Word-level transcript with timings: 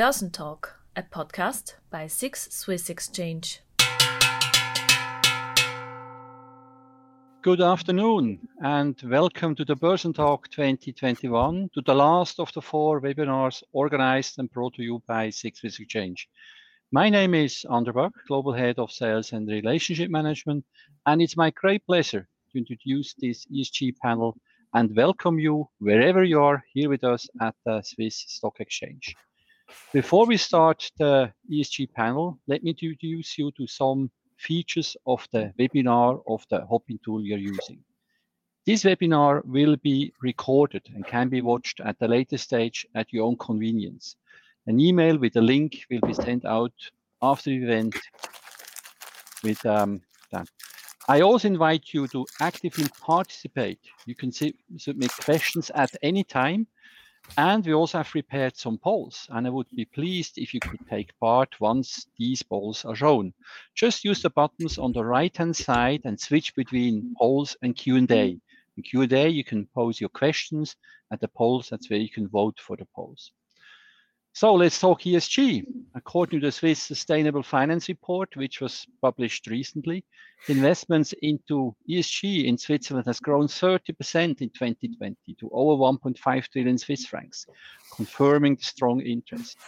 Börsentalk, 0.00 0.80
a 0.96 1.02
podcast 1.02 1.74
by 1.90 2.06
SIX 2.06 2.48
Swiss 2.50 2.88
Exchange. 2.88 3.60
Good 7.42 7.60
afternoon, 7.60 8.48
and 8.62 8.98
welcome 9.04 9.54
to 9.56 9.64
the 9.66 9.76
Börsentalk 9.76 10.48
2021, 10.48 11.68
to 11.74 11.82
the 11.82 11.94
last 11.94 12.40
of 12.40 12.50
the 12.54 12.62
four 12.62 13.02
webinars 13.02 13.62
organized 13.74 14.38
and 14.38 14.50
brought 14.50 14.72
to 14.76 14.82
you 14.82 15.02
by 15.06 15.28
SIX 15.28 15.60
Swiss 15.60 15.78
Exchange. 15.78 16.30
My 16.90 17.10
name 17.10 17.34
is 17.34 17.66
Ander 17.70 17.92
Buck, 17.92 18.14
Global 18.26 18.54
Head 18.54 18.78
of 18.78 18.90
Sales 18.90 19.32
and 19.32 19.46
Relationship 19.46 20.10
Management, 20.10 20.64
and 21.04 21.20
it's 21.20 21.36
my 21.36 21.50
great 21.50 21.84
pleasure 21.84 22.26
to 22.52 22.58
introduce 22.58 23.12
this 23.18 23.44
ESG 23.54 23.98
panel 23.98 24.38
and 24.72 24.96
welcome 24.96 25.38
you 25.38 25.68
wherever 25.78 26.24
you 26.24 26.40
are 26.40 26.64
here 26.72 26.88
with 26.88 27.04
us 27.04 27.28
at 27.42 27.54
the 27.66 27.82
Swiss 27.82 28.24
Stock 28.28 28.60
Exchange. 28.60 29.14
Before 29.92 30.26
we 30.26 30.36
start 30.36 30.90
the 30.98 31.32
ESG 31.50 31.92
panel, 31.92 32.38
let 32.46 32.62
me 32.62 32.70
introduce 32.70 33.36
you 33.38 33.50
to 33.52 33.66
some 33.66 34.10
features 34.36 34.96
of 35.06 35.26
the 35.32 35.52
webinar 35.58 36.22
of 36.26 36.44
the 36.50 36.60
Hopin 36.66 36.98
tool 37.04 37.22
you're 37.22 37.38
using. 37.38 37.82
This 38.66 38.84
webinar 38.84 39.44
will 39.44 39.76
be 39.76 40.12
recorded 40.22 40.82
and 40.94 41.06
can 41.06 41.28
be 41.28 41.40
watched 41.40 41.80
at 41.80 41.96
a 42.00 42.08
later 42.08 42.38
stage 42.38 42.86
at 42.94 43.12
your 43.12 43.26
own 43.26 43.36
convenience. 43.36 44.16
An 44.66 44.78
email 44.78 45.18
with 45.18 45.36
a 45.36 45.40
link 45.40 45.84
will 45.90 46.00
be 46.06 46.14
sent 46.14 46.44
out 46.44 46.72
after 47.22 47.50
the 47.50 47.56
event 47.56 47.96
with 49.42 49.64
um, 49.66 50.00
that. 50.30 50.48
I 51.08 51.22
also 51.22 51.48
invite 51.48 51.92
you 51.92 52.06
to 52.08 52.26
actively 52.40 52.86
participate. 53.00 53.80
You 54.06 54.14
can 54.14 54.30
submit 54.30 55.10
questions 55.24 55.70
at 55.74 55.90
any 56.02 56.22
time. 56.22 56.66
And 57.36 57.64
we 57.64 57.72
also 57.72 57.98
have 57.98 58.08
prepared 58.08 58.56
some 58.56 58.76
polls, 58.78 59.26
and 59.30 59.46
I 59.46 59.50
would 59.50 59.70
be 59.74 59.84
pleased 59.84 60.36
if 60.36 60.52
you 60.52 60.60
could 60.60 60.86
take 60.88 61.18
part 61.18 61.60
once 61.60 62.06
these 62.18 62.42
polls 62.42 62.84
are 62.84 62.94
shown. 62.94 63.32
Just 63.74 64.04
use 64.04 64.22
the 64.22 64.30
buttons 64.30 64.78
on 64.78 64.92
the 64.92 65.04
right-hand 65.04 65.56
side 65.56 66.02
and 66.04 66.20
switch 66.20 66.54
between 66.54 67.14
polls 67.18 67.56
and 67.62 67.74
Q&A. 67.76 68.38
In 68.76 68.82
Q&A, 68.82 69.28
you 69.28 69.44
can 69.44 69.66
pose 69.74 70.00
your 70.00 70.10
questions, 70.10 70.76
At 71.12 71.20
the 71.20 71.28
polls, 71.28 71.68
that's 71.68 71.90
where 71.90 71.98
you 71.98 72.08
can 72.08 72.28
vote 72.28 72.60
for 72.60 72.76
the 72.76 72.86
polls. 72.94 73.32
So 74.40 74.54
let's 74.54 74.80
talk 74.80 75.02
ESG. 75.02 75.66
According 75.94 76.40
to 76.40 76.46
the 76.46 76.52
Swiss 76.52 76.80
Sustainable 76.80 77.42
Finance 77.42 77.90
Report, 77.90 78.34
which 78.36 78.62
was 78.62 78.86
published 79.02 79.46
recently, 79.48 80.02
investments 80.48 81.12
into 81.20 81.76
ESG 81.86 82.46
in 82.46 82.56
Switzerland 82.56 83.06
has 83.06 83.20
grown 83.20 83.48
30% 83.48 84.40
in 84.40 84.48
2020 84.48 85.16
to 85.38 85.50
over 85.52 85.82
1.5 85.82 86.48
trillion 86.48 86.78
Swiss 86.78 87.04
francs, 87.04 87.44
confirming 87.94 88.56
the 88.56 88.62
strong 88.62 89.02
interest. 89.02 89.58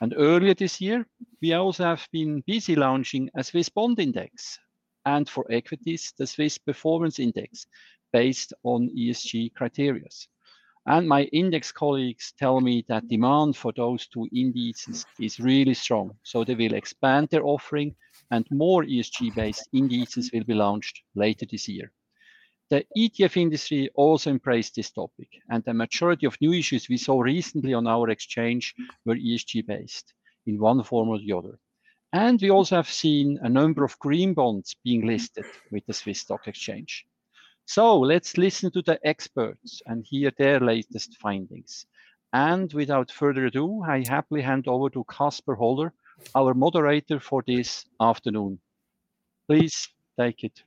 And 0.00 0.14
earlier 0.16 0.54
this 0.54 0.80
year, 0.80 1.04
we 1.40 1.54
also 1.54 1.82
have 1.82 2.06
been 2.12 2.44
busy 2.46 2.76
launching 2.76 3.28
a 3.34 3.42
Swiss 3.42 3.70
bond 3.70 3.98
index, 3.98 4.56
and 5.04 5.28
for 5.28 5.50
equities, 5.50 6.14
the 6.16 6.28
Swiss 6.28 6.58
Performance 6.58 7.18
Index, 7.18 7.66
based 8.12 8.52
on 8.62 8.88
ESG 8.96 9.52
criteria. 9.52 10.06
And 10.86 11.08
my 11.08 11.24
index 11.24 11.70
colleagues 11.70 12.32
tell 12.36 12.60
me 12.60 12.84
that 12.88 13.08
demand 13.08 13.56
for 13.56 13.72
those 13.72 14.08
two 14.08 14.28
indices 14.34 15.06
is 15.20 15.38
really 15.38 15.74
strong. 15.74 16.16
So 16.24 16.44
they 16.44 16.56
will 16.56 16.74
expand 16.74 17.28
their 17.28 17.46
offering 17.46 17.94
and 18.32 18.46
more 18.50 18.82
ESG-based 18.82 19.68
indices 19.72 20.30
will 20.32 20.44
be 20.44 20.54
launched 20.54 21.02
later 21.14 21.46
this 21.48 21.68
year. 21.68 21.92
The 22.70 22.86
ETF 22.96 23.36
industry 23.36 23.90
also 23.94 24.30
embraced 24.30 24.74
this 24.74 24.90
topic, 24.90 25.28
and 25.50 25.62
the 25.62 25.74
majority 25.74 26.26
of 26.26 26.40
new 26.40 26.54
issues 26.54 26.88
we 26.88 26.96
saw 26.96 27.20
recently 27.20 27.74
on 27.74 27.86
our 27.86 28.08
exchange 28.08 28.74
were 29.04 29.16
ESG-based 29.16 30.14
in 30.46 30.58
one 30.58 30.82
form 30.82 31.10
or 31.10 31.18
the 31.18 31.34
other. 31.34 31.58
And 32.14 32.40
we 32.40 32.50
also 32.50 32.76
have 32.76 32.90
seen 32.90 33.38
a 33.42 33.48
number 33.48 33.84
of 33.84 33.98
green 33.98 34.32
bonds 34.32 34.74
being 34.82 35.06
listed 35.06 35.44
with 35.70 35.84
the 35.86 35.92
Swiss 35.92 36.20
Stock 36.20 36.48
Exchange. 36.48 37.04
So 37.66 38.00
let's 38.00 38.36
listen 38.36 38.70
to 38.72 38.82
the 38.82 38.98
experts 39.06 39.82
and 39.86 40.04
hear 40.04 40.30
their 40.36 40.60
latest 40.60 41.16
findings. 41.18 41.86
And 42.32 42.72
without 42.72 43.10
further 43.10 43.46
ado, 43.46 43.82
I 43.82 44.04
happily 44.06 44.42
hand 44.42 44.66
over 44.66 44.90
to 44.90 45.04
Kaspar 45.04 45.56
Hohler, 45.56 45.92
our 46.34 46.54
moderator 46.54 47.20
for 47.20 47.42
this 47.46 47.84
afternoon. 48.00 48.58
Please 49.48 49.88
take 50.18 50.44
it. 50.44 50.62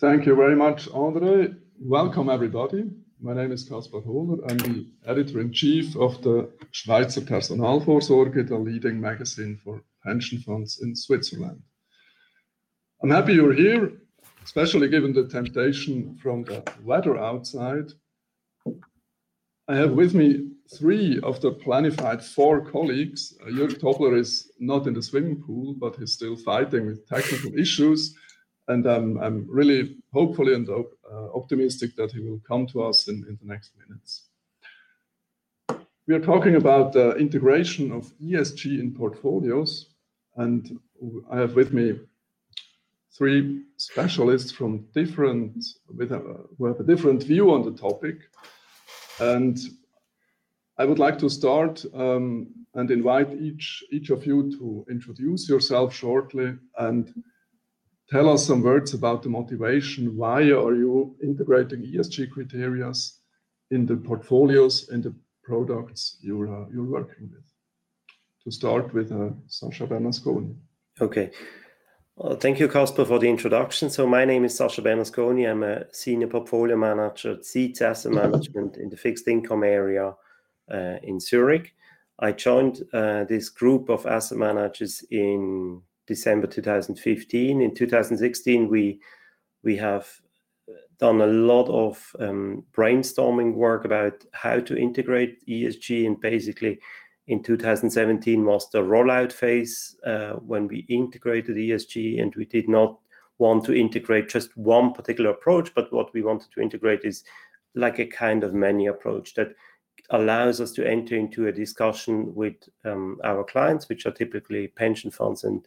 Thank 0.00 0.26
you 0.26 0.34
very 0.34 0.56
much, 0.56 0.88
Andre. 0.92 1.54
Welcome, 1.78 2.30
everybody. 2.30 2.90
My 3.20 3.34
name 3.34 3.52
is 3.52 3.68
Kaspar 3.68 4.00
Hohler. 4.00 4.38
I'm 4.50 4.58
the 4.58 4.86
editor-in-chief 5.06 5.96
of 5.96 6.22
the 6.22 6.50
Schweizer 6.72 7.22
Personalvorsorge, 7.22 8.48
the 8.48 8.56
leading 8.56 9.00
magazine 9.00 9.58
for 9.62 9.82
pension 10.04 10.40
funds 10.40 10.80
in 10.82 10.94
Switzerland. 10.94 11.62
I'm 13.02 13.10
happy 13.10 13.34
you're 13.34 13.54
here 13.54 13.92
especially 14.44 14.88
given 14.88 15.12
the 15.12 15.26
temptation 15.26 16.16
from 16.22 16.44
the 16.44 16.62
weather 16.82 17.16
outside. 17.16 17.90
I 19.66 19.76
have 19.76 19.92
with 19.92 20.14
me 20.14 20.50
three 20.76 21.18
of 21.22 21.40
the 21.40 21.52
planified 21.52 22.22
four 22.22 22.70
colleagues. 22.70 23.34
Uh, 23.42 23.50
Jürg 23.50 23.80
Tobler 23.80 24.18
is 24.18 24.50
not 24.58 24.86
in 24.86 24.92
the 24.92 25.02
swimming 25.02 25.42
pool, 25.42 25.74
but 25.74 25.96
he's 25.96 26.12
still 26.12 26.36
fighting 26.36 26.86
with 26.86 27.08
technical 27.08 27.58
issues. 27.58 28.14
And 28.68 28.86
um, 28.86 29.18
I'm 29.18 29.46
really 29.48 29.96
hopefully 30.12 30.54
and 30.54 30.68
uh, 30.68 30.82
optimistic 31.34 31.96
that 31.96 32.12
he 32.12 32.20
will 32.20 32.40
come 32.46 32.66
to 32.68 32.82
us 32.82 33.08
in, 33.08 33.24
in 33.28 33.38
the 33.40 33.46
next 33.46 33.72
minutes. 33.78 34.28
We 36.06 36.14
are 36.14 36.20
talking 36.20 36.56
about 36.56 36.92
the 36.92 37.16
integration 37.16 37.92
of 37.92 38.12
ESG 38.18 38.78
in 38.78 38.94
portfolios. 38.94 39.88
And 40.36 40.78
I 41.30 41.38
have 41.38 41.54
with 41.54 41.72
me 41.72 42.00
three 43.16 43.62
specialists 43.76 44.50
from 44.50 44.86
different 44.92 45.64
with 45.96 46.12
a, 46.12 46.18
who 46.58 46.66
have 46.66 46.80
a 46.80 46.84
different 46.84 47.22
view 47.22 47.52
on 47.52 47.62
the 47.62 47.72
topic. 47.72 48.16
And 49.20 49.58
i 50.76 50.84
would 50.84 50.98
like 50.98 51.18
to 51.20 51.30
start 51.30 51.84
um, 51.94 52.48
and 52.74 52.90
invite 52.90 53.30
each 53.40 53.84
each 53.92 54.10
of 54.10 54.26
you 54.26 54.50
to 54.58 54.84
introduce 54.90 55.48
yourself 55.48 55.94
shortly 55.94 56.48
and 56.78 57.14
tell 58.10 58.28
us 58.28 58.44
some 58.44 58.62
words 58.62 58.92
about 58.94 59.22
the 59.22 59.28
motivation. 59.28 60.16
Why 60.16 60.40
are 60.50 60.74
you 60.74 61.16
integrating 61.22 61.82
esg 61.82 62.28
criteria 62.30 62.92
in 63.70 63.86
the 63.86 63.96
portfolios 63.96 64.88
and 64.88 65.02
the 65.04 65.14
products 65.44 66.18
you're 66.20 66.48
uh, 66.56 66.66
you're 66.72 66.90
working 66.98 67.30
with? 67.32 67.46
To 68.42 68.50
start 68.50 68.92
with 68.92 69.12
uh, 69.12 69.30
sacha 69.46 69.86
bernasconi. 69.86 70.56
Okay 71.00 71.30
well, 72.16 72.36
thank 72.36 72.60
you, 72.60 72.68
Kaspar, 72.68 73.04
for 73.04 73.18
the 73.18 73.28
introduction. 73.28 73.90
So 73.90 74.06
my 74.06 74.24
name 74.24 74.44
is 74.44 74.56
Sacha 74.56 74.82
Bernasconi. 74.82 75.50
I'm 75.50 75.62
a 75.62 75.92
senior 75.92 76.28
portfolio 76.28 76.76
manager 76.76 77.32
at 77.32 77.44
Seeds 77.44 77.82
Asset 77.82 78.12
Management 78.12 78.76
in 78.76 78.88
the 78.88 78.96
fixed 78.96 79.26
income 79.26 79.64
area 79.64 80.14
uh, 80.72 80.96
in 81.02 81.18
Zurich. 81.18 81.74
I 82.20 82.32
joined 82.32 82.82
uh, 82.92 83.24
this 83.24 83.48
group 83.48 83.88
of 83.88 84.06
asset 84.06 84.38
managers 84.38 85.04
in 85.10 85.82
December 86.06 86.46
2015. 86.46 87.60
In 87.60 87.74
2016, 87.74 88.68
we 88.68 89.00
we 89.64 89.76
have 89.78 90.08
done 90.98 91.20
a 91.20 91.26
lot 91.26 91.68
of 91.68 92.14
um, 92.20 92.64
brainstorming 92.72 93.54
work 93.54 93.84
about 93.84 94.24
how 94.32 94.60
to 94.60 94.76
integrate 94.76 95.44
ESG 95.46 96.06
and 96.06 96.20
basically 96.20 96.78
in 97.26 97.42
2017 97.42 98.44
was 98.44 98.70
the 98.70 98.82
rollout 98.82 99.32
phase 99.32 99.96
uh, 100.04 100.32
when 100.32 100.68
we 100.68 100.86
integrated 100.88 101.56
ESG, 101.56 102.20
and 102.20 102.34
we 102.34 102.44
did 102.44 102.68
not 102.68 102.98
want 103.38 103.64
to 103.64 103.74
integrate 103.74 104.28
just 104.28 104.56
one 104.56 104.92
particular 104.92 105.30
approach, 105.30 105.74
but 105.74 105.92
what 105.92 106.12
we 106.12 106.22
wanted 106.22 106.50
to 106.52 106.60
integrate 106.60 107.04
is 107.04 107.24
like 107.74 107.98
a 107.98 108.06
kind 108.06 108.44
of 108.44 108.54
many 108.54 108.86
approach 108.86 109.34
that 109.34 109.54
allows 110.10 110.60
us 110.60 110.70
to 110.72 110.86
enter 110.86 111.16
into 111.16 111.46
a 111.46 111.52
discussion 111.52 112.34
with 112.34 112.54
um, 112.84 113.18
our 113.24 113.42
clients, 113.42 113.88
which 113.88 114.06
are 114.06 114.12
typically 114.12 114.68
pension 114.68 115.10
funds 115.10 115.44
and 115.44 115.66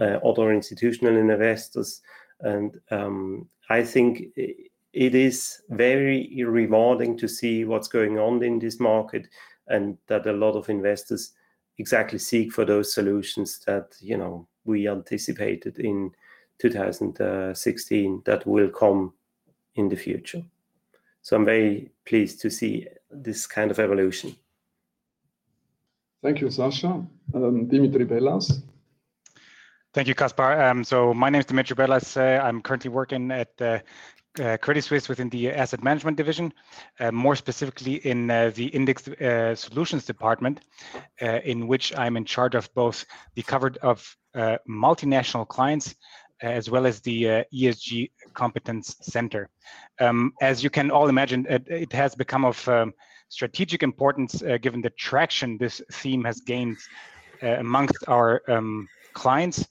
uh, 0.00 0.18
other 0.24 0.52
institutional 0.52 1.16
investors. 1.16 2.02
And 2.40 2.76
um, 2.90 3.48
I 3.70 3.84
think 3.84 4.24
it 4.36 5.14
is 5.14 5.62
very 5.70 6.42
rewarding 6.44 7.16
to 7.18 7.28
see 7.28 7.64
what's 7.64 7.88
going 7.88 8.18
on 8.18 8.42
in 8.42 8.58
this 8.58 8.80
market 8.80 9.28
and 9.68 9.98
that 10.06 10.26
a 10.26 10.32
lot 10.32 10.56
of 10.56 10.68
investors 10.68 11.32
exactly 11.78 12.18
seek 12.18 12.52
for 12.52 12.64
those 12.64 12.92
solutions 12.92 13.60
that 13.66 13.94
you 14.00 14.16
know 14.16 14.46
we 14.64 14.88
anticipated 14.88 15.78
in 15.78 16.10
2016 16.58 18.22
that 18.26 18.46
will 18.46 18.68
come 18.68 19.12
in 19.76 19.88
the 19.88 19.96
future. 19.96 20.42
So 21.22 21.36
I'm 21.36 21.44
very 21.44 21.90
pleased 22.04 22.40
to 22.40 22.50
see 22.50 22.86
this 23.10 23.46
kind 23.46 23.70
of 23.70 23.78
evolution. 23.78 24.36
Thank 26.22 26.40
you, 26.40 26.50
Sacha. 26.50 27.06
Um, 27.34 27.66
Dimitri 27.68 28.04
Bellas. 28.04 28.62
Thank 29.94 30.08
you, 30.08 30.14
Kaspar. 30.14 30.60
Um, 30.60 30.84
so 30.84 31.14
my 31.14 31.30
name 31.30 31.40
is 31.40 31.46
Dimitri 31.46 31.76
Bellas. 31.76 32.16
Uh, 32.16 32.42
I'm 32.42 32.60
currently 32.60 32.90
working 32.90 33.30
at 33.30 33.50
uh, 33.60 33.78
Credit 34.36 34.82
Suisse 34.82 35.08
within 35.08 35.28
the 35.30 35.50
asset 35.50 35.82
management 35.82 36.16
division, 36.16 36.52
uh, 37.00 37.10
more 37.10 37.34
specifically 37.34 37.94
in 38.06 38.30
uh, 38.30 38.50
the 38.54 38.66
index 38.66 39.08
uh, 39.08 39.54
solutions 39.54 40.04
department, 40.04 40.60
uh, 41.20 41.40
in 41.44 41.66
which 41.66 41.96
I'm 41.96 42.16
in 42.16 42.24
charge 42.24 42.54
of 42.54 42.72
both 42.74 43.04
the 43.34 43.42
cover 43.42 43.72
of 43.82 44.16
uh, 44.34 44.58
multinational 44.68 45.46
clients 45.46 45.94
as 46.40 46.70
well 46.70 46.86
as 46.86 47.00
the 47.00 47.44
ESG 47.52 48.12
competence 48.32 48.94
center. 49.00 49.48
Um, 49.98 50.32
as 50.40 50.62
you 50.62 50.70
can 50.70 50.88
all 50.92 51.08
imagine, 51.08 51.46
it, 51.50 51.66
it 51.66 51.92
has 51.92 52.14
become 52.14 52.44
of 52.44 52.68
um, 52.68 52.94
strategic 53.28 53.82
importance 53.82 54.40
given 54.60 54.80
the 54.80 54.90
traction 54.90 55.58
this 55.58 55.82
theme 55.90 56.22
has 56.22 56.40
gained 56.40 56.76
amongst 57.42 58.04
our 58.06 58.40
um, 58.46 58.86
clients. 59.14 59.66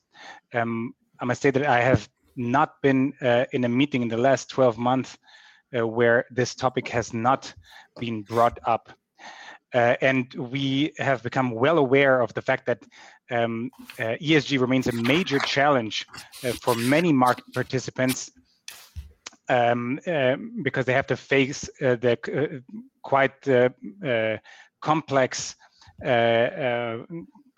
Um, 0.54 0.94
I 1.22 1.26
must 1.26 1.42
say 1.42 1.52
that 1.52 1.66
I 1.66 1.82
have 1.82 2.10
not 2.38 2.82
been 2.82 3.14
uh, 3.22 3.46
in 3.52 3.64
a 3.64 3.70
meeting 3.70 4.02
in 4.04 4.08
the 4.08 4.18
last 4.18 4.50
12 4.50 4.78
months 4.78 5.18
uh, 5.78 5.86
where 5.86 6.26
this 6.32 6.56
topic 6.56 6.88
has 6.88 7.14
not 7.14 7.54
been 8.00 8.22
brought 8.22 8.60
up. 8.66 8.90
Uh, 9.74 9.96
and 10.02 10.34
we 10.36 10.94
have 10.98 11.22
become 11.24 11.52
well 11.52 11.78
aware 11.78 12.22
of 12.22 12.34
the 12.34 12.42
fact 12.42 12.66
that 12.66 12.82
um, 13.30 13.70
uh, 14.00 14.16
ESG 14.22 14.60
remains 14.62 14.88
a 14.88 14.94
major 14.94 15.40
challenge 15.40 16.08
uh, 16.46 16.54
for 16.62 16.74
many 16.76 17.12
market 17.12 17.44
participants 17.54 18.32
um, 19.50 20.00
um 20.08 20.62
because 20.62 20.86
they 20.86 20.94
have 20.94 21.08
to 21.08 21.16
face 21.16 21.70
uh, 21.82 21.96
the 21.96 22.64
quite 23.02 23.42
complex 24.82 25.56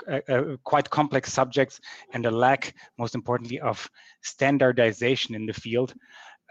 uh, 0.07 0.57
quite 0.63 0.90
complex 0.90 1.31
subjects 1.31 1.80
and 2.13 2.25
a 2.25 2.31
lack, 2.31 2.74
most 2.98 3.16
importantly, 3.16 3.60
of 3.60 3.90
standardization 4.22 5.36
in 5.36 5.46
the 5.46 5.54
field. 5.54 5.94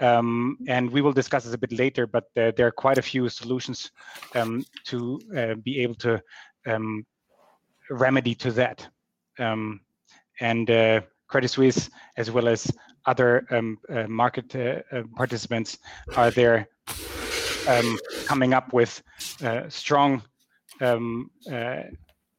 Um, 0.00 0.58
and 0.68 0.90
we 0.90 1.00
will 1.00 1.12
discuss 1.12 1.44
this 1.44 1.54
a 1.54 1.58
bit 1.58 1.72
later, 1.72 2.06
but 2.06 2.24
uh, 2.36 2.52
there 2.56 2.66
are 2.66 2.72
quite 2.72 2.98
a 2.98 3.02
few 3.02 3.28
solutions 3.28 3.90
um, 4.34 4.64
to 4.84 5.20
uh, 5.36 5.54
be 5.54 5.80
able 5.80 5.96
to 5.96 6.22
um, 6.66 7.04
remedy 7.90 8.34
to 8.36 8.52
that. 8.52 8.86
Um, 9.38 9.80
and 10.40 10.70
uh, 10.70 11.00
Credit 11.26 11.48
Suisse, 11.48 11.90
as 12.16 12.30
well 12.30 12.48
as 12.48 12.70
other 13.06 13.44
um, 13.50 13.78
uh, 13.88 14.06
market 14.06 14.54
uh, 14.54 15.02
participants, 15.16 15.78
are 16.16 16.30
there 16.30 16.68
um, 17.68 17.98
coming 18.26 18.54
up 18.54 18.72
with 18.72 19.02
strong 19.68 20.22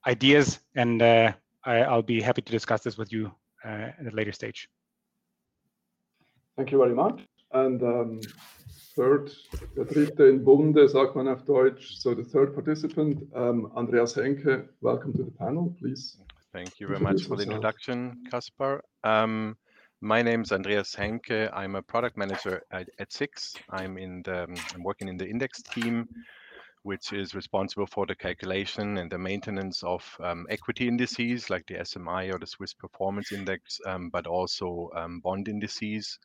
ideas, 0.06 0.60
and 0.76 1.02
uh, 1.02 1.34
I, 1.66 1.94
will 1.94 2.04
be 2.04 2.22
happy 2.22 2.42
to 2.42 2.52
discuss 2.52 2.82
this 2.82 2.98
with 2.98 3.12
you 3.12 3.32
uh, 3.66 3.92
at 4.00 4.12
a 4.12 4.16
later 4.16 4.32
stage. 4.32 4.70
Thank 6.58 6.72
you 6.72 6.78
very 6.78 6.94
much. 6.94 7.22
And 7.52 7.82
um, 7.82 8.22
third, 8.96 9.32
der 9.76 9.86
dritte 9.86 10.28
in 10.28 10.44
Bunde, 10.44 10.88
sagt 10.90 11.16
man 11.16 11.28
auf 11.28 11.44
Deutsch. 11.46 11.96
So 11.98 12.14
the 12.14 12.24
third 12.24 12.54
participant, 12.54 13.24
um, 13.34 13.72
Andreas 13.76 14.16
Henke, 14.16 14.70
welcome 14.82 15.14
to 15.14 15.24
the 15.24 15.32
panel, 15.32 15.76
please. 15.80 16.18
Thank 16.52 16.80
you 16.80 16.88
very 16.88 17.00
much 17.00 17.28
for 17.28 17.38
the 17.38 17.44
introduction, 17.44 18.24
Kaspar. 18.30 18.84
Um, 19.04 19.56
my 20.02 20.22
name 20.22 20.42
is 20.42 20.52
Andreas 20.52 20.96
Henke. 20.96 21.50
I'm 21.54 21.76
a 21.76 21.82
product 21.82 22.18
manager 22.18 22.62
at, 22.72 22.90
at 23.00 23.14
SIX. 23.14 23.54
I'm 23.70 23.98
in 23.98 24.22
the, 24.24 24.48
I'm 24.74 24.84
working 24.84 25.08
in 25.08 25.18
the 25.18 25.28
index 25.28 25.62
team 25.62 26.08
which 26.90 27.14
is 27.14 27.36
responsible 27.36 27.86
for 27.86 28.08
the 28.08 28.16
calculation 28.16 28.98
and 28.98 29.12
the 29.12 29.18
maintenance 29.18 29.84
of 29.84 30.04
um, 30.24 30.48
equity 30.50 30.88
indices 30.88 31.48
like 31.48 31.64
the 31.68 31.76
SMI 31.76 32.34
or 32.34 32.40
the 32.40 32.48
Swiss 32.48 32.74
Performance 32.74 33.32
Index, 33.32 33.80
um, 33.86 34.10
but 34.10 34.26
also 34.26 34.90
um, 34.96 35.20
bond 35.20 35.48
indices 35.48 36.18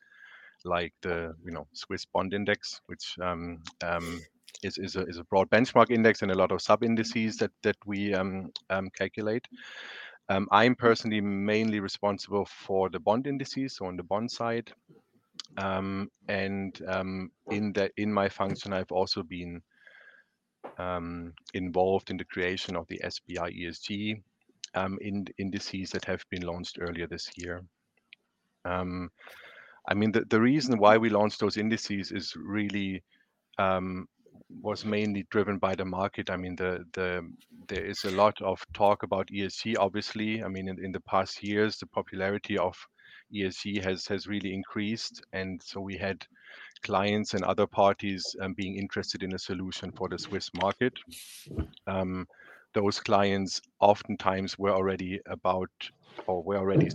like 0.63 0.91
the 1.03 1.35
you 1.45 1.51
know 1.51 1.67
Swiss 1.73 2.05
Bond 2.05 2.33
Index, 2.33 2.81
which 2.87 3.15
um, 3.21 3.61
um, 3.83 4.19
is 4.63 4.79
is 4.79 4.95
a, 4.95 5.01
is 5.01 5.19
a 5.19 5.23
broad 5.25 5.47
benchmark 5.51 5.91
index 5.91 6.23
and 6.23 6.31
a 6.31 6.35
lot 6.35 6.51
of 6.51 6.63
sub 6.63 6.83
indices 6.83 7.37
that 7.37 7.51
that 7.61 7.77
we 7.85 8.15
um, 8.15 8.49
calculate. 8.97 9.47
I'm 10.29 10.75
personally 10.75 11.21
mainly 11.21 11.79
responsible 11.79 12.45
for 12.45 12.89
the 12.89 12.99
bond 12.99 13.27
indices, 13.27 13.75
so 13.75 13.85
on 13.85 13.97
the 13.97 14.03
bond 14.03 14.31
side. 14.31 14.71
and 16.27 16.81
in 17.51 17.73
that 17.73 17.91
in 17.97 18.11
my 18.11 18.29
function, 18.29 18.73
I've 18.73 18.91
also 18.91 19.21
been 19.21 19.61
um, 20.77 21.33
involved 21.53 22.09
in 22.09 22.17
the 22.17 22.25
creation 22.25 22.75
of 22.75 22.87
the 22.87 22.99
SBI 23.03 23.63
ESG 23.63 24.21
um, 24.75 24.97
in, 25.01 25.25
indices 25.37 25.89
that 25.91 26.05
have 26.05 26.23
been 26.29 26.43
launched 26.43 26.77
earlier 26.79 27.07
this 27.07 27.29
year. 27.37 27.63
Um, 28.65 29.09
I 29.87 29.93
mean, 29.93 30.11
the, 30.11 30.25
the 30.29 30.41
reason 30.41 30.79
why 30.79 30.97
we 30.97 31.09
launched 31.09 31.39
those 31.39 31.57
indices 31.57 32.11
is 32.11 32.33
really 32.35 33.03
um, 33.57 34.07
was 34.61 34.85
mainly 34.85 35.25
driven 35.29 35.57
by 35.57 35.75
the 35.75 35.85
market. 35.85 36.29
I 36.29 36.37
mean, 36.37 36.55
the 36.55 36.85
the 36.93 37.21
there 37.67 37.85
is 37.85 38.03
a 38.03 38.11
lot 38.11 38.39
of 38.41 38.63
talk 38.73 39.03
about 39.03 39.27
ESG. 39.27 39.75
Obviously, 39.79 40.43
I 40.43 40.47
mean, 40.47 40.67
in, 40.67 40.83
in 40.83 40.91
the 40.91 41.01
past 41.01 41.43
years, 41.43 41.77
the 41.77 41.87
popularity 41.87 42.57
of 42.57 42.75
ESG 43.33 43.83
has 43.83 44.07
has 44.07 44.27
really 44.27 44.53
increased, 44.53 45.23
and 45.33 45.61
so 45.63 45.79
we 45.79 45.97
had 45.97 46.25
clients 46.85 47.33
and 47.33 47.43
other 47.43 47.65
parties 47.65 48.35
um, 48.41 48.53
being 48.53 48.77
interested 48.77 49.23
in 49.23 49.33
a 49.33 49.39
solution 49.39 49.91
for 49.91 50.07
the 50.07 50.19
Swiss 50.19 50.51
market. 50.53 50.93
Um, 51.87 52.27
those 52.75 52.99
clients 52.99 53.61
oftentimes 53.79 54.59
were 54.59 54.71
already 54.71 55.19
about 55.25 55.71
or 56.27 56.43
were 56.43 56.57
already 56.57 56.89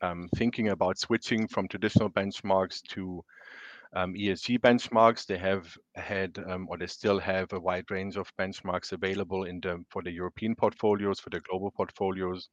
um, 0.00 0.28
thinking 0.36 0.68
about 0.68 0.98
switching 0.98 1.48
from 1.48 1.66
traditional 1.66 2.08
benchmarks 2.08 2.82
to 2.90 3.24
um, 3.94 4.14
ESG 4.14 4.60
benchmarks. 4.60 5.26
They 5.26 5.38
have 5.38 5.76
had 5.96 6.38
um, 6.46 6.68
or 6.70 6.78
they 6.78 6.86
still 6.86 7.18
have 7.18 7.52
a 7.52 7.60
wide 7.60 7.90
range 7.90 8.16
of 8.16 8.32
benchmarks 8.36 8.92
available 8.92 9.44
in 9.44 9.60
the 9.60 9.84
for 9.90 10.02
the 10.02 10.12
European 10.12 10.54
portfolios, 10.54 11.18
for 11.18 11.30
the 11.30 11.40
global 11.40 11.72
portfolios, 11.72 12.48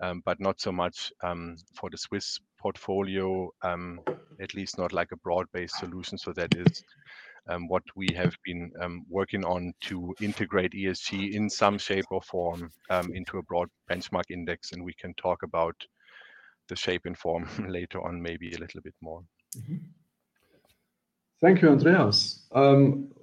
um, 0.00 0.22
but 0.24 0.38
not 0.38 0.60
so 0.60 0.70
much 0.70 1.12
for 1.74 1.90
the 1.90 1.98
Swiss 1.98 2.38
portfolio, 2.62 3.50
um, 3.62 4.00
at 4.42 4.54
least 4.54 4.78
not 4.78 4.92
like 4.92 5.12
a 5.12 5.16
broad-based 5.16 5.76
solution. 5.76 6.18
So 6.18 6.32
that 6.32 6.54
is 6.54 6.84
um, 7.48 7.68
what 7.68 7.82
we 7.96 8.08
have 8.14 8.36
been 8.44 8.70
um, 8.80 9.04
working 9.08 9.44
on 9.44 9.72
to 9.82 10.14
integrate 10.20 10.72
ESG 10.72 11.32
in 11.32 11.48
some 11.48 11.78
shape 11.78 12.04
or 12.10 12.22
form 12.22 12.70
um, 12.90 13.12
into 13.14 13.38
a 13.38 13.42
broad 13.42 13.68
benchmark 13.90 14.30
index. 14.30 14.72
And 14.72 14.84
we 14.84 14.94
can 14.94 15.14
talk 15.14 15.42
about 15.42 15.76
the 16.68 16.76
shape 16.76 17.02
and 17.06 17.16
form 17.16 17.48
later 17.68 18.00
on, 18.04 18.22
maybe 18.22 18.52
a 18.52 18.58
little 18.58 18.80
bit 18.80 18.94
more. 19.00 19.22
Mm-hmm. 19.56 19.76
Thank 21.40 21.60
you, 21.60 21.70
Andreas. 21.70 22.46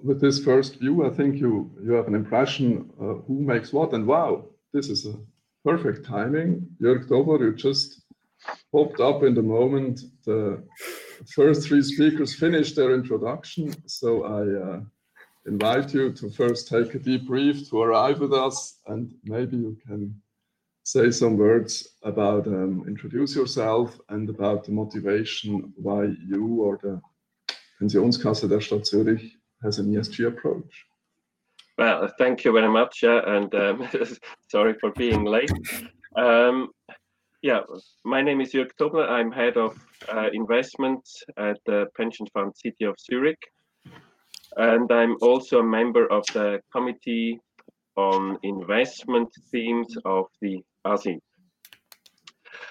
With 0.02 0.20
this 0.20 0.44
first 0.44 0.78
view, 0.78 1.06
I 1.06 1.10
think 1.10 1.36
you, 1.36 1.70
you 1.82 1.92
have 1.92 2.06
an 2.06 2.14
impression 2.14 2.90
uh, 3.00 3.14
who 3.26 3.40
makes 3.40 3.72
what, 3.72 3.94
and 3.94 4.06
wow, 4.06 4.44
this 4.74 4.90
is 4.90 5.06
a 5.06 5.14
perfect 5.64 6.04
timing. 6.04 6.66
Jürg 6.82 7.08
Tobler, 7.08 7.40
you 7.40 7.54
just 7.54 8.02
popped 8.72 9.00
up 9.00 9.22
in 9.22 9.34
the 9.34 9.42
moment 9.42 10.02
the 10.24 10.62
first 11.28 11.66
three 11.66 11.82
speakers 11.82 12.34
finished 12.34 12.76
their 12.76 12.94
introduction. 12.94 13.74
So 13.86 14.24
I 14.24 14.42
uh, 14.68 14.80
invite 15.46 15.92
you 15.94 16.12
to 16.12 16.30
first 16.30 16.68
take 16.68 16.94
a 16.94 16.98
deep 16.98 17.26
breath 17.26 17.68
to 17.70 17.82
arrive 17.82 18.20
with 18.20 18.32
us, 18.32 18.78
and 18.86 19.12
maybe 19.24 19.56
you 19.56 19.76
can 19.86 20.20
say 20.82 21.10
some 21.10 21.36
words 21.36 21.88
about 22.02 22.46
um, 22.46 22.84
introduce 22.88 23.36
yourself 23.36 23.98
and 24.08 24.28
about 24.28 24.64
the 24.64 24.72
motivation 24.72 25.72
why 25.76 26.04
you 26.04 26.62
or 26.62 26.78
the 26.82 27.00
Pensionskasse 27.80 28.48
der 28.48 28.60
Stadt 28.60 28.84
Zürich 28.86 29.32
has 29.62 29.78
an 29.78 29.92
ESG 29.92 30.26
approach. 30.26 30.86
Well, 31.78 32.12
thank 32.18 32.44
you 32.44 32.52
very 32.52 32.68
much, 32.68 33.04
uh, 33.04 33.22
and 33.26 33.54
um, 33.54 33.88
sorry 34.48 34.74
for 34.80 34.90
being 34.92 35.24
late. 35.24 35.52
Um, 36.16 36.70
yeah, 37.42 37.60
my 38.04 38.20
name 38.20 38.40
is 38.40 38.52
Jürg 38.52 38.70
Tobler. 38.78 39.08
I'm 39.08 39.32
head 39.32 39.56
of 39.56 39.78
uh, 40.12 40.28
investments 40.32 41.22
at 41.38 41.58
the 41.64 41.86
pension 41.96 42.26
fund 42.34 42.54
City 42.54 42.84
of 42.84 42.96
Zurich. 43.00 43.42
And 44.56 44.90
I'm 44.92 45.16
also 45.22 45.60
a 45.60 45.64
member 45.64 46.06
of 46.12 46.24
the 46.34 46.60
committee 46.70 47.40
on 47.96 48.38
investment 48.42 49.30
themes 49.50 49.96
of 50.04 50.26
the 50.42 50.62
ASIP. 50.86 51.20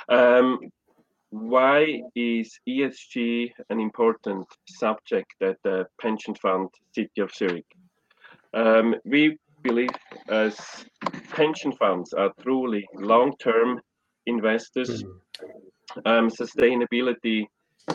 Um, 0.08 0.60
why 1.32 2.02
is 2.16 2.60
ESG 2.68 3.52
an 3.70 3.80
important 3.80 4.48
subject 4.68 5.34
at 5.42 5.58
the 5.64 5.88
pension 6.00 6.36
fund 6.36 6.70
City 6.94 7.22
of 7.22 7.34
Zurich? 7.34 7.72
Um, 8.54 8.96
we 9.06 9.38
believe 9.64 9.90
as 10.28 10.86
pension 11.32 11.72
funds 11.72 12.14
are 12.14 12.32
truly 12.42 12.88
long-term 12.96 13.82
investors. 14.29 15.01
Hmm. 15.01 16.00
Um, 16.05 16.29
sustainability 16.29 17.48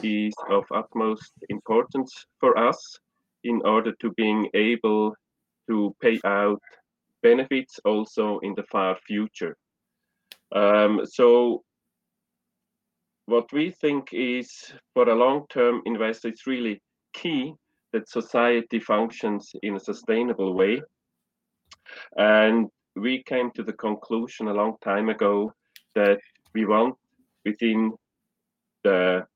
is 0.02 0.34
of 0.50 0.64
utmost 0.74 1.32
importance 1.48 2.12
for 2.40 2.58
us 2.58 2.98
in 3.44 3.60
order 3.64 3.92
to 4.00 4.10
being 4.12 4.48
able 4.54 5.14
to 5.68 5.94
pay 6.02 6.20
out 6.24 6.60
benefits 7.22 7.78
also 7.84 8.38
in 8.40 8.54
the 8.54 8.64
far 8.64 8.96
future. 9.06 9.56
Um, 10.54 11.00
so 11.04 11.62
what 13.26 13.52
we 13.52 13.70
think 13.70 14.08
is 14.12 14.72
for 14.92 15.08
a 15.08 15.14
long-term 15.14 15.82
investor, 15.86 16.28
it's 16.28 16.46
really 16.46 16.80
key 17.14 17.54
that 17.92 18.08
society 18.08 18.80
functions 18.80 19.52
in 19.62 19.76
a 19.76 19.80
sustainable 19.80 20.54
way. 20.54 20.82
And 22.16 22.68
we 22.96 23.22
came 23.22 23.50
to 23.52 23.62
the 23.62 23.72
conclusion 23.72 24.48
a 24.48 24.54
long 24.54 24.74
time 24.82 25.08
ago 25.08 25.52
that 25.94 26.20
we 26.54 26.64
want 26.64 26.94
within 27.44 27.92
the 28.82 29.26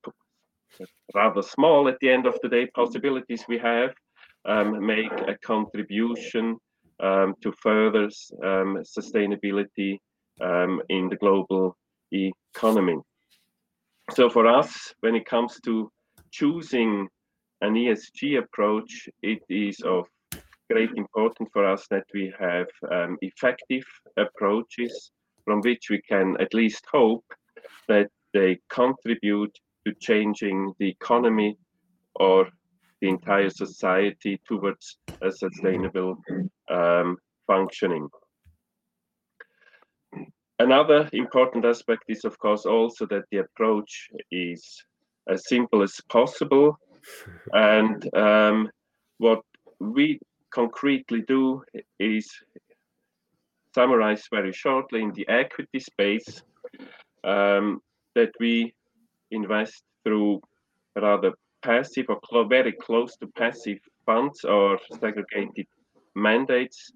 rather 1.15 1.43
small 1.43 1.89
at 1.89 1.99
the 2.01 2.11
end 2.11 2.27
of 2.27 2.39
the 2.43 2.49
day 2.49 2.67
possibilities 2.67 3.45
we 3.49 3.59
have 3.59 3.95
um, 4.45 4.85
make 4.85 5.13
a 5.27 5.37
contribution 5.43 6.57
um, 7.01 7.35
to 7.43 7.53
further 7.53 8.09
um, 8.45 8.83
sustainability 8.99 9.99
um, 10.41 10.83
in 10.89 11.09
the 11.09 11.17
global 11.17 11.77
economy. 12.13 12.99
So 14.15 14.31
for 14.31 14.47
us, 14.47 14.95
when 15.01 15.15
it 15.15 15.27
comes 15.27 15.59
to 15.65 15.91
choosing 16.31 17.09
an 17.61 17.75
ESG 17.75 18.39
approach, 18.39 19.09
it 19.23 19.43
is 19.49 19.81
of 19.81 20.07
great 20.71 20.91
importance 20.97 21.49
for 21.53 21.65
us 21.65 21.87
that 21.91 22.05
we 22.15 22.33
have 22.39 22.67
um, 22.91 23.19
effective 23.23 23.85
approaches 24.17 25.11
from 25.49 25.63
which 25.63 25.89
we 25.89 26.03
can 26.03 26.37
at 26.41 26.53
least 26.53 26.85
hope 26.93 27.25
that 27.89 28.11
they 28.35 28.59
contribute 28.69 29.59
to 29.87 29.95
changing 29.99 30.75
the 30.79 30.91
economy 30.91 31.57
or 32.17 32.47
the 33.01 33.09
entire 33.09 33.49
society 33.49 34.39
towards 34.47 34.99
a 35.23 35.33
sustainable 35.33 36.19
um, 36.69 37.17
functioning. 37.47 38.07
Another 40.59 41.09
important 41.15 41.65
aspect 41.65 42.03
is, 42.09 42.27
of 42.27 42.39
course, 42.39 42.67
also 42.67 43.07
that 43.07 43.25
the 43.31 43.39
approach 43.39 44.11
is 44.31 44.85
as 45.31 45.49
simple 45.49 45.83
as 45.83 45.99
possible. 46.11 46.79
And 47.55 48.15
um, 48.15 48.71
what 49.17 49.41
we 49.81 50.21
concretely 50.51 51.23
do 51.27 51.63
is 51.99 52.29
summarize 53.75 54.25
very 54.31 54.53
shortly 54.53 55.03
in 55.03 55.13
the 55.13 55.29
equity 55.29 55.81
space 55.81 56.43
um, 57.25 57.81
that 58.15 58.33
we 58.41 58.75
invest 59.31 59.83
through 60.05 60.41
rather 60.97 61.33
passive 61.63 62.07
or 62.09 62.19
cl 62.29 62.45
very 62.45 62.73
close 62.73 63.17
to 63.17 63.27
passive 63.43 63.81
funds 64.07 64.45
or 64.45 64.79
segregated 65.01 65.67
mandates, 66.15 66.93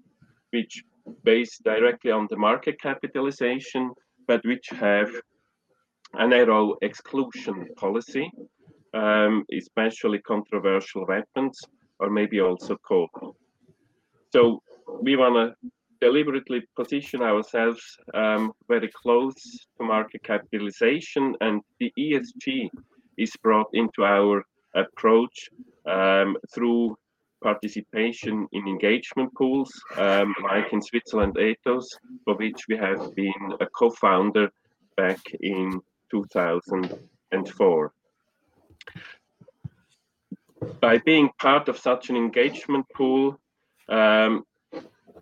which 0.51 0.83
base 1.23 1.57
directly 1.59 2.11
on 2.11 2.27
the 2.29 2.37
market 2.37 2.75
capitalization, 2.81 3.91
but 4.27 4.41
which 4.45 4.67
have 4.69 5.09
a 6.13 6.27
narrow 6.27 6.75
exclusion 6.81 7.67
policy, 7.75 8.31
um, 8.93 9.43
especially 9.51 10.19
controversial 10.19 11.05
weapons 11.05 11.59
or 11.99 12.09
maybe 12.09 12.39
also 12.39 12.77
coal. 12.87 13.09
So 14.31 14.61
we 15.01 15.15
want 15.15 15.35
to 15.35 15.71
deliberately 16.03 16.59
position 16.75 17.21
ourselves 17.21 17.83
um, 18.13 18.51
very 18.67 18.89
close 19.01 19.39
to 19.77 19.85
market 19.95 20.21
capitalization 20.23 21.33
and 21.39 21.61
the 21.79 21.93
ESG 21.97 22.69
is 23.17 23.31
brought 23.41 23.69
into 23.73 24.03
our 24.03 24.43
approach 24.75 25.49
um, 25.85 26.35
through 26.53 26.97
participation 27.41 28.47
in 28.51 28.67
engagement 28.67 29.33
pools, 29.35 29.71
um, 29.97 30.35
like 30.43 30.73
in 30.73 30.81
Switzerland 30.81 31.37
Ethos, 31.37 31.87
for 32.25 32.35
which 32.35 32.61
we 32.67 32.75
have 32.75 33.15
been 33.15 33.43
a 33.61 33.67
co-founder 33.67 34.49
back 34.97 35.21
in 35.39 35.79
2004. 36.11 37.91
By 40.81 40.97
being 40.99 41.29
part 41.39 41.69
of 41.69 41.77
such 41.77 42.09
an 42.09 42.17
engagement 42.17 42.85
pool, 42.93 43.39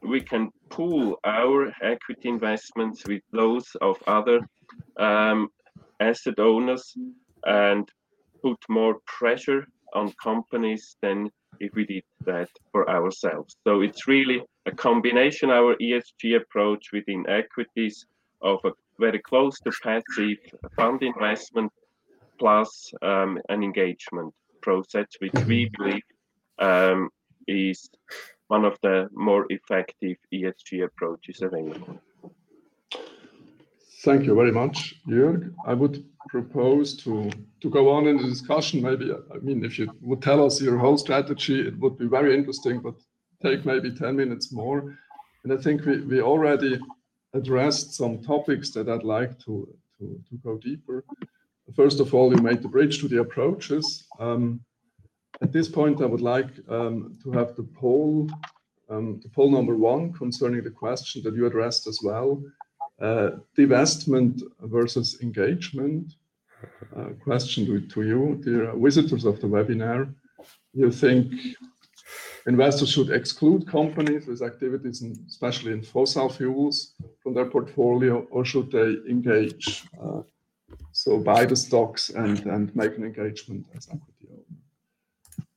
we 0.02 0.22
can 0.22 0.50
pool 0.70 1.20
our 1.26 1.74
equity 1.82 2.30
investments 2.30 3.06
with 3.08 3.22
those 3.32 3.68
of 3.82 3.98
other 4.08 4.40
um, 4.98 5.50
asset 6.00 6.40
owners 6.40 6.96
and 7.46 7.90
put 8.42 8.58
more 8.70 8.98
pressure 9.06 9.66
on 9.94 10.14
companies 10.24 10.96
than 11.02 11.30
if 11.60 11.74
we 11.76 11.86
did 11.86 12.04
that 12.26 12.50
for 12.72 12.90
ourselves. 12.90 13.56
So 13.66 13.82
it's 13.82 14.08
really 14.08 14.42
a 14.66 14.72
combination, 14.72 15.50
our 15.50 15.76
ESG 15.76 16.38
approach 16.38 16.92
within 16.94 17.26
equities 17.30 18.06
of 18.42 18.60
a 18.64 18.72
very 19.00 19.20
close 19.20 19.60
to 19.60 19.72
passive 19.84 20.38
fund 20.76 21.04
investment 21.04 21.72
plus 22.40 22.92
um, 23.02 23.40
an 23.50 23.64
engagement 23.64 24.34
process, 24.62 25.08
which 25.20 25.34
we 25.46 25.70
believe 25.78 26.04
um, 26.60 27.10
is 27.48 27.90
one 28.52 28.66
of 28.66 28.78
the 28.82 29.08
more 29.14 29.46
effective 29.50 30.18
ESG 30.34 30.84
approaches 30.84 31.42
available. 31.42 31.98
Thank 34.04 34.26
you 34.26 34.36
very 34.36 34.52
much, 34.52 34.96
Jürg. 35.08 35.54
I 35.66 35.74
would 35.74 36.04
propose 36.28 36.98
to, 37.04 37.32
to 37.62 37.70
go 37.70 37.90
on 37.90 38.08
in 38.08 38.18
the 38.18 38.28
discussion. 38.36 38.82
Maybe, 38.82 39.06
I 39.36 39.38
mean, 39.38 39.64
if 39.64 39.80
you 39.80 39.90
would 40.02 40.22
tell 40.22 40.46
us 40.46 40.62
your 40.62 40.78
whole 40.78 40.98
strategy, 40.98 41.66
it 41.66 41.80
would 41.80 41.98
be 41.98 42.08
very 42.08 42.36
interesting, 42.36 42.82
but 42.82 42.96
take 43.42 43.66
maybe 43.66 43.90
10 43.90 44.18
minutes 44.18 44.52
more. 44.52 44.98
And 45.44 45.54
I 45.54 45.58
think 45.64 45.86
we, 45.86 46.02
we 46.02 46.22
already 46.22 46.78
addressed 47.34 47.94
some 47.94 48.22
topics 48.22 48.72
that 48.72 48.90
I'd 48.90 49.04
like 49.04 49.40
to, 49.46 49.54
to, 50.00 50.06
to 50.30 50.36
go 50.44 50.58
deeper. 50.58 51.06
First 51.74 52.02
of 52.02 52.14
all, 52.14 52.36
you 52.36 52.42
made 52.42 52.62
the 52.62 52.74
bridge 52.76 53.00
to 53.00 53.08
the 53.08 53.22
approaches. 53.22 54.08
Um, 54.20 54.60
At 55.42 55.52
this 55.52 55.68
point, 55.68 56.02
I 56.02 56.06
would 56.06 56.22
like 56.22 56.50
um, 56.70 57.18
to 57.24 57.32
have 57.32 57.56
the 57.56 57.64
poll, 57.64 58.30
um, 58.90 59.20
the 59.24 59.30
poll 59.30 59.50
number 59.50 59.76
one 59.76 60.14
concerning 60.14 60.64
the 60.64 60.70
question 60.70 61.24
that 61.24 61.36
you 61.36 61.46
addressed 61.48 61.88
as 61.88 62.00
well. 62.04 62.44
Uh, 63.02 63.32
divestment 63.58 64.42
versus 64.62 65.20
engagement. 65.22 66.14
Uh, 66.96 67.10
question 67.24 67.66
to, 67.90 68.02
you, 68.04 68.40
dear 68.44 68.72
visitors 68.76 69.26
of 69.26 69.42
the 69.42 69.48
webinar. 69.48 70.14
You 70.74 70.92
think 70.92 71.34
investors 72.46 72.90
should 72.92 73.10
exclude 73.10 73.68
companies 73.68 74.28
with 74.28 74.44
activities, 74.44 75.04
especially 75.28 75.72
in 75.72 75.82
fossil 75.82 76.30
fuels, 76.30 76.94
from 77.24 77.34
their 77.34 77.46
portfolio, 77.46 78.28
or 78.30 78.46
should 78.46 78.72
they 78.72 78.98
engage? 79.10 79.84
Uh, 80.00 80.22
so 80.92 81.18
buy 81.18 81.46
the 81.46 81.56
stocks 81.56 82.12
and, 82.12 82.76
make 82.76 82.96
an 82.98 83.06
engagement 83.06 83.66
as 83.76 83.88
equity. 83.88 84.22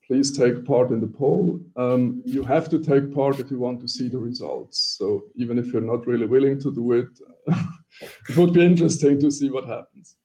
Please 0.06 0.37
take 0.37 0.66
part 0.66 0.90
in 0.90 1.00
the 1.00 1.06
poll. 1.06 1.61
Um, 1.76 2.23
you 2.26 2.42
have 2.42 2.68
to 2.68 2.78
take 2.78 3.14
part 3.14 3.40
if 3.40 3.50
you 3.50 3.58
want 3.58 3.80
to 3.80 3.88
see 3.88 4.08
the 4.08 4.18
results. 4.18 4.96
So 4.99 5.25
even 5.34 5.58
if 5.58 5.73
you're 5.73 5.80
not 5.80 6.06
really 6.06 6.26
willing 6.26 6.61
to 6.61 6.73
do 6.73 6.92
it, 6.92 7.08
it 8.28 8.37
would 8.37 8.52
be 8.52 8.64
interesting 8.64 9.18
to 9.20 9.30
see 9.30 9.50
what 9.50 9.64
happens. 9.66 10.16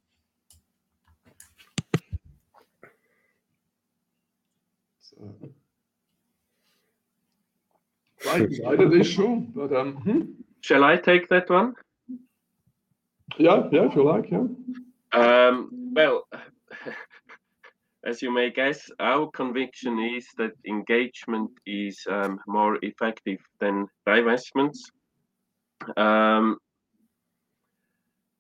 So, 5.00 5.34
quite 8.22 8.50
decided 8.50 8.94
issue, 8.94 9.46
but 9.56 9.74
um, 9.74 9.94
hmm? 9.96 10.22
shall 10.60 10.84
I 10.84 10.98
take 10.98 11.30
that 11.30 11.50
one? 11.50 11.74
Yeah, 13.38 13.64
yeah, 13.72 13.86
if 13.86 13.96
you 13.96 14.04
like, 14.04 14.30
yeah. 14.30 14.46
Um, 15.14 15.92
well, 15.94 16.28
as 18.06 18.22
you 18.22 18.32
may 18.32 18.50
guess, 18.50 18.90
our 19.00 19.30
conviction 19.32 20.00
is 20.00 20.28
that 20.38 20.52
engagement 20.66 21.52
is 21.66 22.00
um, 22.10 22.40
more 22.48 22.78
effective 22.82 23.40
than 23.60 23.88
divestments. 24.08 24.80
Um, 25.98 26.58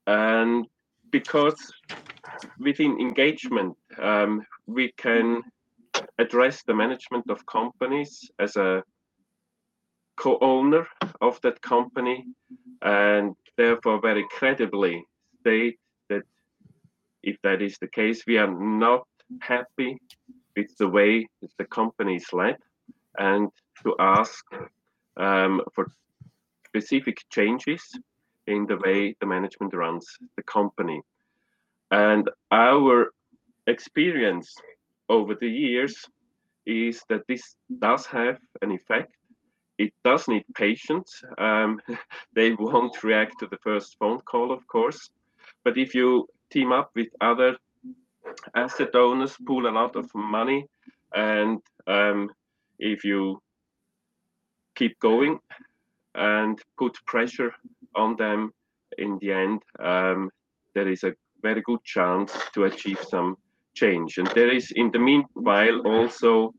and 0.07 0.65
because 1.11 1.73
within 2.59 2.99
engagement, 2.99 3.75
um, 4.01 4.45
we 4.65 4.93
can 4.97 5.41
address 6.17 6.63
the 6.63 6.73
management 6.73 7.29
of 7.29 7.45
companies 7.45 8.31
as 8.39 8.55
a 8.55 8.83
co-owner 10.15 10.87
of 11.21 11.39
that 11.41 11.61
company 11.61 12.25
and 12.81 13.35
therefore 13.57 13.99
very 14.01 14.25
credibly 14.29 15.03
state 15.39 15.79
that 16.09 16.23
if 17.23 17.37
that 17.43 17.61
is 17.61 17.77
the 17.79 17.87
case, 17.87 18.23
we 18.25 18.37
are 18.37 18.51
not 18.51 19.05
happy 19.41 19.99
with 20.55 20.75
the 20.77 20.87
way 20.87 21.27
that 21.41 21.51
the 21.57 21.65
company 21.65 22.15
is 22.15 22.33
led 22.33 22.57
and 23.17 23.49
to 23.83 23.95
ask 23.99 24.43
um, 25.17 25.61
for 25.73 25.91
specific 26.65 27.17
changes 27.29 27.81
in 28.47 28.65
the 28.65 28.77
way 28.77 29.15
the 29.19 29.25
management 29.25 29.73
runs 29.73 30.05
the 30.35 30.43
company. 30.43 31.01
And 31.91 32.29
our 32.51 33.11
experience 33.67 34.53
over 35.07 35.35
the 35.35 35.49
years 35.49 36.05
is 36.65 37.01
that 37.09 37.25
this 37.27 37.55
does 37.79 38.05
have 38.05 38.37
an 38.61 38.71
effect. 38.71 39.13
It 39.77 39.93
does 40.03 40.27
need 40.27 40.45
patience. 40.55 41.23
Um, 41.37 41.79
they 42.35 42.53
won't 42.53 43.03
react 43.03 43.39
to 43.39 43.47
the 43.47 43.57
first 43.63 43.97
phone 43.97 44.21
call, 44.21 44.51
of 44.51 44.65
course. 44.67 45.09
But 45.63 45.77
if 45.77 45.95
you 45.95 46.27
team 46.51 46.71
up 46.71 46.91
with 46.95 47.07
other 47.21 47.57
asset 48.55 48.95
owners, 48.95 49.35
pool 49.45 49.67
a 49.67 49.71
lot 49.71 49.95
of 49.95 50.09
money, 50.13 50.65
and 51.13 51.59
um, 51.87 52.29
if 52.77 53.03
you 53.03 53.41
keep 54.75 54.97
going 54.99 55.39
and 56.15 56.59
put 56.77 56.97
pressure 57.05 57.53
on 57.95 58.15
them 58.15 58.51
in 58.97 59.17
the 59.21 59.31
end, 59.31 59.61
um, 59.79 60.29
there 60.73 60.87
is 60.87 61.03
a 61.03 61.13
very 61.41 61.61
good 61.61 61.83
chance 61.83 62.31
to 62.53 62.65
achieve 62.65 62.99
some 63.07 63.35
change. 63.75 64.17
And 64.17 64.27
there 64.27 64.53
is, 64.53 64.71
in 64.75 64.91
the 64.91 64.99
meanwhile, 64.99 65.79
also 65.85 66.53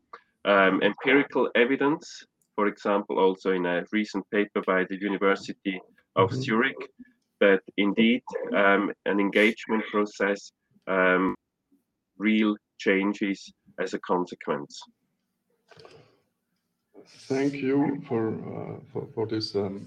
um, 0.44 0.82
empirical 0.82 1.50
evidence, 1.54 2.24
for 2.54 2.66
example, 2.66 3.18
also 3.18 3.52
in 3.52 3.66
a 3.66 3.84
recent 3.92 4.24
paper 4.30 4.62
by 4.66 4.84
the 4.88 4.98
University 5.00 5.80
of 6.16 6.30
mm-hmm. 6.30 6.40
Zurich, 6.40 6.90
that 7.40 7.62
indeed 7.76 8.22
um, 8.54 8.92
an 9.06 9.18
engagement 9.20 9.84
process 9.90 10.52
um, 10.86 11.34
real 12.20 12.54
changes 12.78 13.52
as 13.82 13.94
a 13.94 14.00
consequence. 14.00 14.80
Thank 17.28 17.54
you 17.54 18.02
for 18.06 18.22
uh, 18.28 18.80
for, 18.92 19.02
for, 19.14 19.26
this 19.26 19.54
um, 19.54 19.86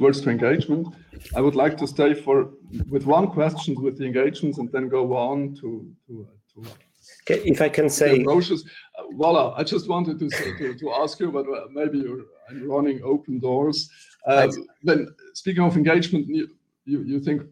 words 0.00 0.20
to 0.22 0.30
engagement. 0.30 0.94
I 1.36 1.40
would 1.40 1.54
like 1.54 1.76
to 1.78 1.86
stay 1.86 2.14
for 2.14 2.50
with 2.88 3.04
one 3.06 3.26
question 3.28 3.74
with 3.80 3.98
the 3.98 4.04
engagements 4.04 4.58
and 4.58 4.68
then 4.72 4.88
go 4.88 5.16
on 5.16 5.54
to 5.60 5.68
to, 6.06 6.26
uh, 6.26 6.64
to 6.64 6.70
if 7.26 7.60
I 7.60 7.68
can 7.68 7.88
say, 7.88 8.20
approaches. 8.20 8.64
Uh, 8.98 9.04
voila! 9.12 9.54
I 9.60 9.62
just 9.62 9.88
wanted 9.88 10.18
to, 10.18 10.28
to, 10.28 10.74
to 10.74 10.92
ask 11.02 11.20
you, 11.20 11.30
but 11.30 11.46
uh, 11.48 11.66
maybe 11.70 11.98
you're 11.98 12.24
running 12.74 13.00
open 13.04 13.38
doors. 13.38 13.88
Uh, 14.26 14.48
then, 14.82 15.08
speaking 15.34 15.62
of 15.62 15.76
engagement, 15.76 16.26
you, 16.26 16.48
you, 16.84 17.02
you 17.02 17.20
think 17.20 17.42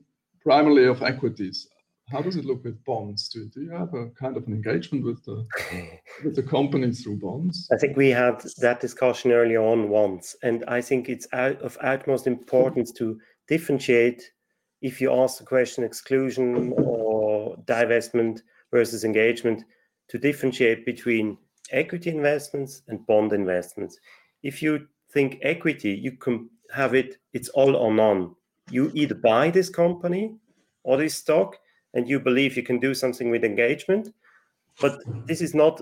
primarily 0.43 0.87
of 0.87 1.03
equities 1.03 1.69
how 2.11 2.21
does 2.21 2.37
it 2.37 2.45
look 2.45 2.65
with 2.65 2.83
bonds? 2.85 3.29
Do, 3.29 3.47
do 3.47 3.63
you 3.63 3.71
have 3.71 3.95
a 3.95 4.11
kind 4.11 4.37
of 4.37 4.47
an 4.47 4.53
engagement 4.53 5.05
with 5.05 5.25
the 5.25 5.47
with 6.25 6.37
the 6.37 6.43
company 6.43 6.93
through 6.93 7.19
bonds? 7.19 7.69
I 7.73 7.77
think 7.77 7.97
we 7.97 8.11
had 8.11 8.43
that 8.59 8.81
discussion 8.81 9.33
early 9.33 9.57
on 9.57 9.89
once, 9.89 10.37
and 10.43 10.65
I 10.69 10.81
think 10.81 11.09
it's 11.09 11.27
out 11.33 11.61
of 11.63 11.79
utmost 11.81 12.27
importance 12.27 12.93
to 12.93 13.19
differentiate 13.49 14.31
if 14.83 15.01
you 15.01 15.13
ask 15.13 15.39
the 15.39 15.45
question 15.45 15.83
exclusion 15.83 16.75
or 16.77 17.57
divestment 17.65 18.43
versus 18.71 19.05
engagement, 19.05 19.65
to 20.09 20.19
differentiate 20.19 20.85
between 20.85 21.39
equity 21.71 22.11
investments 22.11 22.83
and 22.89 23.07
bond 23.07 23.33
investments. 23.33 23.99
If 24.43 24.63
you 24.63 24.87
think 25.11 25.39
equity, 25.43 25.93
you 25.93 26.13
can 26.13 26.51
have 26.71 26.95
it, 26.95 27.17
it's 27.33 27.49
all 27.51 27.77
or 27.77 27.95
none. 27.95 28.35
You 28.71 28.91
either 28.95 29.15
buy 29.15 29.51
this 29.51 29.71
company 29.71 30.37
or 30.83 30.99
this 30.99 31.15
stock 31.15 31.57
and 31.95 32.09
you 32.09 32.21
believe 32.21 32.57
you 32.57 32.63
can 32.63 32.79
do 32.79 32.93
something 32.93 33.31
with 33.31 33.45
engagement, 33.45 34.13
but 34.81 35.01
this 35.27 35.41
is 35.41 35.55
not, 35.55 35.81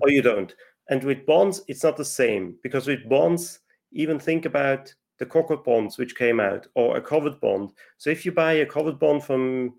or 0.00 0.10
you 0.10 0.22
don't. 0.22 0.54
And 0.90 1.02
with 1.02 1.26
bonds, 1.26 1.62
it's 1.66 1.82
not 1.82 1.96
the 1.96 2.04
same 2.04 2.56
because 2.62 2.86
with 2.86 3.08
bonds, 3.08 3.60
even 3.92 4.18
think 4.18 4.44
about 4.44 4.94
the 5.18 5.26
covered 5.26 5.64
bonds 5.64 5.96
which 5.96 6.16
came 6.16 6.40
out 6.40 6.66
or 6.74 6.96
a 6.96 7.00
covered 7.00 7.40
bond. 7.40 7.72
So 7.96 8.10
if 8.10 8.26
you 8.26 8.32
buy 8.32 8.54
a 8.54 8.66
covered 8.66 8.98
bond 8.98 9.24
from 9.24 9.74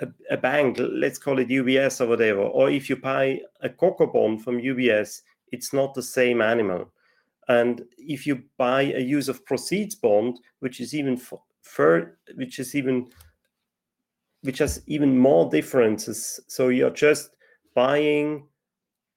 a, 0.00 0.08
a, 0.30 0.36
bank, 0.36 0.78
let's 0.78 1.18
call 1.18 1.38
it 1.38 1.48
UBS 1.48 2.00
or 2.00 2.06
whatever, 2.06 2.40
or 2.40 2.70
if 2.70 2.88
you 2.88 2.96
buy 2.96 3.40
a 3.62 3.68
CoCo 3.68 4.12
bond 4.12 4.42
from 4.42 4.58
UBS, 4.58 5.22
it's 5.52 5.72
not 5.72 5.94
the 5.94 6.02
same 6.02 6.40
animal. 6.40 6.90
And 7.48 7.82
if 7.98 8.26
you 8.26 8.42
buy 8.56 8.82
a 8.82 9.00
use 9.00 9.28
of 9.28 9.44
proceeds 9.44 9.94
bond, 9.94 10.40
which 10.60 10.80
is 10.80 10.94
even 10.94 11.16
for, 11.16 11.40
which 12.34 12.58
is 12.58 12.74
even 12.74 13.08
which 14.46 14.58
has 14.58 14.82
even 14.86 15.18
more 15.18 15.50
differences. 15.50 16.40
So 16.46 16.68
you're 16.68 16.90
just 16.90 17.30
buying 17.74 18.46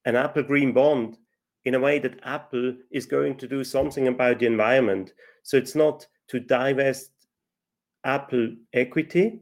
an 0.05 0.15
Apple 0.15 0.43
Green 0.43 0.73
bond 0.73 1.17
in 1.65 1.75
a 1.75 1.79
way 1.79 1.99
that 1.99 2.19
Apple 2.23 2.73
is 2.91 3.05
going 3.05 3.37
to 3.37 3.47
do 3.47 3.63
something 3.63 4.07
about 4.07 4.39
the 4.39 4.47
environment. 4.47 5.13
So 5.43 5.55
it's 5.55 5.75
not 5.75 6.05
to 6.29 6.39
divest 6.39 7.11
Apple 8.03 8.55
equity, 8.73 9.41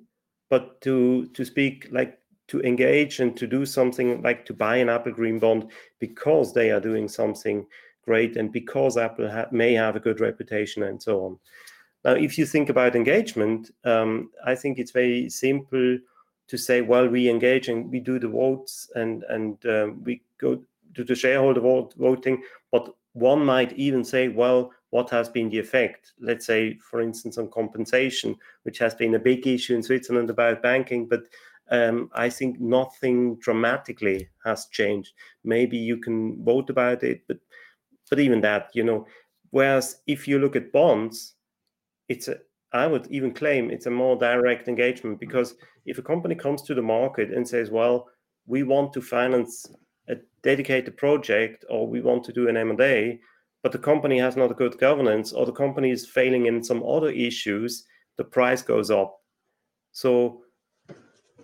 but 0.49 0.81
to 0.81 1.27
to 1.27 1.45
speak 1.45 1.87
like 1.91 2.19
to 2.47 2.61
engage 2.61 3.19
and 3.19 3.35
to 3.37 3.47
do 3.47 3.65
something 3.65 4.21
like 4.21 4.45
to 4.45 4.53
buy 4.53 4.77
an 4.77 4.89
Apple 4.89 5.11
Green 5.11 5.39
bond 5.39 5.71
because 5.99 6.53
they 6.53 6.71
are 6.71 6.79
doing 6.79 7.07
something 7.07 7.65
great 8.03 8.37
and 8.37 8.51
because 8.51 8.97
Apple 8.97 9.29
ha- 9.29 9.47
may 9.51 9.73
have 9.73 9.95
a 9.95 9.99
good 9.99 10.19
reputation 10.19 10.83
and 10.83 11.01
so 11.01 11.25
on. 11.25 11.39
Now, 12.05 12.13
if 12.13 12.37
you 12.37 12.45
think 12.45 12.69
about 12.69 12.95
engagement, 12.95 13.71
um, 13.83 14.31
I 14.45 14.55
think 14.55 14.79
it's 14.79 14.91
very 14.91 15.29
simple 15.29 15.97
to 16.47 16.57
say, 16.57 16.81
well, 16.81 17.07
we 17.07 17.29
engage 17.29 17.67
and 17.67 17.91
we 17.91 17.99
do 17.99 18.19
the 18.19 18.29
votes 18.29 18.89
and 18.95 19.23
and 19.29 19.65
um, 19.65 20.03
we 20.03 20.21
go 20.39 20.63
to 20.95 21.03
the 21.03 21.15
shareholder 21.15 21.61
vote, 21.61 21.93
voting. 21.97 22.41
But 22.71 22.89
one 23.13 23.43
might 23.43 23.73
even 23.73 24.03
say, 24.03 24.29
well, 24.29 24.71
what 24.91 25.09
has 25.09 25.27
been 25.27 25.49
the 25.49 25.59
effect? 25.59 26.13
Let's 26.19 26.45
say, 26.45 26.77
for 26.77 27.01
instance, 27.01 27.37
on 27.37 27.49
compensation, 27.51 28.35
which 28.63 28.77
has 28.79 28.95
been 28.95 29.15
a 29.15 29.19
big 29.19 29.45
issue 29.45 29.75
in 29.75 29.83
Switzerland 29.83 30.29
about 30.29 30.61
banking, 30.63 31.07
but 31.07 31.23
um, 31.69 32.09
I 32.13 32.29
think 32.29 32.59
nothing 32.59 33.35
dramatically 33.37 34.29
has 34.45 34.67
changed. 34.67 35.13
Maybe 35.43 35.77
you 35.77 35.97
can 35.97 36.43
vote 36.43 36.69
about 36.69 37.03
it, 37.03 37.21
but 37.27 37.37
but 38.09 38.19
even 38.19 38.41
that, 38.41 38.69
you 38.73 38.83
know. 38.83 39.05
Whereas 39.49 40.01
if 40.07 40.27
you 40.27 40.39
look 40.39 40.55
at 40.55 40.71
bonds, 40.71 41.33
it's 42.09 42.27
a 42.27 42.37
I 42.73 42.85
would 42.85 43.07
even 43.07 43.33
claim 43.33 43.71
it's 43.71 43.85
a 43.85 43.91
more 43.91 44.17
direct 44.17 44.67
engagement 44.67 45.17
mm. 45.17 45.19
because 45.19 45.55
if 45.85 45.97
a 45.97 46.01
company 46.01 46.35
comes 46.35 46.61
to 46.63 46.75
the 46.75 46.81
market 46.81 47.31
and 47.31 47.47
says, 47.47 47.71
well, 47.71 48.07
we 48.45 48.63
want 48.63 48.93
to 48.93 49.01
finance 49.01 49.65
a 50.09 50.15
dedicated 50.43 50.97
project 50.97 51.65
or 51.69 51.87
we 51.87 52.01
want 52.01 52.23
to 52.25 52.33
do 52.33 52.49
an 52.49 52.57
M&A, 52.57 53.19
but 53.63 53.71
the 53.71 53.79
company 53.79 54.19
has 54.19 54.35
not 54.35 54.51
a 54.51 54.55
good 54.55 54.77
governance 54.77 55.31
or 55.31 55.45
the 55.45 55.51
company 55.51 55.91
is 55.91 56.05
failing 56.05 56.45
in 56.45 56.63
some 56.63 56.83
other 56.83 57.09
issues, 57.09 57.85
the 58.17 58.23
price 58.23 58.61
goes 58.61 58.91
up. 58.91 59.17
So 59.91 60.41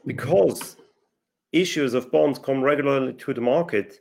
because 0.05 0.77
issues 1.51 1.93
of 1.93 2.11
bonds 2.11 2.39
come 2.39 2.61
regularly 2.61 3.13
to 3.13 3.33
the 3.33 3.41
market, 3.41 3.99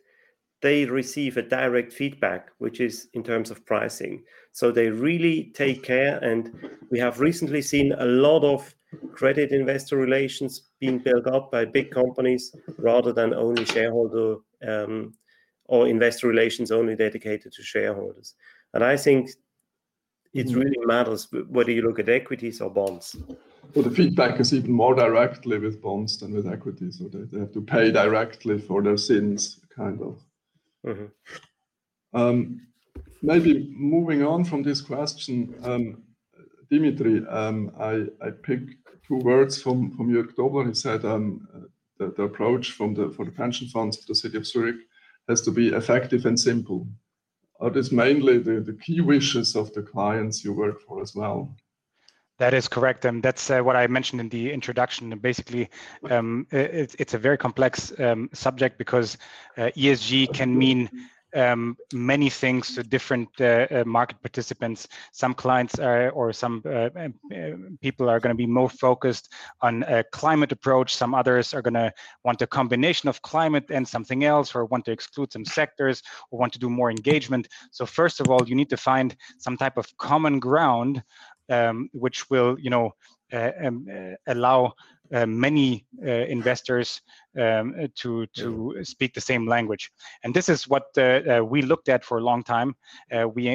they 0.63 0.85
receive 0.85 1.37
a 1.37 1.43
direct 1.43 1.93
feedback, 1.93 2.51
which 2.59 2.81
is 2.81 3.09
in 3.15 3.23
terms 3.23 3.51
of 3.51 3.67
pricing. 3.67 4.23
So 4.53 4.71
they 4.71 4.89
really 4.89 5.53
take 5.55 5.83
care. 5.83 6.19
And 6.19 6.53
we 6.91 6.99
have 7.01 7.21
recently 7.21 7.63
seen 7.63 7.93
a 7.93 8.05
lot 8.05 8.45
of 8.45 8.75
credit 9.13 9.51
investor 9.51 9.97
relations 9.97 10.71
being 10.79 10.99
built 10.99 11.27
up 11.27 11.51
by 11.51 11.65
big 11.65 11.91
companies 11.91 12.55
rather 12.79 13.13
than 13.13 13.35
only 13.35 13.65
shareholder 13.65 14.37
um, 14.67 15.13
or 15.65 15.89
investor 15.89 16.29
relations 16.29 16.71
only 16.71 16.95
dedicated 16.95 17.53
to 17.53 17.63
shareholders. 17.63 18.35
And 18.75 18.85
I 18.85 18.97
think 18.97 19.31
it 20.35 20.47
mm-hmm. 20.47 20.61
really 20.61 20.87
matters 20.87 21.29
whether 21.49 21.73
you 21.73 21.83
look 21.83 21.99
at 21.99 22.09
equities 22.09 22.61
or 22.61 22.71
bonds. 22.71 23.17
Well, 23.75 23.85
the 23.85 23.91
feedback 23.91 24.39
is 24.39 24.53
even 24.53 24.73
more 24.73 24.95
directly 24.95 25.59
with 25.59 25.81
bonds 25.81 26.19
than 26.19 26.35
with 26.35 26.47
equities. 26.47 26.99
So 26.99 27.05
they, 27.09 27.25
they 27.25 27.41
have 27.41 27.53
to 27.53 27.63
pay 27.63 27.91
directly 27.91 28.59
for 28.59 28.83
their 28.83 28.97
sins, 28.97 29.61
kind 29.75 30.01
of. 30.03 30.23
Mm-hmm. 30.87 32.19
Um, 32.19 32.67
maybe 33.23 33.73
moving 33.77 34.25
on 34.25 34.45
from 34.45 34.63
this 34.63 34.81
question, 34.81 35.55
um, 35.63 36.03
Dimitri, 36.71 37.27
um, 37.29 37.71
I, 37.79 38.07
I 38.25 38.31
picked 38.31 38.75
two 39.07 39.17
words 39.17 39.61
from, 39.61 39.91
from 39.97 40.11
Jürg 40.11 40.35
Tobler. 40.35 40.69
He 40.69 40.75
said 40.75 41.05
um, 41.05 41.47
the, 41.99 42.13
the, 42.17 42.25
approach 42.25 42.73
from 42.73 42.95
the, 42.95 43.11
for 43.11 43.25
the 43.25 43.31
pension 43.31 43.69
funds 43.69 43.99
of 43.99 44.07
the 44.07 44.15
city 44.15 44.37
of 44.37 44.47
Zurich 44.47 44.77
has 45.29 45.41
to 45.43 45.51
be 45.51 45.69
effective 45.69 46.27
and 46.27 46.39
simple. 46.39 46.87
Are 47.61 47.71
these 47.71 47.93
mainly 47.93 48.39
the, 48.39 48.61
the 48.61 48.73
key 48.75 49.01
wishes 49.01 49.55
of 49.55 49.73
the 49.73 49.83
clients 49.83 50.45
you 50.45 50.53
work 50.53 50.81
for 50.81 51.01
as 51.01 51.15
well? 51.15 51.55
That 52.43 52.55
is 52.55 52.67
correct, 52.67 53.05
and 53.05 53.23
that's 53.23 53.51
uh, 53.51 53.61
what 53.61 53.77
I 53.77 53.87
mentioned 53.87 54.21
in 54.21 54.29
the 54.29 54.51
introduction. 54.51 55.17
Basically, 55.17 55.71
um, 56.11 56.45
it, 56.51 56.97
it's 56.99 57.15
a 57.15 57.19
very 57.19 57.39
complex 57.39 57.93
um, 58.01 58.31
subject 58.33 58.79
because 58.79 59.17
uh, 59.57 59.71
ESG 59.77 60.35
can 60.35 60.59
mean 60.59 60.91
um, 61.37 61.77
many 61.93 62.29
things 62.29 62.75
to 62.75 62.83
different 62.83 63.29
uh, 63.41 63.67
uh, 63.71 63.85
market 63.87 64.21
participants. 64.21 64.89
Some 65.13 65.35
clients 65.35 65.79
are, 65.79 66.11
or 66.11 66.33
some 66.33 66.63
uh, 66.67 66.91
uh 66.97 67.09
people 67.81 68.11
are 68.11 68.21
going 68.21 68.35
to 68.35 68.43
be 68.47 68.47
more 68.47 68.69
focused 68.69 69.33
on 69.61 69.85
a 69.85 70.03
climate 70.03 70.53
approach. 70.53 70.97
Some 70.97 71.15
others 71.15 71.55
are 71.55 71.63
going 71.63 71.75
to 71.75 71.93
want 72.25 72.43
a 72.43 72.47
combination 72.47 73.09
of 73.09 73.23
climate 73.23 73.67
and 73.71 73.87
something 73.87 74.25
else, 74.25 74.55
or 74.55 74.65
want 74.65 74.85
to 74.87 74.93
exclude 74.93 75.33
some 75.33 75.45
sectors, 75.45 76.03
or 76.31 76.41
want 76.41 76.53
to 76.55 76.59
do 76.59 76.69
more 76.69 76.91
engagement. 76.91 77.47
So 77.71 77.87
first 77.87 78.21
of 78.21 78.29
all, 78.29 78.49
you 78.49 78.57
need 78.57 78.71
to 78.71 78.77
find 78.77 79.17
some 79.39 79.57
type 79.57 79.79
of 79.79 79.87
common 79.97 80.41
ground 80.41 81.03
um, 81.53 81.89
which 81.93 82.31
will, 82.31 82.59
you 82.59 82.71
know, 82.71 82.95
uh, 83.33 83.51
um, 83.65 83.87
uh, 83.91 84.15
allow 84.27 84.73
uh, 85.15 85.27
many 85.27 85.85
uh, 86.07 86.11
investors 86.11 87.03
um, 87.39 87.75
to 87.95 88.27
to 88.35 88.75
speak 88.83 89.13
the 89.13 89.21
same 89.21 89.47
language. 89.47 89.91
And 90.25 90.35
this 90.35 90.49
is 90.49 90.69
what 90.69 90.85
uh, 90.97 91.43
we 91.45 91.63
looked 91.63 91.89
at 91.89 92.05
for 92.05 92.19
a 92.19 92.23
long 92.23 92.43
time. 92.43 92.75
we 93.35 93.49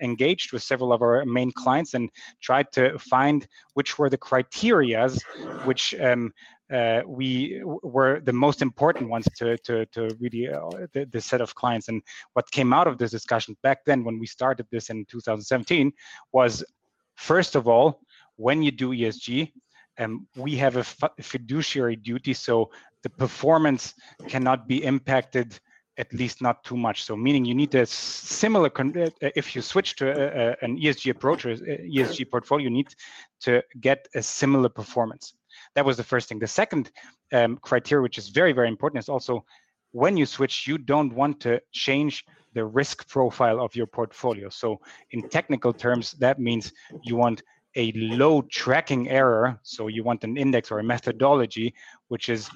engaged 0.00 0.52
with 0.52 0.62
several 0.62 0.92
of 0.92 1.02
our 1.02 1.24
main 1.24 1.50
clients 1.52 1.94
and 1.94 2.10
tried 2.40 2.70
to 2.72 2.98
find 2.98 3.46
which 3.74 3.98
were 3.98 4.10
the 4.10 4.18
criterias 4.18 5.20
which 5.64 5.94
um, 6.00 6.32
uh, 6.72 7.02
we 7.06 7.62
were 7.64 8.20
the 8.20 8.32
most 8.32 8.62
important 8.62 9.10
ones 9.10 9.26
to 9.36 9.58
to 9.58 9.84
to 9.86 10.08
really 10.20 10.48
uh, 10.48 10.86
the, 10.94 11.04
the, 11.12 11.20
set 11.20 11.40
of 11.40 11.54
clients. 11.54 11.88
And 11.88 12.02
what 12.32 12.50
came 12.50 12.72
out 12.72 12.86
of 12.86 12.96
this 12.96 13.10
discussion 13.10 13.56
back 13.62 13.84
then, 13.84 14.04
when 14.04 14.18
we 14.18 14.26
started 14.26 14.66
this 14.70 14.88
in 14.88 15.04
2017, 15.06 15.92
was 16.32 16.64
first 17.14 17.54
of 17.54 17.68
all, 17.68 18.00
when 18.36 18.62
you 18.62 18.70
do 18.70 18.90
ESG, 18.90 19.52
um, 19.98 20.26
we 20.36 20.56
have 20.56 20.76
a 20.76 20.84
fiduciary 21.20 21.96
duty, 21.96 22.32
so 22.32 22.70
the 23.02 23.10
performance 23.10 23.94
cannot 24.28 24.66
be 24.66 24.84
impacted 24.84 25.58
at 25.98 26.12
least 26.12 26.40
not 26.40 26.64
too 26.64 26.76
much. 26.76 27.04
So 27.04 27.16
meaning 27.16 27.44
you 27.44 27.54
need 27.54 27.74
a 27.74 27.84
similar, 27.84 28.70
uh, 28.78 29.10
if 29.20 29.54
you 29.54 29.60
switch 29.60 29.96
to 29.96 30.08
a, 30.08 30.50
a, 30.50 30.56
an 30.62 30.78
ESG 30.78 31.10
approach 31.10 31.44
or 31.44 31.54
ESG 31.56 32.30
portfolio, 32.30 32.64
you 32.64 32.70
need 32.70 32.94
to 33.42 33.62
get 33.80 34.08
a 34.14 34.22
similar 34.22 34.70
performance. 34.70 35.34
That 35.74 35.84
was 35.84 35.96
the 35.96 36.04
first 36.04 36.28
thing. 36.28 36.38
The 36.38 36.46
second 36.46 36.90
um, 37.32 37.58
criteria, 37.60 38.02
which 38.02 38.18
is 38.18 38.28
very, 38.28 38.52
very 38.52 38.68
important, 38.68 39.00
is 39.00 39.08
also 39.10 39.44
when 39.90 40.16
you 40.16 40.24
switch, 40.24 40.66
you 40.66 40.78
don't 40.78 41.14
want 41.14 41.40
to 41.40 41.60
change 41.72 42.24
the 42.54 42.64
risk 42.64 43.08
profile 43.08 43.60
of 43.60 43.74
your 43.74 43.86
portfolio. 43.86 44.48
So 44.48 44.80
in 45.10 45.28
technical 45.28 45.72
terms, 45.72 46.12
that 46.12 46.38
means 46.38 46.72
you 47.02 47.16
want 47.16 47.42
a 47.76 47.92
low 47.92 48.42
tracking 48.42 49.08
error. 49.08 49.58
So 49.62 49.88
you 49.88 50.04
want 50.04 50.24
an 50.24 50.36
index 50.36 50.70
or 50.70 50.78
a 50.78 50.84
methodology, 50.84 51.74
which 52.08 52.28
is 52.28 52.50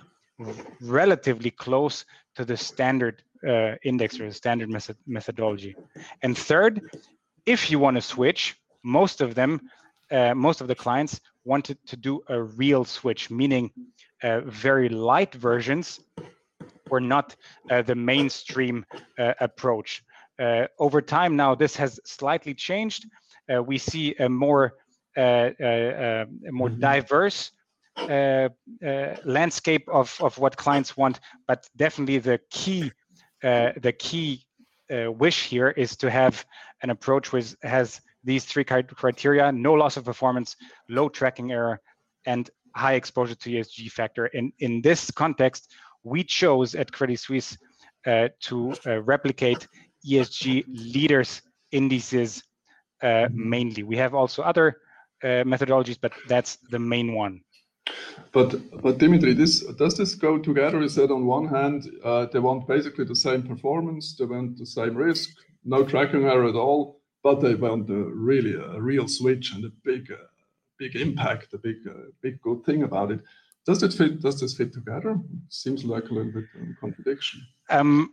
relatively 0.81 1.51
close 1.51 2.05
to 2.35 2.45
the 2.45 2.57
standard 2.57 3.23
uh, 3.47 3.77
index 3.85 4.21
or 4.21 4.29
the 4.29 4.35
standard 4.35 4.69
method 4.69 4.97
methodology. 5.07 5.75
And 6.23 6.37
third, 6.37 6.81
if 7.47 7.71
you 7.71 7.79
want 7.79 7.97
to 7.97 8.03
switch, 8.03 8.57
most 8.83 9.21
of 9.21 9.35
them, 9.35 9.71
uh, 10.11 10.35
most 10.35 10.61
of 10.61 10.69
the 10.69 10.75
clients 10.75 11.21
wanted 11.45 11.79
to 11.87 11.97
do 11.97 12.23
a 12.29 12.43
real 12.43 12.85
switch, 12.85 13.31
meaning 13.31 13.71
uh, 14.23 14.41
very 14.41 14.89
light 14.89 15.35
versions 15.35 16.01
were 16.91 17.01
not 17.01 17.37
uh, 17.71 17.83
the 17.83 17.95
mainstream 17.95 18.85
uh, 19.19 19.35
approach. 19.41 20.03
Uh, 20.39 20.67
over 20.79 21.01
time 21.01 21.37
now, 21.37 21.55
this 21.55 21.77
has 21.77 21.99
slightly 22.05 22.55
changed. 22.55 23.07
we 23.65 23.79
see 23.79 24.15
a 24.17 24.29
more 24.29 24.75
a 25.17 26.27
more 26.51 26.69
mm-hmm. 26.69 26.81
diverse 26.81 27.53
uh, 27.97 28.51
uh, 28.87 29.17
landscape 29.25 29.89
of, 29.89 30.15
of 30.21 30.37
what 30.39 30.55
clients 30.55 30.99
want, 30.99 31.19
but 31.49 31.67
definitely 31.77 32.19
the 32.19 32.39
key 32.51 32.93
uh, 33.43 33.73
the 33.81 33.93
key 33.93 34.45
wish 34.91 35.45
here 35.45 35.71
is 35.71 35.97
to 35.97 36.11
have 36.11 36.45
an 36.83 36.91
approach 36.91 37.33
which 37.33 37.55
has 37.63 38.01
these 38.23 38.45
three 38.45 38.65
criteria: 38.65 39.51
no 39.51 39.73
loss 39.73 39.97
of 39.97 40.05
performance, 40.05 40.57
low 40.91 41.09
tracking 41.09 41.53
error, 41.53 41.81
and 42.27 42.51
high 42.75 42.95
exposure 42.95 43.35
to 43.35 43.51
ESG 43.51 43.91
factor. 43.91 44.27
In 44.27 44.53
in 44.59 44.83
this 44.83 45.11
context, 45.11 45.73
we 46.07 46.23
chose 46.25 46.75
at 46.75 46.93
Credit 46.93 47.19
Suisse 47.19 47.59
uh, 48.07 48.29
to 48.41 48.73
uh, 48.87 49.03
replicate 49.03 49.67
ESG 50.09 50.65
leaders 50.69 51.43
indices 51.73 52.43
uh, 53.03 53.07
mm-hmm. 53.07 53.51
mainly. 53.51 53.83
We 53.83 53.97
have 53.97 54.15
also 54.15 54.43
other 54.43 54.77
methodologies, 55.25 55.99
but 56.01 56.13
that's 56.29 56.59
the 56.71 56.79
main 56.79 57.13
one. 57.15 57.41
But 58.33 58.51
but 58.83 58.99
Dimitri, 58.99 59.33
this 59.35 59.61
does 59.75 59.97
this 59.97 60.15
go 60.15 60.39
together? 60.39 60.83
Is 60.83 60.95
that 60.97 61.11
on 61.11 61.27
one 61.27 61.47
hand 61.47 61.89
uh, 62.05 62.27
they 62.27 62.39
want 62.39 62.69
basically 62.69 63.05
the 63.05 63.17
same 63.17 63.43
performance, 63.43 64.15
they 64.17 64.25
want 64.25 64.59
the 64.59 64.67
same 64.67 64.95
risk, 64.95 65.31
no 65.65 65.85
tracking 65.85 66.25
error 66.25 66.49
at 66.49 66.55
all, 66.55 67.01
but 67.23 67.41
they 67.41 67.55
want 67.55 67.91
a, 67.91 67.95
really 67.95 68.55
a 68.55 68.81
real 68.81 69.09
switch 69.09 69.53
and 69.55 69.65
a 69.65 69.73
big 69.85 70.11
uh, 70.13 70.17
big 70.79 70.97
impact, 70.97 71.55
a 71.55 71.59
big 71.59 71.77
uh, 71.89 72.11
big 72.23 72.41
good 72.41 72.65
thing 72.65 72.83
about 72.83 73.11
it. 73.11 73.21
Does 73.67 73.83
it 73.83 73.93
fit? 73.93 74.21
Does 74.21 74.41
this 74.41 74.55
fit 74.55 74.73
together? 74.73 75.19
Seems 75.49 75.85
like 75.85 76.05
a 76.11 76.15
little 76.15 76.33
bit 76.33 76.45
of 76.55 76.69
contradiction. 76.81 77.43
Um, 77.69 78.13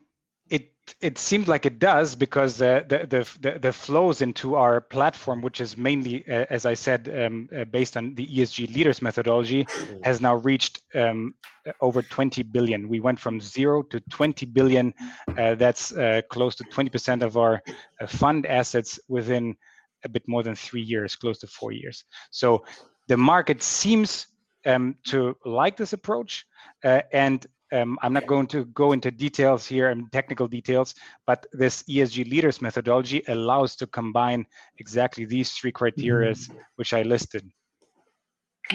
it 0.49 0.71
it 0.99 1.17
seemed 1.19 1.47
like 1.47 1.67
it 1.67 1.77
does 1.77 2.15
because 2.15 2.57
the 2.57 2.83
the 2.89 3.27
the, 3.39 3.59
the 3.59 3.71
flows 3.71 4.21
into 4.21 4.55
our 4.55 4.81
platform, 4.81 5.41
which 5.41 5.61
is 5.61 5.77
mainly, 5.77 6.25
uh, 6.27 6.45
as 6.49 6.65
I 6.65 6.73
said, 6.73 7.07
um, 7.15 7.49
uh, 7.55 7.65
based 7.65 7.95
on 7.95 8.15
the 8.15 8.25
ESG 8.25 8.73
leaders 8.75 9.01
methodology, 9.01 9.65
mm. 9.65 10.03
has 10.03 10.19
now 10.19 10.35
reached 10.37 10.81
um, 10.95 11.35
over 11.81 12.01
20 12.01 12.43
billion. 12.43 12.89
We 12.89 12.99
went 12.99 13.19
from 13.19 13.39
zero 13.39 13.83
to 13.83 13.99
20 14.09 14.47
billion. 14.47 14.93
Uh, 15.37 15.55
that's 15.55 15.93
uh, 15.93 16.21
close 16.29 16.55
to 16.55 16.63
20% 16.65 17.21
of 17.21 17.37
our 17.37 17.61
uh, 18.01 18.07
fund 18.07 18.45
assets 18.47 18.99
within 19.07 19.55
a 20.03 20.09
bit 20.09 20.27
more 20.27 20.43
than 20.43 20.55
three 20.55 20.81
years, 20.81 21.15
close 21.15 21.39
to 21.39 21.47
four 21.47 21.71
years. 21.71 22.03
So 22.31 22.65
the 23.07 23.17
market 23.17 23.63
seems 23.63 24.27
um, 24.65 24.95
to 25.05 25.35
like 25.45 25.77
this 25.77 25.93
approach, 25.93 26.45
uh, 26.83 27.01
and 27.11 27.45
um, 27.73 27.97
I'm 28.03 28.13
not 28.13 28.27
going 28.27 28.47
to 28.47 28.65
go 28.65 28.91
into 28.91 29.09
details 29.09 29.65
here 29.65 29.89
and 29.89 30.11
technical 30.11 30.47
details, 30.47 30.93
but 31.25 31.45
this 31.53 31.83
ESG 31.83 32.29
leaders 32.29 32.61
methodology 32.61 33.23
allows 33.27 33.75
to 33.77 33.87
combine 33.87 34.45
exactly 34.77 35.25
these 35.25 35.51
three 35.51 35.71
criteria 35.71 36.33
mm-hmm. 36.33 36.57
which 36.75 36.93
I 36.93 37.01
listed. 37.01 37.49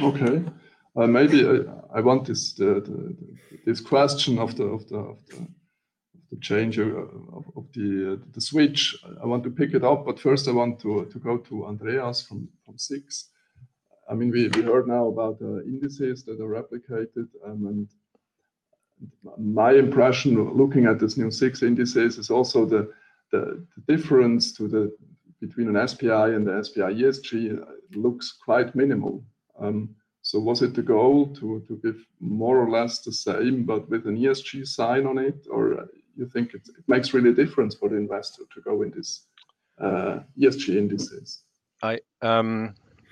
Okay, 0.00 0.44
uh, 0.96 1.06
maybe 1.06 1.46
I, 1.46 1.98
I, 1.98 2.00
want 2.00 2.26
this 2.26 2.52
the, 2.52 2.80
the, 2.80 3.16
this 3.64 3.80
question 3.80 4.38
of 4.38 4.56
the 4.56 4.64
of 4.64 4.88
the, 4.88 4.96
of 4.96 5.18
the, 5.28 5.46
the 6.32 6.40
change 6.40 6.78
of, 6.78 6.88
of 7.56 7.66
the 7.72 8.14
uh, 8.14 8.24
the 8.32 8.40
switch. 8.40 8.96
I 9.22 9.26
want 9.26 9.44
to 9.44 9.50
pick 9.50 9.74
it 9.74 9.84
up, 9.84 10.04
but 10.04 10.20
first 10.20 10.48
I 10.48 10.52
want 10.52 10.80
to 10.80 11.06
to 11.06 11.18
go 11.18 11.38
to 11.38 11.66
Andreas 11.66 12.22
from 12.26 12.48
from 12.64 12.76
SIX. 12.76 13.30
I 14.10 14.14
mean, 14.14 14.30
we, 14.30 14.48
heard 14.62 14.88
now 14.88 15.08
about 15.08 15.38
uh, 15.42 15.62
indices 15.62 16.24
that 16.24 16.40
are 16.40 16.62
replicated, 16.62 17.28
um, 17.44 17.66
and 17.66 17.88
my 19.36 19.72
impression 19.72 20.34
looking 20.54 20.86
at 20.86 20.98
this 20.98 21.16
new 21.16 21.30
SIX 21.30 21.62
indices 21.62 22.18
is 22.18 22.30
also 22.30 22.64
the, 22.64 22.90
difference 23.86 24.52
to 24.52 24.66
the 24.66 24.96
between 25.40 25.68
an 25.68 25.86
SPI 25.86 26.34
and 26.34 26.46
the 26.46 26.64
SPI 26.64 26.94
ESG 27.02 27.62
looks 27.94 28.38
quite 28.42 28.74
minimal. 28.74 29.22
Um, 29.60 29.94
so 30.22 30.38
was 30.38 30.62
it 30.62 30.74
the 30.74 30.82
goal 30.82 31.26
to, 31.36 31.62
to 31.68 31.76
give 31.84 31.96
more 32.20 32.58
or 32.58 32.70
less 32.70 33.00
the 33.00 33.12
same, 33.12 33.64
but 33.64 33.88
with 33.88 34.06
an 34.06 34.16
ESG 34.16 34.66
sign 34.66 35.06
on 35.06 35.18
it, 35.18 35.46
or 35.50 35.88
you 36.16 36.26
think 36.26 36.54
it, 36.54 36.62
makes 36.86 37.14
really 37.14 37.30
a 37.30 37.34
difference 37.34 37.74
for 37.74 37.88
the 37.88 37.96
investor 37.96 38.44
to 38.54 38.60
go 38.62 38.82
in 38.82 38.90
this 38.90 39.26
uh, 39.80 40.20
ESG 40.40 40.76
indices? 40.76 41.44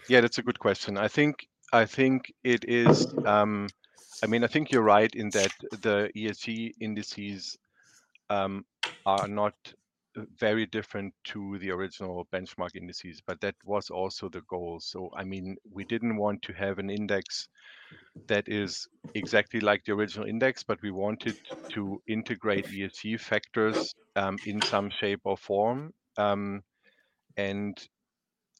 Yeah, 0.08 0.20
that's 0.20 0.38
a 0.38 0.42
good 0.42 0.58
question. 0.58 0.96
I 0.96 1.08
think 1.08 1.46
I 1.72 1.84
think 1.84 2.32
it 2.44 2.64
is 2.68 3.06
um, 3.24 3.68
I 4.22 4.26
mean, 4.26 4.44
I 4.44 4.46
think 4.46 4.70
you're 4.70 4.82
right 4.82 5.14
in 5.14 5.30
that 5.30 5.52
the 5.82 6.10
ESG 6.16 6.72
indices 6.80 7.56
um, 8.30 8.64
are 9.04 9.28
not 9.28 9.54
very 10.38 10.66
different 10.66 11.12
to 11.24 11.58
the 11.58 11.70
original 11.70 12.26
benchmark 12.32 12.74
indices, 12.74 13.20
but 13.26 13.40
that 13.40 13.54
was 13.64 13.90
also 13.90 14.28
the 14.28 14.40
goal. 14.48 14.80
So, 14.80 15.10
I 15.16 15.24
mean, 15.24 15.56
we 15.70 15.84
didn't 15.84 16.16
want 16.16 16.42
to 16.42 16.52
have 16.54 16.78
an 16.78 16.88
index 16.90 17.48
that 18.28 18.48
is 18.48 18.88
exactly 19.14 19.60
like 19.60 19.84
the 19.84 19.92
original 19.92 20.26
index, 20.26 20.62
but 20.62 20.80
we 20.82 20.90
wanted 20.90 21.36
to 21.70 22.00
integrate 22.08 22.66
ESG 22.66 23.20
factors 23.20 23.94
um, 24.16 24.38
in 24.46 24.62
some 24.62 24.90
shape 24.90 25.20
or 25.24 25.36
form. 25.36 25.92
Um, 26.16 26.62
and 27.36 27.76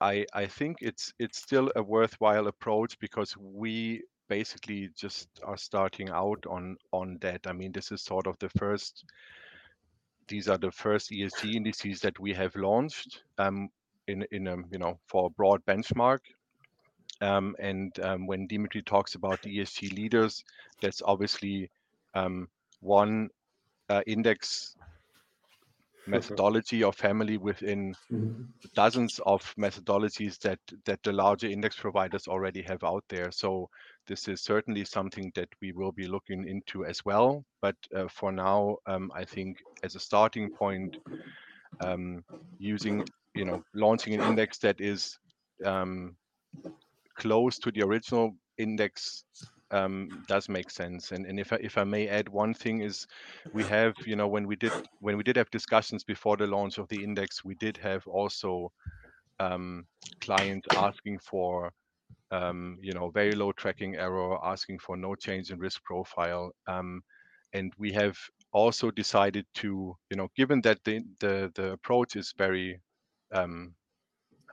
I, 0.01 0.27
I 0.35 0.47
think 0.47 0.79
it's 0.83 1.13
it's 1.19 1.39
still 1.39 1.71
a 1.77 1.83
worthwhile 1.83 2.49
approach 2.49 2.99
because 2.99 3.37
we 3.37 4.03
basically 4.29 4.91
just 4.95 5.29
are 5.45 5.57
starting 5.57 6.11
out 6.11 6.45
on 6.49 6.77
on 6.93 7.19
that. 7.21 7.47
I 7.47 7.53
mean, 7.53 7.73
this 7.73 7.93
is 7.93 8.03
sort 8.03 8.27
of 8.27 8.39
the 8.39 8.51
first. 8.59 9.05
These 10.29 10.49
are 10.49 10.59
the 10.59 10.73
first 10.73 11.11
ESG 11.11 11.55
indices 11.55 12.01
that 12.01 12.19
we 12.19 12.33
have 12.35 12.55
launched 12.57 13.23
um, 13.39 13.71
in 14.09 14.27
in 14.33 14.49
a 14.49 14.57
you 14.71 14.79
know 14.79 14.99
for 15.07 15.27
a 15.27 15.31
broad 15.31 15.65
benchmark. 15.65 16.21
Um, 17.23 17.57
and 17.59 17.99
um, 18.01 18.27
when 18.27 18.47
Dimitri 18.47 18.83
talks 18.83 19.15
about 19.15 19.41
the 19.41 19.59
ESG 19.59 19.95
leaders, 19.95 20.45
that's 20.83 21.01
obviously 21.03 21.71
um, 22.15 22.49
one 22.81 23.31
uh, 23.89 24.03
index 24.07 24.76
methodology 26.07 26.85
or 26.85 26.93
family 26.93 27.37
within 27.37 27.95
mm-hmm. 28.13 28.43
dozens 28.75 29.21
of 29.27 29.55
methodologies 29.59 30.39
that 30.41 30.59
that 30.85 31.03
the 31.03 31.13
larger 31.13 31.49
index 31.49 31.77
providers 31.77 32.29
already 32.29 32.63
have 32.63 32.83
out 32.85 33.05
there. 33.09 33.31
So 33.31 33.69
this 34.07 34.29
is 34.29 34.41
certainly 34.41 34.85
something 34.85 35.33
that 35.35 35.49
we 35.61 35.73
will 35.73 35.93
be 35.93 36.07
looking 36.07 36.49
into 36.49 36.85
as 36.85 37.05
well. 37.05 37.45
But 37.61 37.77
uh, 37.95 38.09
for 38.09 38.33
now, 38.33 38.77
um, 38.87 39.11
I 39.15 39.25
think 39.25 39.59
as 39.83 39.95
a 39.95 40.01
starting 40.01 40.51
point, 40.51 40.97
um, 41.81 42.25
using 42.59 43.05
you 43.35 43.45
know 43.45 43.63
launching 43.75 44.15
an 44.15 44.21
index 44.21 44.59
that 44.59 44.81
is 44.81 45.19
um, 45.65 46.17
close 47.17 47.59
to 47.59 47.71
the 47.71 47.83
original 47.83 48.35
index 48.59 49.25
um, 49.71 50.25
does 50.29 50.49
make 50.49 50.71
sense. 50.71 51.13
And 51.13 51.27
and 51.27 51.39
if 51.41 51.53
I, 51.53 51.57
if 51.57 51.79
I 51.79 51.85
may 51.85 52.09
add 52.09 52.29
one 52.29 52.55
thing 52.55 52.81
is, 52.81 53.07
we 53.53 53.65
have 53.65 53.95
you 54.05 54.17
know 54.17 54.29
when 54.29 54.47
we 54.47 54.57
did 54.57 54.73
when 55.01 55.17
we 55.17 55.23
did 55.23 55.37
have 55.37 55.51
discussions 55.51 56.05
before 56.05 56.37
the 56.37 56.47
launch 56.47 56.79
of 56.79 56.89
the 56.89 57.03
index, 57.03 57.45
we 57.45 57.55
did 57.55 57.77
have 57.79 58.07
also 58.07 58.73
um, 59.41 59.87
clients 60.21 60.67
asking 60.77 61.19
for 61.19 61.73
um, 62.31 62.79
you 62.81 62.93
know, 62.93 63.11
very 63.11 63.33
low 63.33 63.53
tracking 63.53 63.97
error, 63.97 64.39
asking 64.45 64.79
for 64.79 64.97
no 64.97 65.15
change 65.15 65.51
in 65.51 65.59
risk 65.59 65.83
profile. 65.85 66.53
Um, 66.67 67.03
and 67.53 67.73
we 67.79 67.93
have 67.93 68.19
also 68.53 68.91
decided 68.91 69.47
to, 69.55 69.97
you 70.11 70.17
know, 70.17 70.29
given 70.37 70.61
that 70.63 70.79
the 70.85 71.03
the, 71.21 71.53
the 71.55 71.73
approach 71.73 72.17
is 72.17 72.35
very, 72.37 72.81
um, 73.33 73.75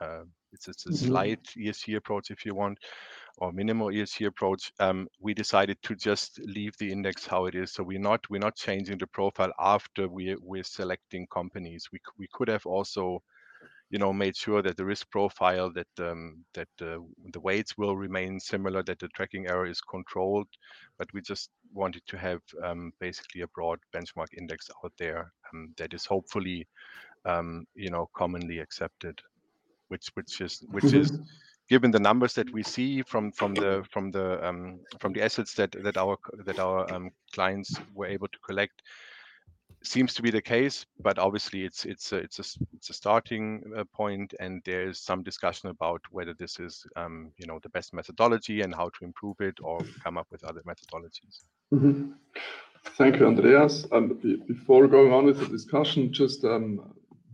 uh, 0.00 0.22
it's, 0.52 0.68
it's 0.68 0.86
a 0.86 0.90
mm-hmm. 0.90 1.06
slight 1.06 1.42
ESG 1.56 1.96
approach 1.96 2.30
if 2.30 2.46
you 2.46 2.54
want, 2.54 2.78
or 3.38 3.52
minimal 3.52 3.88
ESG 3.88 4.26
approach, 4.26 4.72
um, 4.80 5.08
we 5.20 5.34
decided 5.34 5.76
to 5.82 5.94
just 5.94 6.40
leave 6.44 6.76
the 6.78 6.90
index 6.90 7.26
how 7.26 7.46
it 7.46 7.54
is. 7.54 7.72
So 7.72 7.82
we're 7.82 7.98
not 7.98 8.20
we're 8.30 8.38
not 8.38 8.56
changing 8.56 8.98
the 8.98 9.06
profile 9.06 9.52
after 9.58 10.08
we 10.08 10.36
we're 10.40 10.64
selecting 10.64 11.26
companies. 11.32 11.88
We 11.92 11.98
we 12.18 12.28
could 12.32 12.48
have 12.48 12.66
also 12.66 13.22
you 13.90 13.98
know 13.98 14.12
made 14.12 14.36
sure 14.36 14.62
that 14.62 14.76
the 14.76 14.84
risk 14.84 15.10
profile 15.10 15.70
that 15.72 15.86
um, 16.00 16.44
that 16.54 16.68
uh, 16.80 16.98
the 17.32 17.40
weights 17.40 17.76
will 17.78 17.96
remain 17.96 18.40
similar 18.40 18.82
that 18.82 18.98
the 18.98 19.08
tracking 19.08 19.46
error 19.46 19.66
is 19.66 19.80
controlled 19.80 20.48
but 20.98 21.12
we 21.12 21.20
just 21.20 21.50
wanted 21.72 22.02
to 22.06 22.16
have 22.16 22.40
um, 22.64 22.92
basically 22.98 23.42
a 23.42 23.48
broad 23.48 23.78
benchmark 23.94 24.32
index 24.36 24.70
out 24.84 24.92
there 24.98 25.32
um, 25.52 25.72
that 25.76 25.92
is 25.92 26.06
hopefully 26.06 26.66
um, 27.24 27.66
you 27.74 27.90
know 27.90 28.08
commonly 28.16 28.58
accepted 28.58 29.20
which 29.88 30.08
which 30.14 30.40
is 30.40 30.64
which 30.70 30.92
is 30.92 31.12
mm-hmm. 31.12 31.22
Given 31.68 31.90
the 31.90 32.00
numbers 32.00 32.34
that 32.34 32.52
we 32.52 32.62
see 32.62 33.02
from 33.02 33.32
from 33.32 33.54
the 33.54 33.84
from 33.90 34.10
the 34.10 34.46
um, 34.46 34.80
from 35.00 35.12
the 35.12 35.22
assets 35.22 35.54
that 35.54 35.72
that 35.82 35.96
our 35.96 36.16
that 36.44 36.58
our 36.58 36.92
um, 36.92 37.10
clients 37.32 37.80
were 37.94 38.06
able 38.06 38.28
to 38.28 38.38
collect 38.40 38.82
seems 39.84 40.14
to 40.14 40.22
be 40.22 40.30
the 40.30 40.40
case, 40.40 40.86
but 41.00 41.18
obviously 41.18 41.64
it's 41.64 41.84
it's 41.84 42.12
a, 42.12 42.16
it's 42.16 42.38
a 42.38 42.44
it's 42.72 42.90
a 42.90 42.94
starting 42.94 43.62
uh, 43.76 43.84
point, 43.92 44.34
and 44.40 44.62
there 44.64 44.88
is 44.88 44.98
some 44.98 45.22
discussion 45.22 45.68
about 45.68 46.00
whether 46.10 46.34
this 46.34 46.58
is 46.58 46.86
um, 46.96 47.30
you 47.36 47.46
know 47.46 47.60
the 47.62 47.68
best 47.68 47.92
methodology 47.92 48.62
and 48.62 48.74
how 48.74 48.88
to 48.88 49.04
improve 49.04 49.40
it 49.40 49.58
or 49.62 49.80
come 50.02 50.16
up 50.16 50.26
with 50.30 50.42
other 50.44 50.62
methodologies. 50.62 51.44
Mm 51.70 51.80
-hmm. 51.80 52.14
Thank 52.96 53.16
you, 53.16 53.26
Andreas. 53.26 53.86
Um, 53.92 54.20
before 54.46 54.88
going 54.88 55.12
on 55.12 55.24
with 55.24 55.38
the 55.38 55.48
discussion, 55.48 56.12
just 56.12 56.44
um, 56.44 56.80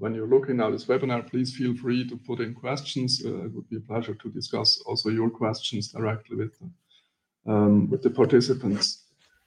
when 0.00 0.14
you're 0.14 0.26
looking 0.26 0.60
at 0.60 0.72
this 0.72 0.86
webinar, 0.86 1.30
please 1.30 1.54
feel 1.54 1.76
free 1.76 2.08
to 2.08 2.16
put 2.16 2.40
in 2.40 2.54
questions. 2.54 3.22
Uh, 3.24 3.44
it 3.44 3.52
would 3.54 3.68
be 3.68 3.76
a 3.76 3.80
pleasure 3.80 4.14
to 4.14 4.30
discuss 4.30 4.82
also 4.86 5.10
your 5.10 5.30
questions 5.30 5.88
directly 5.88 6.36
with 6.36 6.52
the, 6.58 7.52
um, 7.52 7.90
with 7.90 8.02
the 8.02 8.10
participants. 8.10 9.04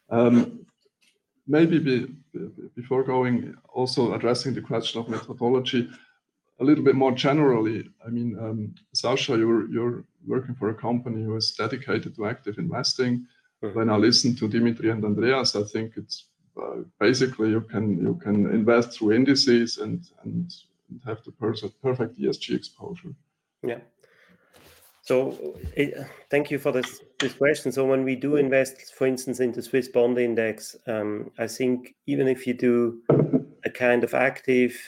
Um, 0.09 0.65
maybe 1.47 1.79
be, 1.79 2.07
before 2.75 3.03
going 3.03 3.55
also 3.73 4.13
addressing 4.13 4.53
the 4.53 4.61
question 4.61 5.01
of 5.01 5.09
methodology 5.09 5.89
a 6.59 6.63
little 6.63 6.83
bit 6.83 6.95
more 6.95 7.11
generally 7.11 7.89
i 8.05 8.09
mean 8.09 8.37
um, 8.39 8.73
sacha 8.93 9.35
you're 9.37 9.69
you're 9.69 10.05
working 10.25 10.55
for 10.55 10.69
a 10.69 10.73
company 10.73 11.23
who 11.23 11.35
is 11.35 11.51
dedicated 11.51 12.15
to 12.15 12.25
active 12.25 12.57
investing 12.57 13.25
mm-hmm. 13.61 13.77
when 13.77 13.89
i 13.89 13.97
listen 13.97 14.35
to 14.35 14.47
dimitri 14.47 14.89
and 14.89 15.03
andreas 15.03 15.55
i 15.55 15.63
think 15.63 15.93
it's 15.97 16.27
basically 16.99 17.49
you 17.49 17.61
can 17.61 17.97
you 17.99 18.15
can 18.15 18.49
invest 18.51 18.97
through 18.97 19.13
indices 19.13 19.77
and 19.77 20.09
and 20.23 20.53
have 21.05 21.23
the 21.23 21.31
perfect 21.31 21.81
perfect 21.81 22.19
esg 22.19 22.55
exposure 22.55 23.13
yeah 23.63 23.79
so 25.03 25.37
uh, 25.77 26.03
thank 26.29 26.49
you 26.49 26.57
for 26.57 26.71
this, 26.71 27.01
this 27.19 27.33
question. 27.33 27.73
So 27.73 27.85
when 27.85 28.05
we 28.05 28.15
do 28.15 28.37
invest, 28.37 28.93
for 28.95 29.05
instance, 29.05 29.41
into 29.41 29.61
Swiss 29.61 29.89
bond 29.89 30.17
index, 30.17 30.77
um, 30.87 31.29
I 31.37 31.45
think 31.45 31.93
even 32.07 32.29
if 32.29 32.47
you 32.47 32.53
do 32.53 33.01
a 33.65 33.69
kind 33.69 34.05
of 34.05 34.13
active 34.13 34.79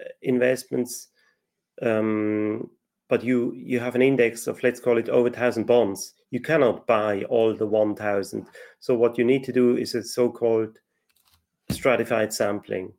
uh, 0.00 0.08
investments, 0.22 1.08
um, 1.82 2.70
but 3.10 3.22
you 3.22 3.52
you 3.54 3.78
have 3.78 3.94
an 3.94 4.00
index 4.00 4.46
of 4.46 4.62
let's 4.62 4.80
call 4.80 4.96
it 4.96 5.10
over 5.10 5.28
thousand 5.28 5.66
bonds, 5.66 6.14
you 6.30 6.40
cannot 6.40 6.86
buy 6.86 7.24
all 7.24 7.54
the 7.54 7.66
one 7.66 7.94
thousand. 7.94 8.46
So 8.80 8.94
what 8.94 9.18
you 9.18 9.24
need 9.24 9.44
to 9.44 9.52
do 9.52 9.76
is 9.76 9.94
a 9.94 10.02
so-called 10.02 10.78
stratified 11.70 12.32
sampling. 12.32 12.92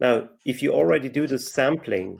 Now, 0.00 0.28
if 0.44 0.62
you 0.62 0.72
already 0.72 1.08
do 1.08 1.26
the 1.26 1.38
sampling, 1.38 2.18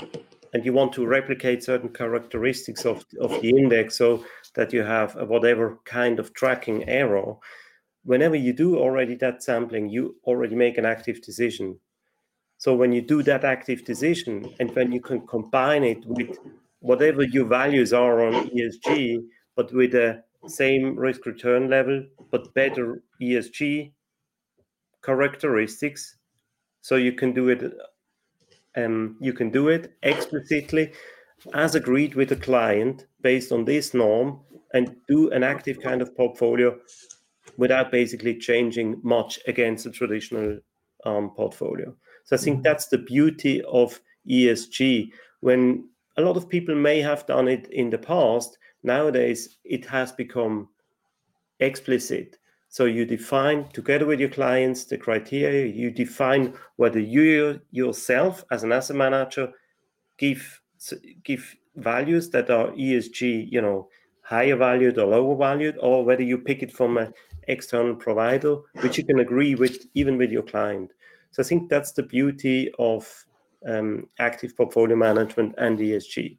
and 0.52 0.64
you 0.64 0.72
want 0.72 0.92
to 0.92 1.06
replicate 1.06 1.64
certain 1.64 1.88
characteristics 1.88 2.84
of, 2.84 3.04
of 3.20 3.30
the 3.40 3.50
index 3.50 3.96
so 3.96 4.24
that 4.54 4.72
you 4.72 4.82
have 4.82 5.14
whatever 5.14 5.78
kind 5.84 6.18
of 6.18 6.34
tracking 6.34 6.86
error, 6.88 7.34
whenever 8.04 8.36
you 8.36 8.52
do 8.52 8.78
already 8.78 9.14
that 9.16 9.42
sampling, 9.42 9.88
you 9.88 10.16
already 10.24 10.54
make 10.54 10.76
an 10.76 10.84
active 10.84 11.22
decision. 11.22 11.78
So 12.58 12.74
when 12.74 12.92
you 12.92 13.00
do 13.00 13.22
that 13.22 13.44
active 13.44 13.84
decision 13.84 14.54
and 14.60 14.70
when 14.76 14.92
you 14.92 15.00
can 15.00 15.26
combine 15.26 15.84
it 15.84 16.04
with 16.06 16.38
whatever 16.80 17.22
your 17.22 17.46
values 17.46 17.92
are 17.92 18.24
on 18.26 18.50
ESG, 18.50 19.18
but 19.56 19.72
with 19.72 19.92
the 19.92 20.22
same 20.46 20.96
risk 20.96 21.24
return 21.24 21.70
level, 21.70 22.04
but 22.30 22.52
better 22.54 23.02
ESG 23.20 23.92
characteristics, 25.02 26.16
so 26.80 26.96
you 26.96 27.12
can 27.12 27.32
do 27.32 27.48
it 27.48 27.72
um, 28.76 29.16
you 29.20 29.32
can 29.32 29.50
do 29.50 29.68
it 29.68 29.92
explicitly 30.02 30.92
as 31.54 31.74
agreed 31.74 32.14
with 32.14 32.28
the 32.28 32.36
client 32.36 33.06
based 33.20 33.52
on 33.52 33.64
this 33.64 33.94
norm 33.94 34.40
and 34.74 34.96
do 35.08 35.30
an 35.30 35.42
active 35.42 35.80
kind 35.80 36.00
of 36.00 36.16
portfolio 36.16 36.78
without 37.56 37.90
basically 37.90 38.34
changing 38.38 38.98
much 39.02 39.38
against 39.46 39.84
the 39.84 39.90
traditional 39.90 40.58
um, 41.04 41.30
portfolio. 41.30 41.94
So 42.24 42.36
I 42.36 42.38
think 42.38 42.56
mm-hmm. 42.58 42.62
that's 42.62 42.86
the 42.86 42.98
beauty 42.98 43.62
of 43.64 44.00
ESG. 44.28 45.10
When 45.40 45.88
a 46.16 46.22
lot 46.22 46.36
of 46.36 46.48
people 46.48 46.74
may 46.74 47.00
have 47.00 47.26
done 47.26 47.48
it 47.48 47.66
in 47.70 47.90
the 47.90 47.98
past, 47.98 48.56
nowadays 48.82 49.58
it 49.64 49.84
has 49.86 50.12
become 50.12 50.68
explicit 51.60 52.38
so 52.72 52.86
you 52.86 53.04
define 53.04 53.68
together 53.74 54.06
with 54.06 54.18
your 54.18 54.30
clients 54.30 54.84
the 54.86 54.96
criteria. 54.96 55.66
You 55.66 55.90
define 55.90 56.54
whether 56.76 56.98
you 56.98 57.60
yourself, 57.70 58.46
as 58.50 58.62
an 58.62 58.72
asset 58.72 58.96
manager, 58.96 59.52
give 60.16 60.62
give 61.22 61.54
values 61.76 62.30
that 62.30 62.48
are 62.48 62.68
ESG, 62.68 63.52
you 63.52 63.60
know, 63.60 63.90
higher 64.22 64.56
valued 64.56 64.96
or 64.96 65.04
lower 65.04 65.36
valued, 65.36 65.76
or 65.82 66.02
whether 66.02 66.22
you 66.22 66.38
pick 66.38 66.62
it 66.62 66.72
from 66.72 66.96
an 66.96 67.12
external 67.46 67.94
provider, 67.94 68.56
which 68.80 68.96
you 68.96 69.04
can 69.04 69.20
agree 69.20 69.54
with 69.54 69.84
even 69.92 70.16
with 70.16 70.30
your 70.32 70.42
client. 70.42 70.90
So 71.32 71.42
I 71.42 71.46
think 71.46 71.68
that's 71.68 71.92
the 71.92 72.04
beauty 72.04 72.72
of 72.78 73.06
um, 73.68 74.08
active 74.18 74.56
portfolio 74.56 74.96
management 74.96 75.54
and 75.58 75.78
ESG. 75.78 76.38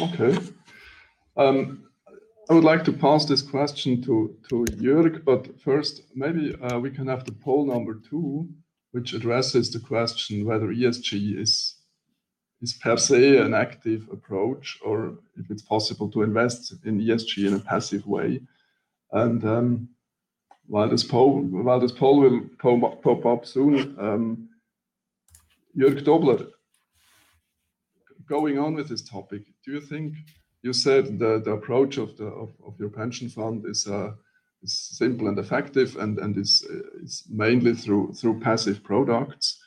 Okay. 0.00 0.38
Um, 1.36 1.85
I 2.48 2.54
would 2.54 2.62
like 2.62 2.84
to 2.84 2.92
pass 2.92 3.24
this 3.24 3.42
question 3.42 4.00
to, 4.02 4.36
to 4.48 4.64
Jürg, 4.76 5.24
but 5.24 5.60
first, 5.60 6.02
maybe 6.14 6.54
uh, 6.62 6.78
we 6.78 6.92
can 6.92 7.08
have 7.08 7.24
the 7.24 7.32
poll 7.32 7.66
number 7.66 8.00
two, 8.08 8.48
which 8.92 9.14
addresses 9.14 9.72
the 9.72 9.80
question 9.80 10.44
whether 10.44 10.68
ESG 10.68 11.36
is, 11.36 11.74
is 12.62 12.74
per 12.74 12.98
se 12.98 13.38
an 13.38 13.52
active 13.52 14.08
approach 14.12 14.78
or 14.84 15.18
if 15.36 15.50
it's 15.50 15.62
possible 15.62 16.08
to 16.12 16.22
invest 16.22 16.72
in 16.84 17.00
ESG 17.00 17.48
in 17.48 17.54
a 17.54 17.58
passive 17.58 18.06
way. 18.06 18.40
And 19.10 19.44
um, 19.44 19.88
while 20.68 20.88
this 20.88 21.02
poll 21.02 21.40
while 21.40 21.80
this 21.80 21.92
poll 21.92 22.20
will 22.20 22.42
pop, 22.60 23.02
pop 23.02 23.26
up 23.26 23.44
soon, 23.44 23.96
um, 23.98 24.48
Jürg 25.76 26.04
Tobler, 26.04 26.46
going 28.28 28.60
on 28.60 28.74
with 28.74 28.88
this 28.88 29.02
topic, 29.02 29.42
do 29.64 29.72
you 29.72 29.80
think 29.80 30.14
you 30.62 30.72
said 30.72 31.18
the, 31.18 31.40
the 31.44 31.52
approach 31.52 31.98
of 31.98 32.16
the 32.16 32.26
of, 32.26 32.50
of 32.66 32.74
your 32.78 32.90
pension 32.90 33.28
fund 33.28 33.64
is 33.66 33.86
uh, 33.86 34.12
is 34.62 34.72
simple 34.98 35.28
and 35.28 35.38
effective 35.38 35.96
and 35.96 36.18
and 36.18 36.36
is 36.36 36.62
is 37.02 37.24
mainly 37.30 37.74
through 37.74 38.12
through 38.14 38.40
passive 38.40 38.82
products 38.82 39.58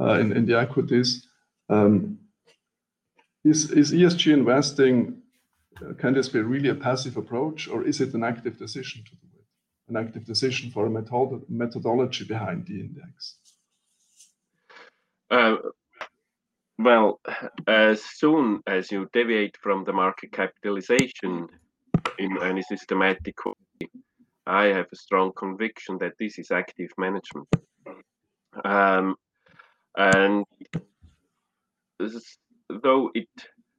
uh, 0.00 0.14
in 0.14 0.32
in 0.32 0.46
the 0.46 0.58
equities. 0.58 1.26
Um, 1.68 2.18
is 3.44 3.70
is 3.70 3.92
ESG 3.92 4.32
investing? 4.32 5.22
Uh, 5.80 5.94
can 5.94 6.14
this 6.14 6.28
be 6.28 6.40
really 6.40 6.70
a 6.70 6.74
passive 6.74 7.16
approach, 7.16 7.68
or 7.68 7.86
is 7.86 8.00
it 8.00 8.14
an 8.14 8.24
active 8.24 8.58
decision 8.58 9.04
to 9.04 9.10
do 9.10 9.28
it? 9.38 9.46
An 9.88 9.96
active 9.96 10.24
decision 10.24 10.70
for 10.70 10.86
a 10.86 10.90
method 10.90 11.42
methodology 11.48 12.24
behind 12.24 12.66
the 12.66 12.80
index. 12.80 13.36
Well, 16.78 17.20
as 17.66 18.04
soon 18.04 18.62
as 18.68 18.92
you 18.92 19.08
deviate 19.12 19.56
from 19.60 19.84
the 19.84 19.92
market 19.92 20.30
capitalization 20.30 21.48
in 22.20 22.40
any 22.40 22.62
systematic 22.62 23.34
way, 23.44 23.88
I 24.46 24.66
have 24.66 24.86
a 24.92 24.96
strong 24.96 25.32
conviction 25.36 25.98
that 25.98 26.12
this 26.20 26.38
is 26.38 26.52
active 26.52 26.90
management. 26.96 27.48
Um, 28.64 29.16
and 29.96 30.44
though 32.82 33.10
it 33.12 33.28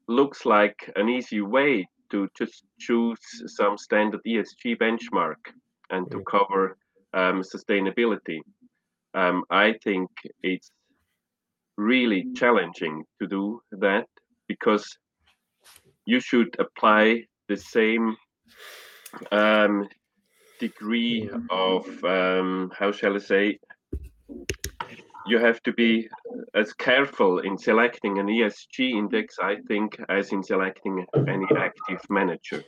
looks 0.09 0.45
like 0.45 0.91
an 0.97 1.07
easy 1.07 1.39
way 1.39 1.87
to 2.11 2.27
just 2.37 2.65
choose 2.79 3.19
some 3.45 3.77
standard 3.77 4.19
ESG 4.27 4.77
benchmark 4.77 5.53
and 5.89 6.11
to 6.11 6.21
cover 6.29 6.77
um, 7.13 7.43
sustainability, 7.43 8.39
um, 9.13 9.45
I 9.49 9.75
think 9.83 10.09
it's 10.43 10.71
really 11.79 12.27
challenging 12.35 13.05
to 13.21 13.27
do 13.27 13.61
that 13.71 14.07
because 14.47 14.85
you 16.05 16.19
should 16.19 16.55
apply 16.59 17.23
the 17.47 17.55
same 17.57 18.17
um, 19.31 19.87
degree 20.59 21.29
of 21.49 21.85
um, 22.03 22.71
how 22.77 22.91
shall 22.91 23.15
I 23.15 23.19
say? 23.19 23.59
You 25.25 25.37
have 25.39 25.61
to 25.63 25.73
be 25.73 26.09
as 26.55 26.73
careful 26.73 27.39
in 27.39 27.57
selecting 27.57 28.17
an 28.17 28.27
ESG 28.27 28.91
index, 28.91 29.35
I 29.41 29.57
think, 29.67 29.97
as 30.09 30.31
in 30.31 30.43
selecting 30.43 31.05
any 31.27 31.47
active 31.55 32.01
manager, 32.09 32.63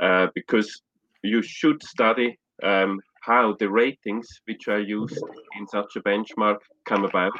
uh, 0.00 0.28
because 0.34 0.80
you 1.22 1.42
should 1.42 1.82
study 1.82 2.38
um, 2.62 3.00
how 3.20 3.54
the 3.58 3.68
ratings 3.68 4.40
which 4.46 4.68
are 4.68 4.80
used 4.80 5.22
in 5.58 5.66
such 5.66 5.96
a 5.96 6.00
benchmark 6.00 6.58
come 6.86 7.04
about, 7.04 7.32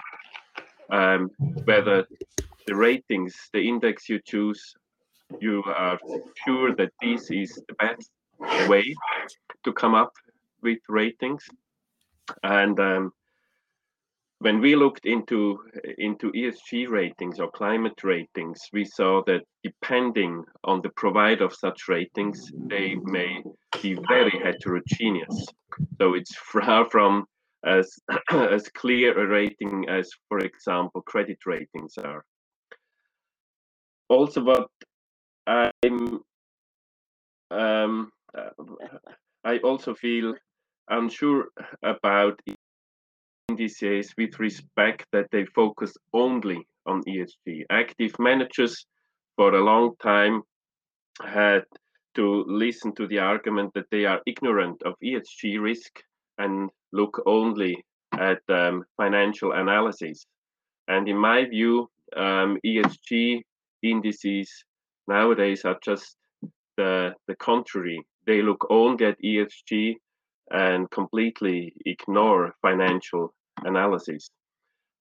um, 0.91 1.31
whether 1.65 2.07
the 2.67 2.75
ratings, 2.75 3.35
the 3.53 3.67
index 3.67 4.09
you 4.09 4.21
choose, 4.25 4.75
you 5.41 5.63
are 5.67 5.99
sure 6.45 6.75
that 6.77 6.93
this 7.03 7.31
is 7.31 7.61
the 7.69 7.75
best 7.75 8.11
way 8.69 8.95
to 9.65 9.73
come 9.73 9.95
up 9.95 10.13
with 10.63 10.79
ratings, 10.89 11.45
and 12.43 12.79
um, 12.81 13.13
when 14.41 14.61
we 14.61 14.77
looked 14.77 15.05
into 15.05 15.59
into 15.99 16.31
ESG 16.33 16.89
ratings 16.89 17.41
or 17.41 17.51
climate 17.51 18.05
ratings, 18.05 18.61
we 18.73 18.85
saw 18.85 19.23
that 19.27 19.43
depending 19.65 20.45
on 20.65 20.81
the 20.81 20.91
provider 20.91 21.45
of 21.45 21.55
such 21.55 21.89
ratings, 21.89 22.51
they 22.67 22.95
may 23.03 23.43
be 23.83 23.99
very 24.09 24.39
heterogeneous. 24.43 25.47
So 26.01 26.15
it's 26.15 26.35
far 26.53 26.89
from 26.89 27.27
as 27.65 27.99
as 28.31 28.69
clear 28.69 29.19
a 29.19 29.27
rating 29.27 29.89
as, 29.89 30.11
for 30.29 30.39
example, 30.39 31.03
credit 31.03 31.39
ratings 31.47 31.99
are. 31.99 32.25
Also, 34.09 34.43
what 34.43 34.69
I'm 35.47 36.21
um, 37.51 38.11
I 39.45 39.59
also 39.59 39.95
feel 39.95 40.35
unsure 40.89 41.49
about 41.83 42.41
indices 43.49 44.13
with 44.17 44.39
respect 44.39 45.07
that 45.13 45.31
they 45.31 45.45
focus 45.47 45.97
only 46.13 46.67
on 46.87 47.03
ESG. 47.05 47.65
Active 47.71 48.19
managers 48.19 48.87
for 49.37 49.55
a 49.55 49.65
long 49.65 49.95
time 50.03 50.43
had 51.25 51.65
to 52.15 52.45
listen 52.47 52.95
to 52.95 53.07
the 53.07 53.19
argument 53.19 53.73
that 53.75 53.91
they 53.91 54.05
are 54.05 54.21
ignorant 54.27 54.83
of 54.83 54.95
ESG 55.03 55.61
risk 55.61 56.03
and 56.39 56.71
look 56.93 57.23
only 57.27 57.85
at 58.15 58.41
um, 58.49 58.85
financial 58.97 59.53
analysis. 59.53 60.27
And 60.89 61.09
in 61.09 61.19
my 61.19 61.45
view, 61.45 61.91
um, 62.17 62.59
ESG 62.65 63.43
indices 63.83 64.65
nowadays 65.07 65.65
are 65.65 65.79
just 65.85 66.17
the, 66.77 67.15
the 67.27 67.35
contrary. 67.37 68.01
They 68.27 68.43
look 68.43 68.67
only 68.71 69.07
at 69.07 69.23
ESG 69.23 69.97
and 70.51 70.91
completely 70.91 71.75
ignore 71.85 72.55
financial 72.63 73.35
analysis. 73.65 74.31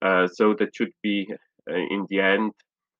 Uh, 0.02 0.28
so 0.28 0.54
that 0.60 0.76
should 0.76 0.91
be, 1.02 1.28
uh, 1.69 1.73
in 1.73 2.06
the 2.10 2.19
end, 2.19 2.52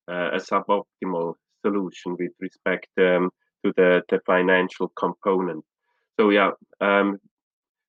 uh, 0.10 0.32
a 0.34 0.38
suboptimal 0.38 1.34
solution 1.65 2.15
with 2.17 2.32
respect 2.39 2.88
um, 3.00 3.30
to 3.65 3.73
the, 3.76 4.02
the 4.10 4.19
financial 4.26 4.91
component. 4.97 5.63
So 6.19 6.30
yeah, 6.30 6.52
um, 6.82 7.19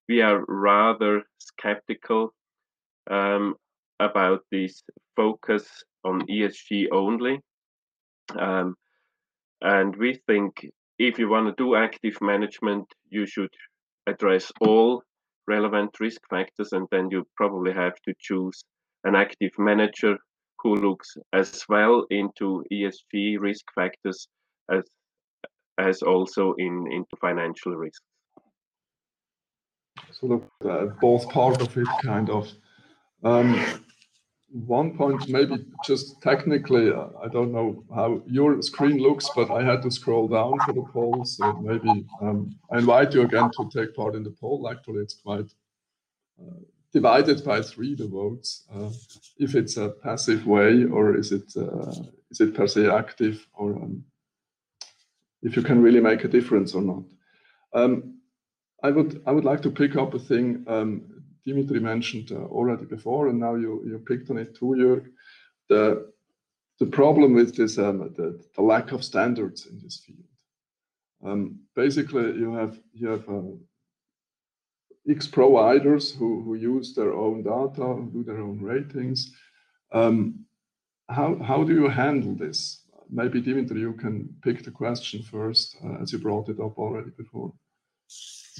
we 0.08 0.22
are 0.22 0.44
rather 0.48 1.22
skeptical 1.38 2.34
um, 3.10 3.54
about 4.00 4.40
this 4.50 4.82
focus 5.16 5.66
on 6.04 6.26
ESG 6.26 6.86
only. 6.92 7.40
Um, 8.38 8.74
and 9.60 9.94
we 9.96 10.20
think 10.26 10.66
if 10.98 11.18
you 11.18 11.28
want 11.28 11.46
to 11.46 11.62
do 11.62 11.74
active 11.74 12.16
management, 12.20 12.86
you 13.10 13.26
should 13.26 13.52
address 14.06 14.50
all 14.60 15.02
relevant 15.46 15.90
risk 16.00 16.20
factors, 16.28 16.72
and 16.72 16.86
then 16.90 17.08
you 17.10 17.26
probably 17.36 17.72
have 17.72 17.94
to 18.04 18.14
choose 18.20 18.62
an 19.04 19.14
active 19.14 19.52
manager 19.58 20.16
who 20.60 20.76
looks 20.76 21.16
as 21.32 21.64
well 21.68 22.04
into 22.10 22.64
ESG 22.72 23.38
risk 23.38 23.64
factors 23.74 24.28
as 24.70 24.84
as 25.78 26.02
also 26.02 26.54
in 26.58 26.86
into 26.90 27.16
financial 27.20 27.76
risks. 27.76 28.04
So 30.12 30.32
of 30.32 30.68
uh, 30.68 30.86
both 31.00 31.28
part 31.30 31.60
of 31.60 31.76
it, 31.76 31.88
kind 32.02 32.30
of. 32.30 32.50
Um, 33.22 33.84
one 34.50 34.96
point, 34.96 35.28
maybe 35.28 35.66
just 35.84 36.22
technically, 36.22 36.90
uh, 36.90 37.08
I 37.22 37.28
don't 37.28 37.52
know 37.52 37.84
how 37.94 38.22
your 38.26 38.60
screen 38.62 38.98
looks, 38.98 39.28
but 39.36 39.50
I 39.50 39.62
had 39.62 39.82
to 39.82 39.90
scroll 39.90 40.26
down 40.26 40.58
for 40.64 40.72
the 40.72 40.84
poll. 40.92 41.24
So 41.24 41.52
maybe 41.54 42.06
um, 42.20 42.56
I 42.72 42.78
invite 42.78 43.12
you 43.12 43.22
again 43.22 43.50
to 43.58 43.68
take 43.70 43.94
part 43.94 44.14
in 44.14 44.24
the 44.24 44.34
poll. 44.40 44.68
Actually, 44.70 45.00
it's 45.02 45.14
quite 45.14 45.52
uh, 46.40 46.60
divided 46.92 47.44
by 47.44 47.60
three, 47.60 47.94
the 47.94 48.06
votes. 48.06 48.64
Uh, 48.74 48.90
if 49.36 49.54
it's 49.54 49.76
a 49.76 49.90
passive 49.90 50.46
way, 50.46 50.84
or 50.84 51.16
is 51.16 51.30
it 51.32 51.52
uh, 51.56 51.92
is 52.30 52.40
it 52.40 52.54
per 52.54 52.66
se 52.66 52.88
active, 52.88 53.46
or 53.52 53.72
um, 53.72 54.02
if 55.42 55.56
you 55.56 55.62
can 55.62 55.82
really 55.82 56.00
make 56.00 56.24
a 56.24 56.28
difference 56.28 56.74
or 56.74 56.82
not. 56.82 57.04
Um, 57.74 58.17
I 58.82 58.90
would 58.90 59.22
I 59.26 59.32
would 59.32 59.44
like 59.44 59.62
to 59.62 59.70
pick 59.70 59.96
up 59.96 60.14
a 60.14 60.18
thing 60.18 60.64
um, 60.66 61.18
Dimitri 61.48 61.80
mentioned 61.80 62.30
uh, 62.30 62.44
already 62.44 62.84
before, 62.84 63.28
and 63.28 63.40
now 63.40 63.54
you, 63.54 63.82
you 63.86 63.98
picked 63.98 64.30
on 64.30 64.38
it 64.38 64.54
too, 64.54 64.74
Jürg. 64.78 65.06
The, 65.68 66.12
the 66.78 66.86
problem 66.86 67.34
with 67.34 67.56
this, 67.56 67.78
um, 67.78 67.98
the, 68.16 68.38
the 68.54 68.62
lack 68.62 68.92
of 68.92 69.02
standards 69.02 69.66
in 69.66 69.80
this 69.82 70.02
field. 70.04 70.28
Um, 71.24 71.60
basically, 71.74 72.26
you 72.38 72.54
have 72.54 72.78
you 72.92 73.08
have 73.08 73.28
uh, 73.28 73.56
X 75.08 75.26
providers 75.26 76.14
who, 76.14 76.42
who 76.42 76.54
use 76.54 76.94
their 76.94 77.12
own 77.14 77.42
data, 77.42 78.06
do 78.12 78.22
their 78.22 78.40
own 78.40 78.60
ratings. 78.60 79.32
Um, 79.92 80.44
how, 81.08 81.36
how 81.36 81.64
do 81.64 81.72
you 81.72 81.88
handle 81.88 82.34
this? 82.34 82.84
Maybe 83.10 83.40
Dimitri, 83.40 83.80
you 83.80 83.94
can 83.94 84.36
pick 84.42 84.62
the 84.62 84.70
question 84.70 85.22
first, 85.22 85.78
uh, 85.82 86.02
as 86.02 86.12
you 86.12 86.18
brought 86.18 86.50
it 86.50 86.60
up 86.60 86.76
already 86.76 87.10
before. 87.16 87.54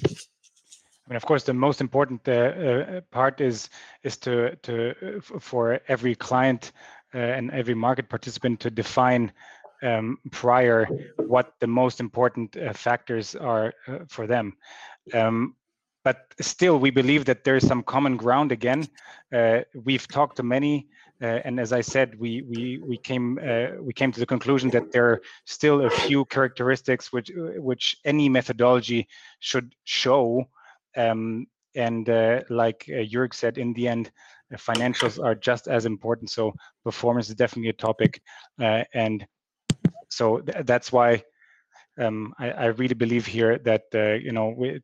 I 0.05 1.13
mean, 1.13 1.17
of 1.17 1.25
course, 1.25 1.43
the 1.43 1.53
most 1.53 1.81
important 1.81 2.27
uh, 2.27 2.31
uh, 2.31 3.01
part 3.11 3.41
is 3.41 3.69
is 4.03 4.17
to 4.17 4.55
to 4.57 5.17
uh, 5.17 5.39
for 5.39 5.79
every 5.87 6.15
client 6.15 6.71
uh, 7.15 7.17
and 7.17 7.49
every 7.51 7.73
market 7.73 8.09
participant 8.09 8.59
to 8.59 8.69
define 8.69 9.31
um, 9.81 10.19
prior 10.31 10.87
what 11.17 11.53
the 11.59 11.67
most 11.67 11.99
important 11.99 12.55
uh, 12.55 12.73
factors 12.73 13.35
are 13.35 13.73
uh, 13.87 13.99
for 14.07 14.27
them. 14.27 14.55
Um, 15.13 15.55
but 16.03 16.33
still, 16.39 16.79
we 16.79 16.91
believe 16.91 17.25
that 17.25 17.43
there 17.43 17.55
is 17.55 17.67
some 17.67 17.83
common 17.83 18.15
ground. 18.15 18.51
Again, 18.51 18.87
we've 19.73 20.07
talked 20.07 20.37
to 20.37 20.43
many, 20.43 20.87
and 21.21 21.59
as 21.59 21.73
I 21.73 21.81
said, 21.81 22.17
we 22.17 22.41
we 22.43 22.77
we 22.77 22.97
came 22.97 23.37
we 23.81 23.93
came 23.93 24.11
to 24.11 24.19
the 24.19 24.25
conclusion 24.25 24.69
that 24.71 24.91
there 24.91 25.05
are 25.09 25.21
still 25.45 25.85
a 25.85 25.89
few 25.89 26.25
characteristics 26.25 27.11
which 27.11 27.31
which 27.57 27.97
any 28.05 28.29
methodology 28.29 29.07
should 29.39 29.75
show 29.83 30.47
um, 30.97 31.47
and 31.75 32.09
uh, 32.09 32.41
like 32.49 32.85
uh, 32.89 33.03
Jürg 33.03 33.33
said, 33.33 33.57
in 33.57 33.73
the 33.73 33.87
end, 33.87 34.11
uh, 34.53 34.57
financials 34.57 35.23
are 35.23 35.35
just 35.35 35.67
as 35.67 35.85
important. 35.85 36.29
So 36.29 36.53
performance 36.83 37.29
is 37.29 37.35
definitely 37.35 37.69
a 37.69 37.73
topic, 37.73 38.21
uh, 38.59 38.83
and 38.93 39.25
so 40.09 40.39
th 40.39 40.65
that's 40.65 40.91
why 40.91 41.23
um, 41.99 42.33
I, 42.39 42.51
I, 42.51 42.65
really 42.79 42.95
believe 42.95 43.25
here 43.25 43.59
that 43.59 43.83
uh, 43.93 44.13
you 44.25 44.31
know 44.31 44.47
we, 44.57 44.81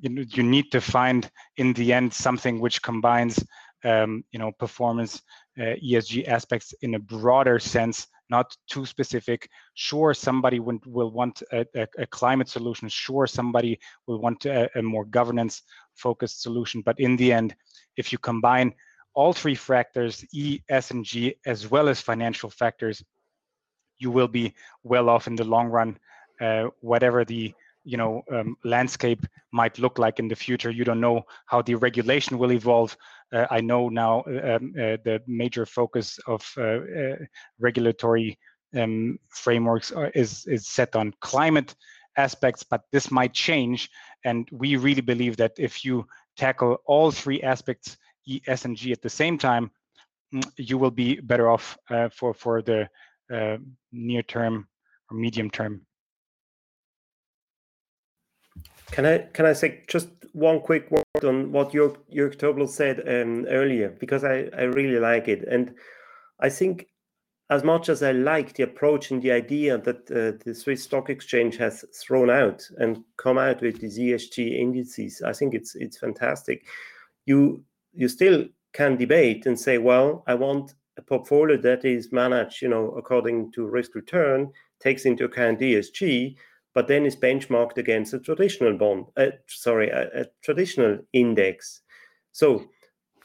you, 0.00 0.42
need 0.42 0.70
to 0.72 0.80
find 0.80 1.30
in 1.56 1.72
the 1.74 1.92
end 1.92 2.14
something 2.14 2.60
which 2.60 2.80
combines 2.82 3.44
um, 3.84 4.24
you 4.32 4.38
know 4.38 4.52
performance 4.52 5.12
uh, 5.16 5.20
ESG 5.58 6.28
aspects 6.28 6.74
in 6.82 6.94
a 6.94 6.98
broader 6.98 7.58
sense 7.58 8.08
not 8.28 8.56
too 8.68 8.84
specific. 8.84 9.48
Sure, 9.74 10.12
somebody 10.12 10.60
will, 10.60 10.78
will 10.86 11.10
want 11.10 11.42
a, 11.52 11.66
a, 11.74 11.86
a, 11.98 12.06
climate 12.06 12.48
solution. 12.48 12.88
Sure, 12.88 13.26
somebody 13.26 13.78
will 14.06 14.18
want 14.18 14.44
a, 14.46 14.68
a 14.78 14.82
more 14.82 15.04
governance 15.04 15.62
focused 15.94 16.42
solution. 16.42 16.82
But 16.82 16.98
in 16.98 17.16
the 17.16 17.32
end, 17.32 17.54
if 17.96 18.12
you 18.12 18.18
combine 18.18 18.74
all 19.14 19.32
three 19.32 19.54
factors, 19.54 20.24
E, 20.32 20.60
S, 20.68 20.90
and 20.90 21.04
G, 21.04 21.36
as 21.46 21.70
well 21.70 21.88
as 21.88 22.00
financial 22.00 22.50
factors, 22.50 23.02
you 23.98 24.10
will 24.10 24.28
be 24.28 24.54
well 24.82 25.08
off 25.08 25.26
in 25.26 25.36
the 25.36 25.44
long 25.44 25.68
run, 25.68 25.98
uh, 26.40 26.64
whatever 26.80 27.24
the 27.24 27.54
you 27.86 27.96
know 27.96 28.22
um, 28.32 28.56
landscape 28.64 29.24
might 29.52 29.78
look 29.78 29.98
like 29.98 30.18
in 30.18 30.28
the 30.28 30.34
future. 30.34 30.70
You 30.70 30.84
don't 30.84 31.00
know 31.00 31.22
how 31.46 31.62
the 31.62 31.76
regulation 31.76 32.36
will 32.36 32.52
evolve. 32.52 32.96
Uh, 33.32 33.46
I 33.50 33.60
know 33.60 33.88
now 33.88 34.24
uh, 34.26 34.56
um, 34.56 34.74
uh, 34.76 34.98
the 35.04 35.22
major 35.26 35.64
focus 35.64 36.18
of 36.26 36.44
uh, 36.58 36.62
uh, 36.62 37.16
regulatory 37.60 38.38
um, 38.76 39.18
frameworks 39.28 39.92
are, 39.92 40.10
is 40.14 40.44
is 40.46 40.66
set 40.66 40.96
on 40.96 41.14
climate 41.20 41.74
aspects, 42.16 42.64
but 42.64 42.82
this 42.92 43.10
might 43.10 43.32
change. 43.32 43.88
And 44.24 44.48
we 44.50 44.76
really 44.76 45.02
believe 45.02 45.36
that 45.36 45.52
if 45.56 45.84
you 45.84 46.06
tackle 46.36 46.78
all 46.86 47.10
three 47.12 47.40
aspects, 47.42 47.96
E, 48.26 48.40
S, 48.48 48.64
and 48.64 48.76
G 48.76 48.90
at 48.90 49.02
the 49.02 49.08
same 49.08 49.38
time, 49.38 49.70
mm, 50.34 50.44
you 50.56 50.76
will 50.76 50.90
be 50.90 51.20
better 51.20 51.48
off 51.48 51.78
uh, 51.90 52.08
for 52.08 52.34
for 52.34 52.62
the 52.62 52.88
near 53.92 54.22
term 54.22 54.66
or 55.10 55.16
medium 55.16 55.50
term 55.50 55.86
Can 58.90 59.04
I 59.06 59.18
can 59.32 59.46
I 59.46 59.52
say 59.52 59.82
just 59.88 60.08
one 60.32 60.60
quick 60.60 60.90
word 60.90 61.24
on 61.24 61.50
what 61.50 61.72
Jürg, 61.72 61.96
Jürg 62.12 62.36
Tobler 62.36 62.68
said 62.68 63.00
um, 63.00 63.46
earlier? 63.46 63.90
Because 63.98 64.22
I, 64.22 64.48
I 64.56 64.62
really 64.62 64.98
like 64.98 65.28
it. 65.28 65.46
And 65.48 65.74
I 66.40 66.48
think 66.48 66.86
as 67.48 67.62
much 67.62 67.88
as 67.88 68.02
I 68.02 68.12
like 68.12 68.54
the 68.54 68.64
approach 68.64 69.10
and 69.10 69.22
the 69.22 69.32
idea 69.32 69.78
that 69.78 70.10
uh, 70.10 70.38
the 70.44 70.54
Swiss 70.54 70.82
Stock 70.82 71.10
Exchange 71.10 71.56
has 71.56 71.84
thrown 71.94 72.28
out 72.28 72.68
and 72.78 73.04
come 73.16 73.38
out 73.38 73.60
with 73.60 73.80
these 73.80 73.98
ESG 73.98 74.58
indices, 74.58 75.22
I 75.22 75.32
think 75.32 75.54
it's 75.54 75.74
it's 75.74 75.98
fantastic. 75.98 76.66
You 77.24 77.64
you 77.92 78.08
still 78.08 78.44
can 78.72 78.96
debate 78.96 79.46
and 79.46 79.58
say, 79.58 79.78
well, 79.78 80.22
I 80.26 80.34
want 80.34 80.74
a 80.98 81.02
portfolio 81.02 81.56
that 81.58 81.84
is 81.84 82.12
managed, 82.12 82.62
you 82.62 82.68
know, 82.68 82.90
according 82.92 83.52
to 83.52 83.66
risk 83.66 83.94
return, 83.94 84.52
takes 84.80 85.06
into 85.06 85.24
account 85.24 85.60
ESG, 85.60 86.36
but 86.76 86.88
then 86.88 87.06
is 87.06 87.16
benchmarked 87.16 87.78
against 87.78 88.12
a 88.12 88.18
traditional 88.18 88.76
bond, 88.76 89.06
uh, 89.16 89.28
sorry, 89.46 89.88
a, 89.88 90.10
a 90.20 90.26
traditional 90.42 90.98
index. 91.14 91.80
So 92.32 92.66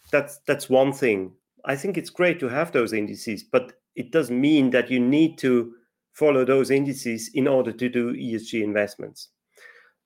that's 0.10 0.40
that's 0.48 0.70
one 0.70 0.94
thing. 0.94 1.34
I 1.66 1.76
think 1.76 1.98
it's 1.98 2.10
great 2.10 2.40
to 2.40 2.48
have 2.48 2.72
those 2.72 2.94
indices, 2.94 3.44
but 3.44 3.74
it 3.98 4.14
doesn't 4.14 4.40
mean 4.40 4.70
that 4.70 4.90
you 4.90 5.02
need 5.02 5.38
to 5.40 5.74
follow 6.14 6.46
those 6.46 6.72
indices 6.72 7.30
in 7.34 7.46
order 7.46 7.74
to 7.74 7.90
do 7.90 8.14
ESG 8.14 8.64
investments. 8.64 9.28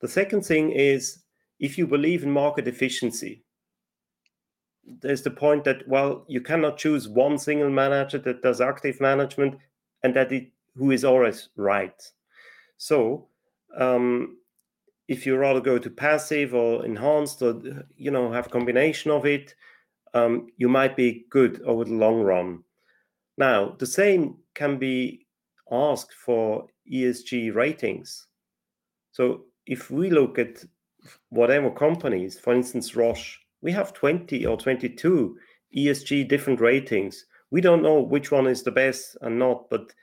The 0.01 0.07
second 0.07 0.41
thing 0.41 0.71
is 0.71 1.19
if 1.59 1.77
you 1.77 1.85
believe 1.85 2.23
in 2.23 2.31
market 2.31 2.67
efficiency, 2.67 3.43
there's 5.01 5.21
the 5.21 5.29
point 5.29 5.65
that 5.65 5.87
well, 5.87 6.25
you 6.27 6.41
cannot 6.41 6.79
choose 6.79 7.07
one 7.07 7.37
single 7.37 7.69
manager 7.69 8.17
that 8.17 8.41
does 8.41 8.59
active 8.59 8.99
management 8.99 9.59
and 10.01 10.15
that 10.15 10.31
it 10.31 10.51
who 10.75 10.89
is 10.89 11.05
always 11.05 11.49
right. 11.55 12.11
So 12.77 13.27
um, 13.75 14.37
if 15.07 15.25
you 15.25 15.35
rather 15.37 15.61
go 15.61 15.77
to 15.77 15.89
passive 15.89 16.53
or 16.53 16.85
enhanced 16.85 17.41
or 17.41 17.61
you 17.95 18.11
know 18.11 18.31
have 18.31 18.49
combination 18.49 19.11
of 19.11 19.25
it, 19.25 19.53
um, 20.13 20.47
you 20.57 20.69
might 20.69 20.95
be 20.95 21.25
good 21.29 21.61
over 21.63 21.83
the 21.83 21.93
long 21.93 22.21
run. 22.21 22.63
Now, 23.37 23.75
the 23.77 23.85
same 23.85 24.37
can 24.53 24.77
be 24.77 25.25
asked 25.71 26.13
for 26.13 26.67
ESG 26.91 27.53
ratings. 27.53 28.27
So 29.11 29.45
if 29.65 29.91
we 29.91 30.09
look 30.09 30.39
at 30.39 30.63
whatever 31.29 31.69
companies, 31.69 32.39
for 32.39 32.53
instance, 32.53 32.95
Roche, 32.95 33.39
we 33.61 33.71
have 33.71 33.93
20 33.93 34.45
or 34.45 34.57
22 34.57 35.37
ESG 35.75 36.27
different 36.27 36.61
ratings. 36.61 37.25
We 37.51 37.61
don't 37.61 37.83
know 37.83 38.01
which 38.01 38.31
one 38.31 38.47
is 38.47 38.63
the 38.63 38.71
best 38.71 39.17
and 39.21 39.37
not, 39.37 39.69
but 39.69 39.93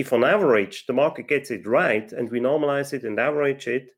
if 0.00 0.14
on 0.14 0.24
average 0.24 0.86
the 0.86 0.94
market 0.94 1.28
gets 1.28 1.50
it 1.50 1.66
right 1.66 2.10
and 2.12 2.30
we 2.30 2.40
normalize 2.40 2.94
it 2.94 3.04
and 3.04 3.20
average 3.20 3.66
it, 3.66 3.90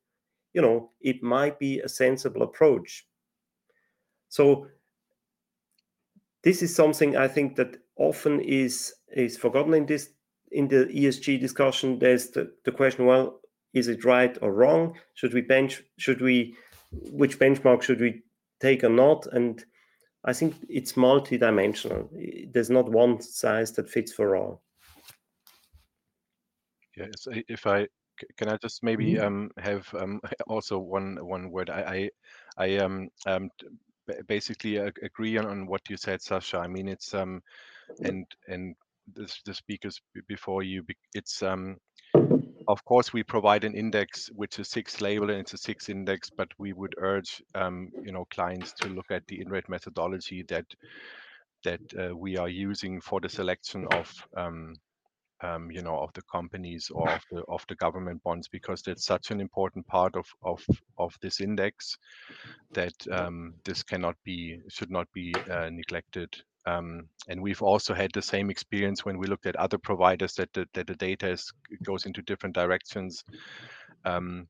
you 0.53 0.61
know, 0.61 0.91
it 1.01 1.23
might 1.23 1.61
be 1.61 1.79
a 1.79 1.89
sensible 1.89 2.43
approach. 2.43 3.07
So 4.29 4.67
this 6.43 6.61
is 6.61 6.75
something 6.75 7.17
I 7.17 7.29
think 7.29 7.55
that 7.57 7.77
often 7.97 8.41
is 8.41 8.95
is 9.15 9.39
forgotten 9.39 9.75
in 9.75 9.87
this 9.87 10.11
in 10.51 10.67
the 10.67 10.87
ESG 10.87 11.39
discussion. 11.41 11.99
There's 12.01 12.31
the, 12.31 12.53
the 12.65 12.73
question: 12.73 13.07
Well, 13.07 13.41
is 13.73 13.87
it 13.87 14.05
right 14.05 14.37
or 14.43 14.53
wrong? 14.53 14.99
Should 15.15 15.35
we 15.35 15.43
bench? 15.43 15.83
Should 15.99 16.21
we? 16.21 16.57
Which 16.91 17.39
benchmark 17.39 17.83
should 17.83 18.01
we 18.01 18.23
take 18.61 18.83
or 18.83 18.91
not? 19.05 19.27
And 19.27 19.65
I 20.25 20.33
think 20.33 20.57
it's 20.69 20.97
multi-dimensional. 20.97 22.11
There's 22.53 22.71
not 22.71 22.91
one 22.91 23.21
size 23.21 23.73
that 23.73 23.89
fits 23.89 24.13
for 24.13 24.37
all. 24.37 24.63
Yes, 26.97 27.27
if 27.49 27.67
I 27.67 27.87
can, 28.37 28.49
I 28.49 28.57
just 28.59 28.83
maybe 28.83 29.15
mm-hmm. 29.15 29.27
um, 29.27 29.51
have 29.59 29.87
um, 29.99 30.21
also 30.47 30.79
one 30.79 31.17
one 31.21 31.51
word. 31.51 31.71
I 31.71 32.11
I, 32.59 32.65
I 32.65 32.77
um, 32.79 33.09
um 33.27 33.51
basically 34.27 34.77
agree 34.77 35.39
on, 35.39 35.47
on 35.47 35.67
what 35.67 35.81
you 35.89 35.97
said, 35.97 36.21
Sacha. 36.21 36.59
I 36.59 36.67
mean, 36.67 36.89
it's 36.89 37.15
um, 37.15 37.41
and 38.01 38.27
and 38.49 38.75
the, 39.15 39.33
the 39.45 39.55
speakers 39.55 40.01
before 40.29 40.63
you, 40.63 40.85
it's 41.15 41.43
um, 41.43 41.77
of 42.69 42.85
course 42.85 43.13
we 43.13 43.23
provide 43.23 43.65
an 43.65 43.75
index 43.75 44.31
which 44.35 44.59
is 44.59 44.69
SIX 44.69 45.01
label 45.01 45.31
and 45.31 45.41
it's 45.41 45.55
a 45.55 45.59
SIX 45.59 45.89
index, 45.89 46.31
but 46.31 46.49
we 46.59 46.73
would 46.73 46.95
urge 46.99 47.43
um, 47.55 47.91
you 48.05 48.13
know 48.13 48.27
clients 48.31 48.73
to 48.75 48.89
look 48.89 49.11
at 49.11 49.27
the 49.27 49.41
INRATE 49.41 49.69
methodology 49.69 50.45
that 50.49 50.67
that 51.65 51.81
uh, 51.99 52.17
we 52.17 52.37
are 52.37 52.49
using 52.49 53.01
for 53.01 53.21
the 53.21 53.29
selection 53.29 53.87
of 53.93 54.13
um, 54.37 54.75
um, 55.43 55.71
you 55.71 55.83
know 55.83 55.99
of 55.99 56.13
the 56.15 56.23
companies 56.23 56.91
or 56.93 57.09
of 57.17 57.23
the 57.31 57.43
of 57.49 57.65
the 57.69 57.75
government 57.75 58.23
bonds 58.23 58.49
because 58.49 58.83
that's 58.83 59.05
such 59.05 59.31
an 59.31 59.41
important 59.41 59.87
part 59.87 60.17
of 60.17 60.27
of 60.43 60.65
of 60.99 61.15
this 61.21 61.41
index 61.41 61.97
that 62.73 62.95
um, 63.11 63.55
this 63.65 63.83
cannot 63.83 64.17
be 64.25 64.59
should 64.69 64.91
not 64.91 65.07
be 65.13 65.33
uh, 65.51 65.69
neglected. 65.71 66.35
Um, 66.65 67.09
and 67.29 67.43
we've 67.43 67.63
also 67.63 67.93
had 67.93 68.13
the 68.13 68.23
same 68.23 68.49
experience 68.49 69.05
when 69.05 69.19
we 69.19 69.27
looked 69.27 69.47
at 69.47 69.57
other 69.57 69.79
providers 69.79 70.35
that 70.35 70.53
the, 70.53 70.65
that 70.75 70.87
the 70.87 70.95
data 70.95 71.31
is, 71.31 71.53
goes 71.83 72.07
into 72.07 72.23
different 72.23 72.55
directions. 72.55 73.25
Um, 74.05 74.47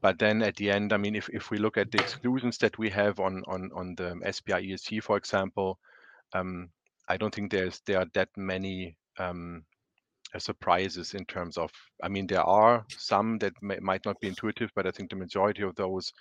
but 0.00 0.18
then 0.18 0.42
at 0.42 0.56
the 0.56 0.72
end, 0.72 0.92
I 0.92 0.96
mean, 0.96 1.14
if, 1.14 1.28
if 1.28 1.52
we 1.52 1.58
look 1.58 1.76
at 1.76 1.92
the 1.92 1.98
exclusions 2.00 2.58
that 2.58 2.76
we 2.78 2.90
have 2.90 3.20
on 3.20 3.44
on 3.46 3.70
on 3.74 3.94
the 3.94 4.18
SPI 4.32 4.72
ESG, 4.72 5.02
for 5.04 5.16
example, 5.16 5.78
um, 6.32 6.68
I 7.08 7.16
don't 7.16 7.32
think 7.32 7.52
there's 7.52 7.80
there 7.86 7.98
are 7.98 8.06
that 8.14 8.28
many 8.36 8.96
um, 9.18 9.64
uh, 10.34 10.38
surprises 10.38 11.14
in 11.14 11.24
terms 11.26 11.58
of 11.58 11.70
i 12.02 12.08
mean 12.08 12.26
there 12.26 12.42
are 12.42 12.84
some 12.88 13.38
that 13.38 13.52
may, 13.62 13.78
might 13.80 14.04
not 14.04 14.18
be 14.20 14.28
intuitive 14.28 14.70
but 14.74 14.86
i 14.86 14.90
think 14.90 15.10
the 15.10 15.16
majority 15.16 15.62
of 15.62 15.74
those 15.76 16.12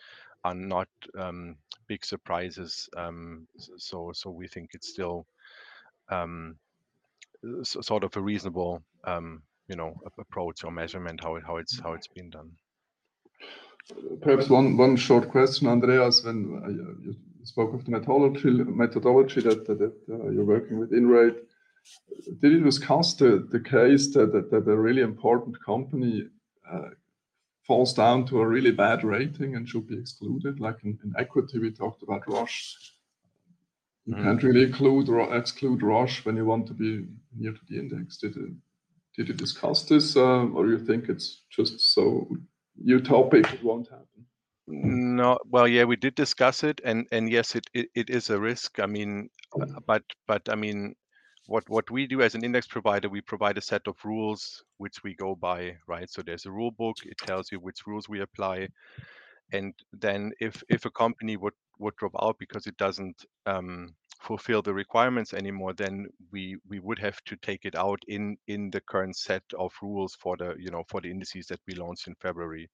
are 0.44 0.56
not 0.56 0.88
um, 1.18 1.56
big 1.88 2.04
surprises 2.04 2.90
um, 2.98 3.48
so 3.78 4.12
so 4.14 4.30
we 4.30 4.48
think 4.48 4.72
it's 4.74 4.90
still 4.90 5.26
um, 6.10 6.56
sort 7.64 8.04
of 8.04 8.16
a 8.18 8.22
reasonable 8.22 8.82
um, 9.06 9.42
you 9.68 9.76
know 9.76 9.94
approach 10.20 10.64
or 10.64 10.72
measurement 10.72 11.24
how 11.24 11.36
it, 11.36 11.44
how 11.46 11.58
it's 11.58 11.80
how 11.80 11.94
it's 11.94 12.08
been 12.08 12.30
done. 12.30 12.52
Perhaps 14.22 14.50
one 14.50 14.78
one 14.78 14.96
short 14.96 15.30
question 15.30 15.68
andreas 15.68 16.24
when 16.24 16.40
uh, 16.64 16.70
you 17.06 17.16
spoke 17.44 17.74
of 17.74 17.84
the 17.86 17.92
methodology 17.92 18.50
methodology 18.84 19.42
that, 19.42 19.66
that, 19.66 19.80
that 19.80 19.94
uh, 20.12 20.30
you're 20.30 20.46
working 20.56 20.78
with 20.80 20.92
in 20.92 21.06
INRATE 21.06 21.38
did 22.42 22.52
you 22.52 22.64
discuss 22.64 23.14
the, 23.14 23.48
the 23.52 23.60
case 23.60 24.14
that, 24.14 24.32
that, 24.34 24.52
that 24.52 24.70
a 24.70 24.78
really 24.78 25.02
important 25.02 25.58
company 25.64 26.28
uh, 26.72 26.90
falls 27.66 27.94
down 27.94 28.26
to 28.28 28.42
a 28.42 28.48
really 28.48 28.72
bad 28.72 29.04
rating 29.04 29.56
and 29.56 29.68
should 29.68 29.88
be 29.88 29.98
excluded? 29.98 30.60
Like 30.60 30.78
in, 30.84 30.98
in 31.04 31.14
equity, 31.18 31.60
we 31.60 31.72
talked 31.72 32.04
about 32.04 32.28
Roche. 32.28 32.76
You 34.06 34.16
mm. 34.16 34.24
can't 34.24 34.44
really 34.44 34.64
include 34.64 35.10
exclude 35.34 35.84
Roche 35.84 36.26
when 36.26 36.36
you 36.36 36.46
want 36.46 36.68
to 36.68 36.74
be 36.74 37.06
near 37.38 37.52
to 37.52 37.62
the 37.70 37.80
index. 37.80 38.18
Did 38.18 38.36
you, 38.36 38.56
did 39.16 39.28
you 39.28 39.34
discuss 39.34 39.84
this, 39.84 40.16
uh, 40.16 40.46
or 40.46 40.68
you 40.68 40.80
think 40.80 41.10
it's 41.10 41.44
just 41.50 41.94
so 41.94 42.28
utopic 42.84 43.54
it 43.54 43.64
won't 43.64 43.90
happen? 43.90 44.08
No, 44.68 45.38
well, 45.50 45.68
yeah, 45.68 45.84
we 45.84 45.98
did 45.98 46.16
discuss 46.16 46.64
it, 46.64 46.80
and 46.86 47.06
and 47.12 47.30
yes, 47.30 47.56
it, 47.56 47.66
it, 47.74 47.90
it 47.94 48.10
is 48.10 48.30
a 48.30 48.40
risk. 48.40 48.80
I 48.80 48.86
mean, 48.86 49.30
but 49.86 50.04
but 50.28 50.48
I 50.48 50.56
mean, 50.56 50.96
what 51.52 51.70
what 51.70 51.92
we 51.92 52.08
do 52.08 52.22
as 52.22 52.34
an 52.34 52.46
index 52.46 52.66
provider 52.66 53.10
we 53.10 53.20
provide 53.22 53.58
a 53.58 53.68
set 53.72 53.86
of 53.88 53.96
rules 54.06 54.64
which 54.78 55.04
we 55.04 55.14
go 55.16 55.36
by 55.36 55.76
right? 55.88 56.10
So 56.10 56.22
there's 56.22 56.46
a 56.46 56.52
rule 56.52 56.72
book 56.72 56.96
it 57.06 57.18
tells 57.18 57.52
you 57.52 57.60
which 57.60 57.86
rules 57.86 58.08
we 58.08 58.22
apply. 58.22 58.70
And 59.52 59.74
then 59.92 60.32
if 60.40 60.64
if 60.70 60.86
a 60.86 60.92
company 60.92 61.36
would 61.36 61.58
would 61.80 61.96
drop 61.98 62.16
out 62.22 62.38
because 62.40 62.68
it 62.68 62.78
doesn't 62.78 63.26
um, 63.46 63.90
fulfill 64.22 64.62
the 64.62 64.74
requirements 64.74 65.34
anymore 65.34 65.74
then 65.74 66.08
we 66.32 66.56
we 66.70 66.80
would 66.80 67.00
have 67.00 67.20
to 67.26 67.36
take 67.48 67.66
it 67.66 67.76
out 67.76 68.00
in 68.08 68.38
in 68.48 68.72
the 68.72 68.82
current 68.92 69.18
set 69.18 69.44
of 69.60 69.72
rules 69.82 70.16
for 70.22 70.38
the 70.38 70.56
you 70.58 70.72
know 70.72 70.84
for 70.88 71.02
the 71.02 71.12
indices 71.12 71.48
that 71.48 71.60
we 71.68 71.74
launched 71.76 72.08
in 72.08 72.16
february. 72.22 72.70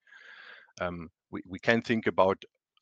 Um, 0.82 1.10
we, 1.32 1.42
we 1.48 1.60
can 1.60 1.82
think 1.82 2.06
about 2.06 2.38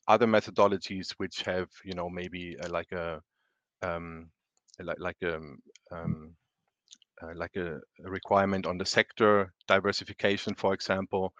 other 0.10 0.28
methodologies 0.28 1.12
which 1.20 1.38
have 1.44 1.70
you 1.86 1.94
know 1.94 2.10
maybe 2.10 2.58
uh, 2.60 2.70
like 2.70 2.92
a 2.92 3.22
um, 3.82 4.30
like 4.84 5.00
like 5.00 5.18
a 5.24 5.36
um, 5.36 5.58
um, 5.92 6.36
uh, 7.22 7.34
like 7.36 7.56
a, 7.56 7.76
a, 8.06 8.10
requirement 8.10 8.66
on 8.66 8.78
the 8.78 8.86
sector 8.86 9.54
diversification, 9.68 10.54
for 10.54 10.74
example, 10.74 11.34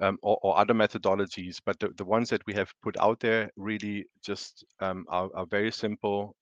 um, 0.00 0.16
or, 0.22 0.38
or, 0.42 0.58
other 0.58 0.74
methodologies. 0.74 1.60
But 1.64 1.78
the, 1.80 1.90
the 1.96 2.04
ones 2.04 2.30
that 2.30 2.42
we 2.46 2.54
have 2.54 2.72
put 2.82 2.96
out 2.96 3.20
there 3.20 3.50
really 3.56 4.06
just 4.24 4.64
um, 4.80 5.04
are, 5.08 5.28
are, 5.34 5.46
very 5.46 5.70
simple. 5.70 6.34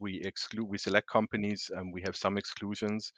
We 0.00 0.22
exclude, 0.22 0.68
we 0.68 0.78
select 0.78 1.08
companies, 1.08 1.70
and 1.74 1.92
we 1.92 2.00
have 2.02 2.16
some 2.16 2.38
exclusions. 2.38 3.12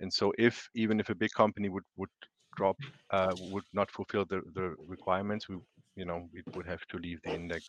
And 0.00 0.12
so, 0.12 0.32
if 0.38 0.68
even 0.74 0.98
if 0.98 1.10
a 1.10 1.14
big 1.14 1.30
company 1.30 1.68
would 1.68 1.84
would 1.96 2.10
drop, 2.56 2.76
uh, 3.10 3.34
would 3.52 3.64
not 3.72 3.90
fulfill 3.90 4.24
the, 4.24 4.40
the 4.54 4.74
requirements, 4.78 5.48
we 5.48 5.56
you 5.96 6.04
know 6.04 6.28
we 6.32 6.42
would 6.54 6.66
have 6.66 6.84
to 6.88 6.98
leave 6.98 7.20
the 7.22 7.34
index. 7.34 7.64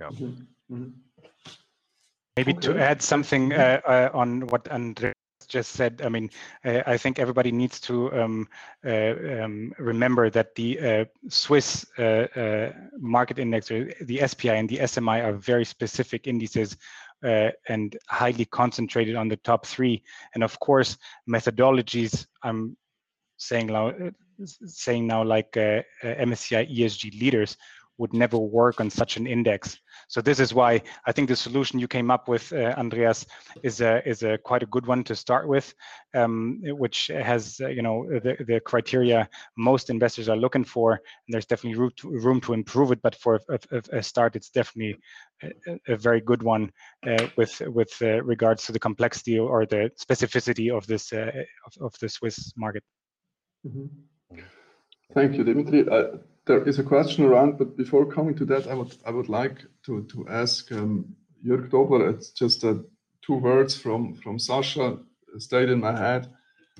Yeah. 0.00 0.10
Mm 0.10 0.46
-hmm. 0.68 0.92
Maybe 2.36 2.52
okay. 2.52 2.68
to 2.68 2.78
add 2.78 3.00
something 3.00 3.54
uh, 3.54 3.80
uh, 3.86 4.10
on 4.12 4.46
what 4.48 4.68
Andreas 4.70 5.14
just 5.48 5.72
said, 5.72 6.02
I 6.04 6.10
mean, 6.10 6.30
uh, 6.64 6.82
I 6.86 6.98
think 6.98 7.18
everybody 7.18 7.50
needs 7.50 7.80
to 7.80 8.12
um, 8.12 8.48
uh, 8.84 9.14
um, 9.42 9.72
remember 9.78 10.28
that 10.30 10.54
the 10.54 10.78
uh, 10.78 11.04
Swiss 11.28 11.86
uh, 11.98 12.02
uh, 12.02 12.72
market 12.98 13.38
index, 13.38 13.70
or 13.70 13.90
the 14.02 14.26
SPI 14.26 14.50
and 14.50 14.68
the 14.68 14.78
SMI, 14.78 15.24
are 15.24 15.32
very 15.32 15.64
specific 15.64 16.26
indices 16.26 16.76
uh, 17.24 17.50
and 17.68 17.96
highly 18.08 18.44
concentrated 18.44 19.16
on 19.16 19.28
the 19.28 19.36
top 19.38 19.64
three. 19.64 20.02
And 20.34 20.44
of 20.44 20.58
course, 20.60 20.98
methodologies. 21.28 22.26
I'm 22.42 22.76
saying 23.38 23.68
now, 23.68 23.92
saying 24.44 25.06
now 25.06 25.24
like 25.24 25.52
MSCI 25.52 26.76
ESG 26.76 27.18
leaders 27.18 27.56
would 27.98 28.12
never 28.12 28.38
work 28.38 28.80
on 28.80 28.90
such 28.90 29.16
an 29.16 29.26
index. 29.26 29.78
So 30.08 30.20
this 30.20 30.40
is 30.40 30.52
why 30.52 30.82
I 31.06 31.12
think 31.12 31.28
the 31.28 31.36
solution 31.36 31.78
you 31.78 31.88
came 31.88 32.10
up 32.10 32.28
with, 32.28 32.52
uh, 32.52 32.74
Andreas, 32.76 33.26
is 33.62 33.80
a 33.80 34.06
is 34.08 34.22
a 34.22 34.38
quite 34.38 34.62
a 34.62 34.66
good 34.66 34.86
one 34.86 35.04
to 35.04 35.16
start 35.16 35.48
with, 35.48 35.74
um, 36.14 36.60
which 36.62 37.08
has 37.08 37.60
uh, 37.60 37.68
you 37.68 37.82
know 37.82 38.06
the 38.08 38.36
the 38.46 38.60
criteria 38.60 39.28
most 39.56 39.90
investors 39.90 40.28
are 40.28 40.36
looking 40.36 40.64
for. 40.64 40.92
And 40.92 41.34
there's 41.34 41.46
definitely 41.46 41.78
room 41.78 41.92
to, 41.96 42.10
room 42.10 42.40
to 42.42 42.52
improve 42.52 42.92
it, 42.92 43.02
but 43.02 43.14
for 43.14 43.40
a, 43.48 43.58
a, 43.70 43.98
a 43.98 44.02
start, 44.02 44.36
it's 44.36 44.50
definitely 44.50 44.98
a, 45.42 45.78
a 45.88 45.96
very 45.96 46.20
good 46.20 46.42
one 46.42 46.70
uh, 47.06 47.26
with 47.36 47.60
with 47.66 47.92
uh, 48.02 48.22
regards 48.22 48.66
to 48.66 48.72
the 48.72 48.78
complexity 48.78 49.38
or 49.38 49.66
the 49.66 49.90
specificity 49.98 50.76
of 50.76 50.86
this 50.86 51.12
uh, 51.12 51.30
of, 51.66 51.86
of 51.86 51.98
the 52.00 52.08
Swiss 52.08 52.52
market. 52.56 52.84
Mm 53.64 53.72
-hmm. 53.72 53.88
Thank 55.14 55.36
you, 55.36 55.44
Dimitri. 55.44 55.84
There 56.46 56.62
is 56.62 56.78
a 56.78 56.84
question 56.84 57.24
around, 57.24 57.58
but 57.58 57.76
before 57.76 58.06
coming 58.06 58.36
to 58.36 58.44
that, 58.46 58.68
I 58.68 58.74
would 58.74 58.96
I 59.04 59.10
would 59.10 59.28
like 59.28 59.64
to 59.86 60.04
to 60.04 60.28
ask 60.28 60.70
um, 60.70 61.16
Jürg 61.44 61.70
Tobler. 61.70 62.14
It's 62.14 62.30
just 62.30 62.64
uh, 62.64 62.74
two 63.26 63.34
words 63.34 63.74
from 63.76 64.14
from 64.14 64.38
Sacha 64.38 64.98
stayed 65.38 65.68
in 65.68 65.80
my 65.80 65.92
head, 65.92 66.28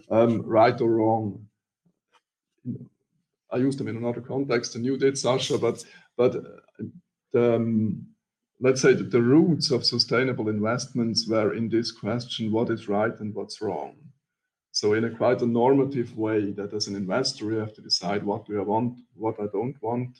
um, 0.08 0.42
right 0.42 0.80
or 0.80 0.90
wrong. 0.90 1.46
I 3.50 3.56
used 3.56 3.78
them 3.78 3.88
in 3.88 3.96
another 3.96 4.20
context 4.20 4.76
and 4.76 4.84
you 4.84 4.96
did, 4.96 5.18
Sacha, 5.18 5.58
but 5.58 5.84
but 6.16 6.36
uh, 6.36 6.84
the, 7.32 7.56
um, 7.56 8.06
let's 8.60 8.80
say 8.80 8.94
that 8.94 9.10
the 9.10 9.22
roots 9.22 9.72
of 9.72 9.84
sustainable 9.84 10.48
investments 10.48 11.26
were 11.28 11.54
in 11.54 11.68
this 11.68 11.90
question: 11.90 12.52
what 12.52 12.70
is 12.70 12.88
right 12.88 13.18
and 13.18 13.34
what's 13.34 13.60
wrong. 13.60 13.96
So 14.76 14.92
in 14.92 15.04
a 15.04 15.10
quite 15.10 15.40
a 15.40 15.46
normative 15.46 16.18
way 16.18 16.52
that 16.52 16.74
as 16.74 16.86
an 16.86 16.96
investor, 16.96 17.46
you 17.46 17.56
have 17.56 17.72
to 17.76 17.80
decide 17.80 18.22
what 18.22 18.44
do 18.44 18.60
I 18.60 18.62
want, 18.62 18.98
what 19.14 19.40
I 19.40 19.46
don't 19.50 19.80
want. 19.80 20.18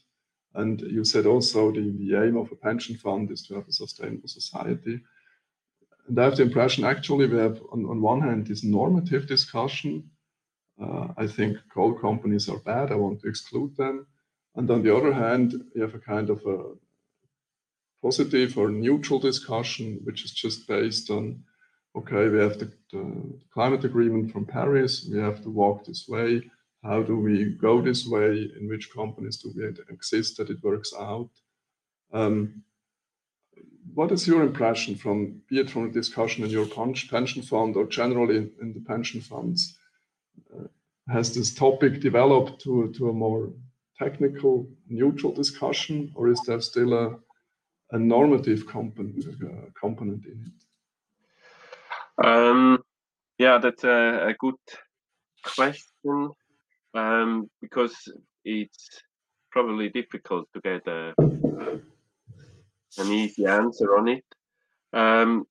And 0.55 0.81
you 0.81 1.05
said 1.05 1.27
also 1.27 1.71
the, 1.71 1.95
the 1.99 2.17
aim 2.25 2.39
of 2.39 2.51
a 2.51 2.57
pension 2.57 2.97
fund 2.97 3.31
is 3.31 3.47
to 3.47 3.55
have 3.57 3.69
a 3.69 3.73
sustainable 3.73 4.29
society. 4.29 5.03
And 6.09 6.19
I 6.19 6.25
have 6.25 6.37
the 6.37 6.45
impression 6.45 6.85
actually 6.85 7.27
we 7.27 7.37
have 7.37 7.61
on, 7.71 7.85
on 7.85 8.01
one 8.01 8.23
hand 8.23 8.47
this 8.47 8.65
normative 8.65 9.27
discussion. 9.27 10.09
Uh, 10.83 11.09
I 11.19 11.27
think 11.27 11.59
coal 11.71 11.93
companies 11.93 12.49
are 12.49 12.61
bad, 12.61 12.91
I 12.91 12.95
want 12.95 13.21
to 13.21 13.29
exclude 13.29 13.77
them. 13.77 14.07
And 14.55 14.71
on 14.71 14.83
the 14.83 14.97
other 14.97 15.13
hand, 15.13 15.53
you 15.75 15.83
have 15.83 15.95
a 15.95 15.99
kind 15.99 16.31
of 16.31 16.41
a 16.47 16.73
positive 18.01 18.57
or 18.57 18.71
neutral 18.71 19.19
discussion, 19.19 20.01
which 20.05 20.25
is 20.25 20.31
just 20.31 20.67
based 20.67 21.11
on 21.11 21.45
okay, 21.97 22.28
we 22.28 22.38
have 22.38 22.59
the, 22.59 22.70
the, 22.92 23.38
climate 23.53 23.84
agreement 23.84 24.30
from 24.30 24.44
Paris, 24.44 25.09
we 25.11 25.18
have 25.18 25.42
to 25.42 25.51
walk 25.51 25.84
this 25.84 26.07
way. 26.09 26.42
How 26.84 27.03
do 27.03 27.16
we 27.18 27.57
go 27.61 27.80
this 27.80 28.07
way? 28.07 28.51
In 28.61 28.68
which 28.68 28.92
companies 28.92 29.38
do 29.38 29.53
we 29.57 29.66
exist 29.92 30.36
that 30.36 30.51
it 30.51 30.62
works 30.62 30.92
out? 30.99 31.30
Um, 32.12 32.62
what 33.94 34.12
is 34.12 34.26
your 34.26 34.42
impression 34.42 34.94
from, 34.94 35.40
be 35.49 35.59
it 35.61 35.70
from 35.70 35.86
a 35.86 35.92
discussion 35.92 36.44
in 36.44 36.51
your 36.51 36.66
pension 36.66 37.42
fund 37.42 37.76
or 37.76 37.86
generally 37.86 38.36
in, 38.36 38.72
the 38.74 38.80
pension 38.80 39.20
funds? 39.20 39.76
Uh, 40.55 40.64
has 41.09 41.34
this 41.34 41.55
topic 41.55 42.01
developed 42.01 42.61
to, 42.62 42.92
to 42.99 43.09
a 43.09 43.12
more 43.12 43.53
technical, 43.99 44.68
neutral 44.88 45.32
discussion, 45.32 46.12
or 46.14 46.28
is 46.28 46.40
there 46.47 46.61
still 46.61 46.92
a, 46.92 47.16
a 47.92 47.99
normative 47.99 48.66
component, 48.66 49.24
uh, 49.42 49.70
component 49.80 50.26
in 50.26 50.44
it? 50.47 50.66
Um, 52.23 52.83
yeah, 53.39 53.59
that's 53.59 53.85
a, 53.85 54.29
a 54.29 54.35
good 54.39 54.55
question 55.45 56.31
um, 56.95 57.51
because 57.61 57.95
it's 58.45 58.89
probably 59.51 59.89
difficult 59.91 60.49
to 60.55 60.61
get 60.61 60.87
a, 60.87 61.14
an 62.99 63.12
easy 63.12 63.47
answer 63.47 63.97
on 63.97 64.09
it. 64.09 64.25
Um, 64.93 65.45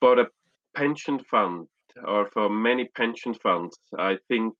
but 0.00 0.18
a 0.18 0.26
pension 0.74 1.20
fund, 1.30 1.68
or 2.04 2.28
for 2.32 2.48
many 2.48 2.88
pension 2.96 3.34
funds, 3.34 3.78
I 3.96 4.18
think 4.28 4.54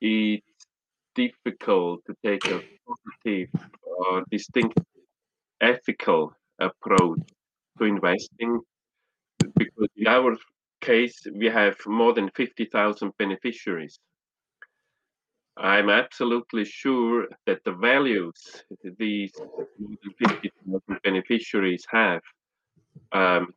it's 0.00 0.66
difficult 1.14 2.00
to 2.06 2.14
take 2.24 2.44
a 2.46 2.60
positive 2.86 3.48
or 3.84 4.24
distinct 4.30 4.80
ethical 5.60 6.32
approach 6.58 7.20
to 7.78 7.84
investing 7.84 8.60
because 9.56 9.88
in 9.96 10.06
our 10.06 10.36
case, 10.80 11.26
we 11.34 11.46
have 11.46 11.76
more 11.86 12.12
than 12.12 12.30
50,000 12.30 13.12
beneficiaries. 13.18 13.98
I'm 15.56 15.90
absolutely 15.90 16.64
sure 16.64 17.28
that 17.46 17.62
the 17.64 17.72
values 17.72 18.64
these 18.98 19.32
50,000 20.18 20.82
beneficiaries 21.04 21.84
have 21.90 22.22
um, 23.12 23.52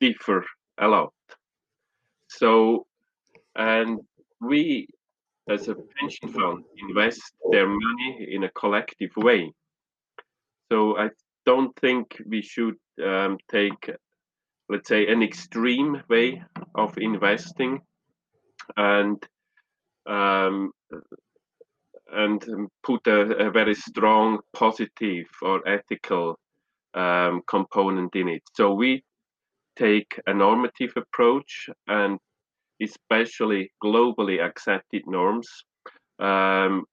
differ 0.00 0.44
a 0.78 0.88
lot. 0.88 1.12
So, 2.28 2.86
and 3.56 4.00
we 4.40 4.88
as 5.48 5.68
a 5.68 5.74
pension 5.98 6.28
fund 6.28 6.64
invest 6.88 7.34
their 7.50 7.66
money 7.68 8.28
in 8.30 8.44
a 8.44 8.50
collective 8.50 9.10
way. 9.16 9.52
So 10.70 10.96
I 10.96 11.10
don't 11.44 11.74
think 11.80 12.22
we 12.26 12.40
should 12.40 12.76
um, 13.04 13.36
take 13.50 13.90
let's 14.72 14.88
say 14.88 15.06
an 15.06 15.22
extreme 15.22 16.02
way 16.08 16.42
of 16.74 16.96
investing 16.96 17.80
and 18.76 19.22
um, 20.06 20.72
and 22.10 22.42
put 22.82 23.06
a, 23.06 23.46
a, 23.46 23.50
very 23.50 23.74
strong 23.74 24.40
positive 24.52 25.26
or 25.42 25.66
ethical 25.68 26.38
um, 26.94 27.42
component 27.46 28.14
in 28.16 28.28
it. 28.28 28.42
So 28.54 28.74
we 28.74 29.02
take 29.76 30.20
a 30.26 30.34
normative 30.34 30.92
approach 30.96 31.68
and 31.86 32.18
especially 32.82 33.70
globally 33.82 34.42
accepted 34.44 35.02
norms 35.06 35.48
um, 36.18 36.84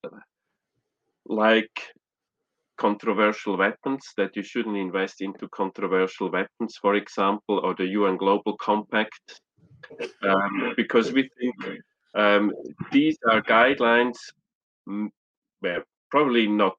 like 1.26 1.82
controversial 2.80 3.58
weapons, 3.58 4.04
that 4.18 4.36
you 4.36 4.44
shouldn't 4.44 4.78
invest 4.78 5.22
into 5.22 5.48
controversial 5.50 6.32
weapons, 6.32 6.78
for 6.82 6.96
example, 6.96 7.60
or 7.60 7.76
the 7.76 7.88
UN 7.88 8.18
Global 8.18 8.56
Compact, 8.58 9.42
um, 10.24 10.74
because 10.78 11.12
we 11.12 11.30
think 11.40 11.56
um, 12.16 12.52
these 12.92 13.18
are 13.30 13.42
guidelines 13.42 14.18
mm, 14.88 15.10
where 15.60 15.84
probably 16.10 16.48
not 16.48 16.78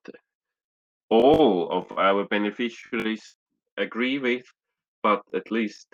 all 1.09 1.69
of 1.71 1.97
our 1.97 2.25
beneficiaries 2.25 3.35
agree 3.77 4.17
with, 4.17 4.45
but 5.03 5.21
at 5.33 5.51
least 5.51 5.87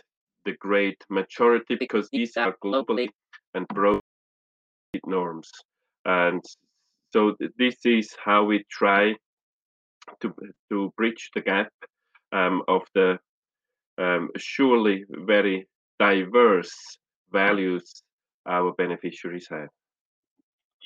the 0.46 0.54
great 0.54 1.04
majority, 1.10 1.76
because 1.76 2.08
these 2.12 2.38
are 2.38 2.56
globally 2.64 3.10
and 3.54 3.68
broad 3.68 4.02
norms. 5.06 5.52
And 6.06 6.42
so 7.14 7.36
this 7.58 7.78
is 7.84 8.16
how 8.24 8.46
we 8.46 8.64
try 8.70 9.16
to 10.22 10.34
to 10.72 10.94
bridge 10.98 11.30
the 11.36 11.42
gap 11.42 11.72
um, 12.32 12.64
of 12.68 12.82
the 12.94 13.20
um, 13.98 14.30
surely 14.38 15.06
very 15.10 15.68
diverse 16.00 16.98
values 17.32 18.04
our 18.48 18.72
beneficiaries 18.74 19.48
have. 19.50 19.70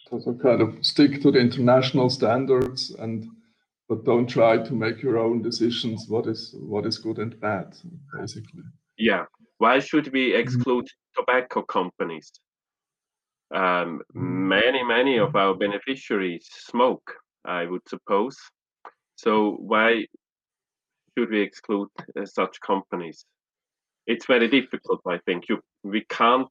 So 0.09 0.33
kind 0.41 0.61
of 0.61 0.85
stick 0.85 1.21
to 1.21 1.31
the 1.31 1.39
international 1.39 2.09
standards 2.09 2.95
and 2.99 3.27
but 3.87 4.05
don't 4.05 4.27
try 4.27 4.57
to 4.57 4.73
make 4.73 5.01
your 5.01 5.17
own 5.17 5.41
decisions 5.41 6.05
what 6.07 6.27
is 6.27 6.55
what 6.59 6.85
is 6.85 6.97
good 6.97 7.19
and 7.19 7.39
bad 7.39 7.75
basically. 8.17 8.63
Yeah. 8.97 9.25
Why 9.57 9.79
should 9.79 10.11
we 10.11 10.31
mm-hmm. 10.31 10.39
exclude 10.39 10.87
tobacco 11.15 11.61
companies? 11.61 12.31
Um, 13.53 14.01
many 14.13 14.81
many 14.83 15.17
of 15.17 15.35
our 15.35 15.53
beneficiaries 15.53 16.47
smoke 16.49 17.15
i 17.45 17.65
would 17.65 17.81
suppose 17.87 18.37
so 19.23 19.51
why 19.59 20.05
should 21.13 21.29
we 21.29 21.41
exclude 21.41 21.89
uh, 22.17 22.25
such 22.25 22.59
companies? 22.61 23.23
It's 24.07 24.25
very 24.25 24.47
difficult, 24.47 25.01
I 25.07 25.19
think. 25.25 25.47
You, 25.47 25.59
we 25.83 26.03
can't 26.09 26.47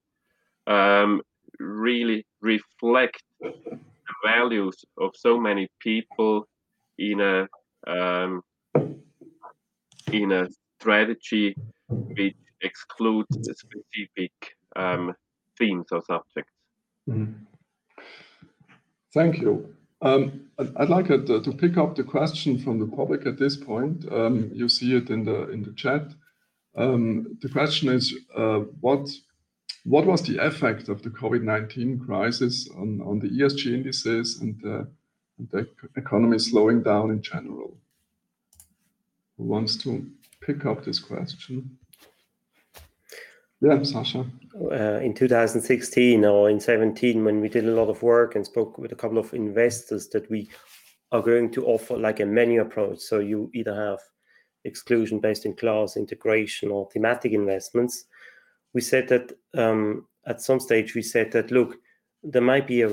um, 0.69 1.21
really 1.59 2.25
reflect 2.41 3.25
the 3.41 4.15
values 4.25 4.85
of 4.99 5.11
so 5.17 5.41
many 5.41 5.69
people 5.81 6.47
in 6.97 7.21
a 7.21 7.49
um, 7.89 8.43
in 10.13 10.31
a 10.31 10.47
strategy 10.79 11.57
which 11.89 12.37
excludes 12.61 13.37
specific 13.43 14.33
um, 14.77 15.13
themes 15.59 15.87
or 15.91 16.03
subjects. 16.07 16.53
Mm-hmm. 17.09 17.33
Thank 19.13 19.41
you. 19.41 19.75
Um, 20.03 20.47
I'd 20.59 20.89
like 20.89 21.09
to, 21.09 21.43
to, 21.43 21.53
pick 21.53 21.77
up 21.77 21.95
the 21.95 22.05
question 22.05 22.59
from 22.59 22.79
the 22.79 22.87
public 22.87 23.27
at 23.27 23.39
this 23.39 23.57
point. 23.57 24.11
Um, 24.11 24.51
you 24.55 24.69
see 24.69 24.97
it 24.97 25.11
in 25.11 25.25
the 25.25 25.51
in 25.51 25.63
the 25.63 25.73
chat. 25.73 26.07
Um, 26.77 27.39
the 27.43 27.49
question 27.49 27.91
is, 27.91 28.15
uh, 28.35 28.61
what 28.81 29.11
what 29.85 30.07
was 30.07 30.23
the 30.23 30.39
effect 30.39 30.89
of 30.89 31.03
the 31.03 31.11
COVID-19 31.11 32.05
crisis 32.05 32.69
on, 32.77 33.01
on 33.03 33.19
the 33.19 33.29
ESG 33.29 33.73
indices 33.73 34.41
uh, 34.43 34.85
and 35.39 35.51
the 35.51 35.69
economy 35.97 36.39
slowing 36.39 36.83
down 36.83 37.11
in 37.11 37.23
general? 37.23 37.77
Who 39.37 39.45
wants 39.45 39.77
to 39.79 40.07
pick 40.41 40.67
up 40.67 40.85
this 40.85 40.99
question? 40.99 41.79
Yeah, 43.61 43.83
Sacha. 43.83 44.25
Uh, 44.55 45.01
in 45.01 45.15
2016 45.15 46.25
or 46.25 46.49
in 46.49 46.61
17, 46.61 47.25
when 47.25 47.41
we 47.41 47.49
did 47.49 47.67
a 47.67 47.75
lot 47.75 47.89
of 47.89 48.03
work 48.03 48.35
and 48.35 48.45
spoke 48.45 48.79
with 48.79 48.93
a 48.93 48.97
couple 48.97 49.19
of 49.19 49.35
investors, 49.35 50.09
that 50.09 50.31
we 50.31 50.49
are 51.13 51.21
going 51.21 51.51
to 51.53 51.67
offer 51.67 51.97
like 51.97 52.21
a 52.21 52.27
menu 52.27 52.63
approach. 52.63 53.01
So 53.01 53.19
you 53.19 53.51
either 53.55 53.75
have 53.75 53.99
exclusion 54.65 55.19
based 55.19 55.45
in 55.45 55.55
class, 55.55 55.97
integration, 55.97 56.71
or 56.71 56.89
thematic 56.91 57.33
investments. 57.33 58.05
We 58.73 58.81
said 58.81 59.09
that 59.09 59.33
um, 59.55 60.07
at 60.27 60.41
some 60.41 60.61
stage, 60.61 60.95
we 60.95 61.03
said 61.03 61.31
that 61.33 61.51
look, 61.51 61.77
there 62.23 62.43
might 62.43 62.67
be 62.67 62.83
a, 62.83 62.91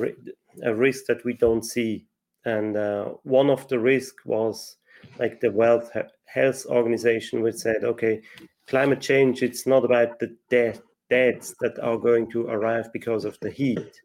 a 0.64 0.74
risk 0.74 1.06
that 1.08 1.24
we 1.24 1.34
don't 1.34 1.64
see. 1.64 2.06
And 2.46 2.76
uh, 2.76 3.06
one 3.24 3.50
of 3.50 3.68
the 3.68 3.80
risks 3.80 4.26
was 4.26 4.78
like 5.20 5.40
the 5.40 5.52
World 5.52 5.90
Health 6.26 6.66
Organization, 6.66 7.42
which 7.42 7.56
said, 7.56 7.84
okay, 7.84 8.22
climate 8.68 9.02
change, 9.02 9.44
it's 9.44 9.66
not 9.66 9.86
about 9.86 10.20
the 10.20 10.36
death, 10.50 10.82
deaths 11.10 11.56
that 11.62 11.80
are 11.80 11.98
going 11.98 12.30
to 12.32 12.48
arrive 12.48 12.92
because 12.94 13.26
of 13.26 13.40
the 13.42 13.50
heat. 13.50 14.02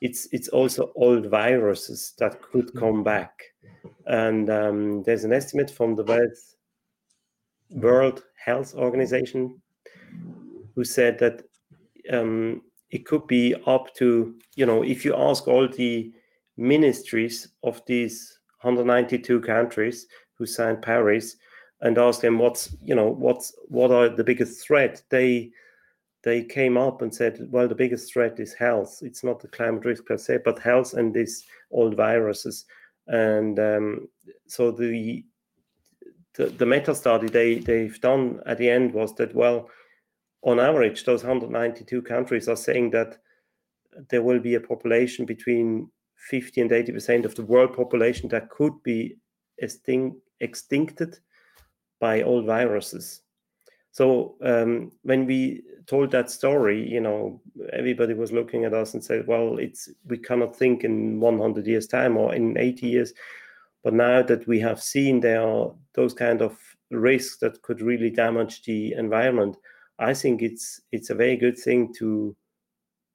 It's 0.00 0.28
it's 0.32 0.48
also 0.48 0.92
old 0.94 1.26
viruses 1.26 2.12
that 2.18 2.42
could 2.42 2.74
come 2.74 3.02
back. 3.02 3.32
And 4.06 4.50
um, 4.50 5.02
there's 5.04 5.24
an 5.24 5.32
estimate 5.32 5.70
from 5.70 5.96
the 5.96 6.04
World, 6.04 6.36
World 7.70 8.22
Health 8.44 8.74
Organization 8.74 9.60
who 10.74 10.84
said 10.84 11.18
that 11.18 11.42
um, 12.12 12.62
it 12.90 13.06
could 13.06 13.26
be 13.26 13.54
up 13.66 13.94
to, 13.94 14.34
you 14.54 14.66
know, 14.66 14.82
if 14.82 15.04
you 15.04 15.16
ask 15.16 15.48
all 15.48 15.66
the 15.66 16.12
ministries 16.56 17.48
of 17.62 17.82
these 17.86 18.38
192 18.60 19.40
countries 19.40 20.06
who 20.34 20.46
signed 20.46 20.82
Paris, 20.82 21.36
and 21.80 21.98
asked 21.98 22.22
them 22.22 22.38
what's 22.38 22.74
you 22.82 22.94
know 22.94 23.08
what's 23.08 23.54
what 23.68 23.90
are 23.90 24.08
the 24.08 24.24
biggest 24.24 24.66
threat? 24.66 25.02
They 25.10 25.50
they 26.22 26.42
came 26.42 26.76
up 26.76 27.02
and 27.02 27.14
said 27.14 27.46
well 27.50 27.68
the 27.68 27.74
biggest 27.74 28.12
threat 28.12 28.40
is 28.40 28.54
health. 28.54 28.98
It's 29.02 29.22
not 29.22 29.40
the 29.40 29.48
climate 29.48 29.84
risk 29.84 30.06
per 30.06 30.16
se 30.16 30.38
but 30.44 30.58
health 30.58 30.94
and 30.94 31.14
these 31.14 31.44
old 31.70 31.96
viruses. 31.96 32.64
And 33.08 33.58
um, 33.58 34.08
so 34.46 34.70
the, 34.70 35.24
the 36.34 36.46
the 36.46 36.66
meta 36.66 36.94
study 36.94 37.28
they 37.28 37.58
they've 37.58 38.00
done 38.00 38.40
at 38.46 38.58
the 38.58 38.70
end 38.70 38.92
was 38.94 39.14
that 39.16 39.34
well 39.34 39.68
on 40.42 40.60
average 40.60 41.04
those 41.04 41.24
192 41.24 42.02
countries 42.02 42.48
are 42.48 42.56
saying 42.56 42.90
that 42.90 43.18
there 44.10 44.22
will 44.22 44.40
be 44.40 44.54
a 44.54 44.60
population 44.60 45.24
between 45.24 45.90
50 46.30 46.62
and 46.62 46.72
80 46.72 46.92
percent 46.92 47.24
of 47.24 47.34
the 47.34 47.44
world 47.44 47.74
population 47.74 48.28
that 48.30 48.50
could 48.50 48.82
be 48.82 49.16
extinct, 49.58 50.18
extincted 50.42 51.18
by 52.00 52.22
old 52.22 52.46
viruses. 52.46 53.22
So 53.92 54.36
um, 54.42 54.92
when 55.02 55.26
we 55.26 55.62
told 55.86 56.10
that 56.10 56.30
story, 56.30 56.86
you 56.86 57.00
know, 57.00 57.40
everybody 57.72 58.12
was 58.12 58.32
looking 58.32 58.64
at 58.64 58.74
us 58.74 58.94
and 58.94 59.02
said, 59.02 59.26
"Well, 59.26 59.58
it's 59.58 59.88
we 60.06 60.18
cannot 60.18 60.56
think 60.56 60.84
in 60.84 61.20
100 61.20 61.66
years' 61.66 61.86
time 61.86 62.16
or 62.16 62.34
in 62.34 62.58
80 62.58 62.86
years." 62.86 63.14
But 63.82 63.94
now 63.94 64.22
that 64.22 64.46
we 64.46 64.58
have 64.60 64.82
seen 64.82 65.20
there 65.20 65.40
are 65.40 65.72
those 65.94 66.12
kind 66.12 66.42
of 66.42 66.58
risks 66.90 67.38
that 67.38 67.62
could 67.62 67.80
really 67.80 68.10
damage 68.10 68.62
the 68.64 68.92
environment, 68.92 69.56
I 69.98 70.12
think 70.12 70.42
it's 70.42 70.80
it's 70.92 71.10
a 71.10 71.14
very 71.14 71.36
good 71.36 71.58
thing 71.58 71.92
to 71.94 72.36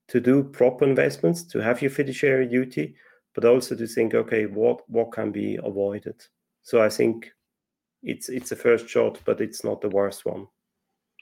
to 0.08 0.20
do 0.20 0.44
proper 0.44 0.86
investments, 0.86 1.44
to 1.44 1.60
have 1.60 1.82
your 1.82 1.92
fiduciary 1.92 2.48
duty, 2.48 2.96
but 3.34 3.46
also 3.46 3.76
to 3.76 3.88
think, 3.88 4.14
okay, 4.14 4.46
what 4.46 4.82
what 4.90 5.12
can 5.12 5.32
be 5.32 5.60
avoided. 5.64 6.16
So 6.64 6.82
I 6.82 6.90
think 6.90 7.32
it's 8.04 8.30
it's 8.30 8.52
a 8.52 8.56
first 8.56 8.90
shot, 8.90 9.20
but 9.26 9.42
it's 9.42 9.64
not 9.64 9.82
the 9.82 9.90
worst 9.90 10.26
one. 10.26 10.48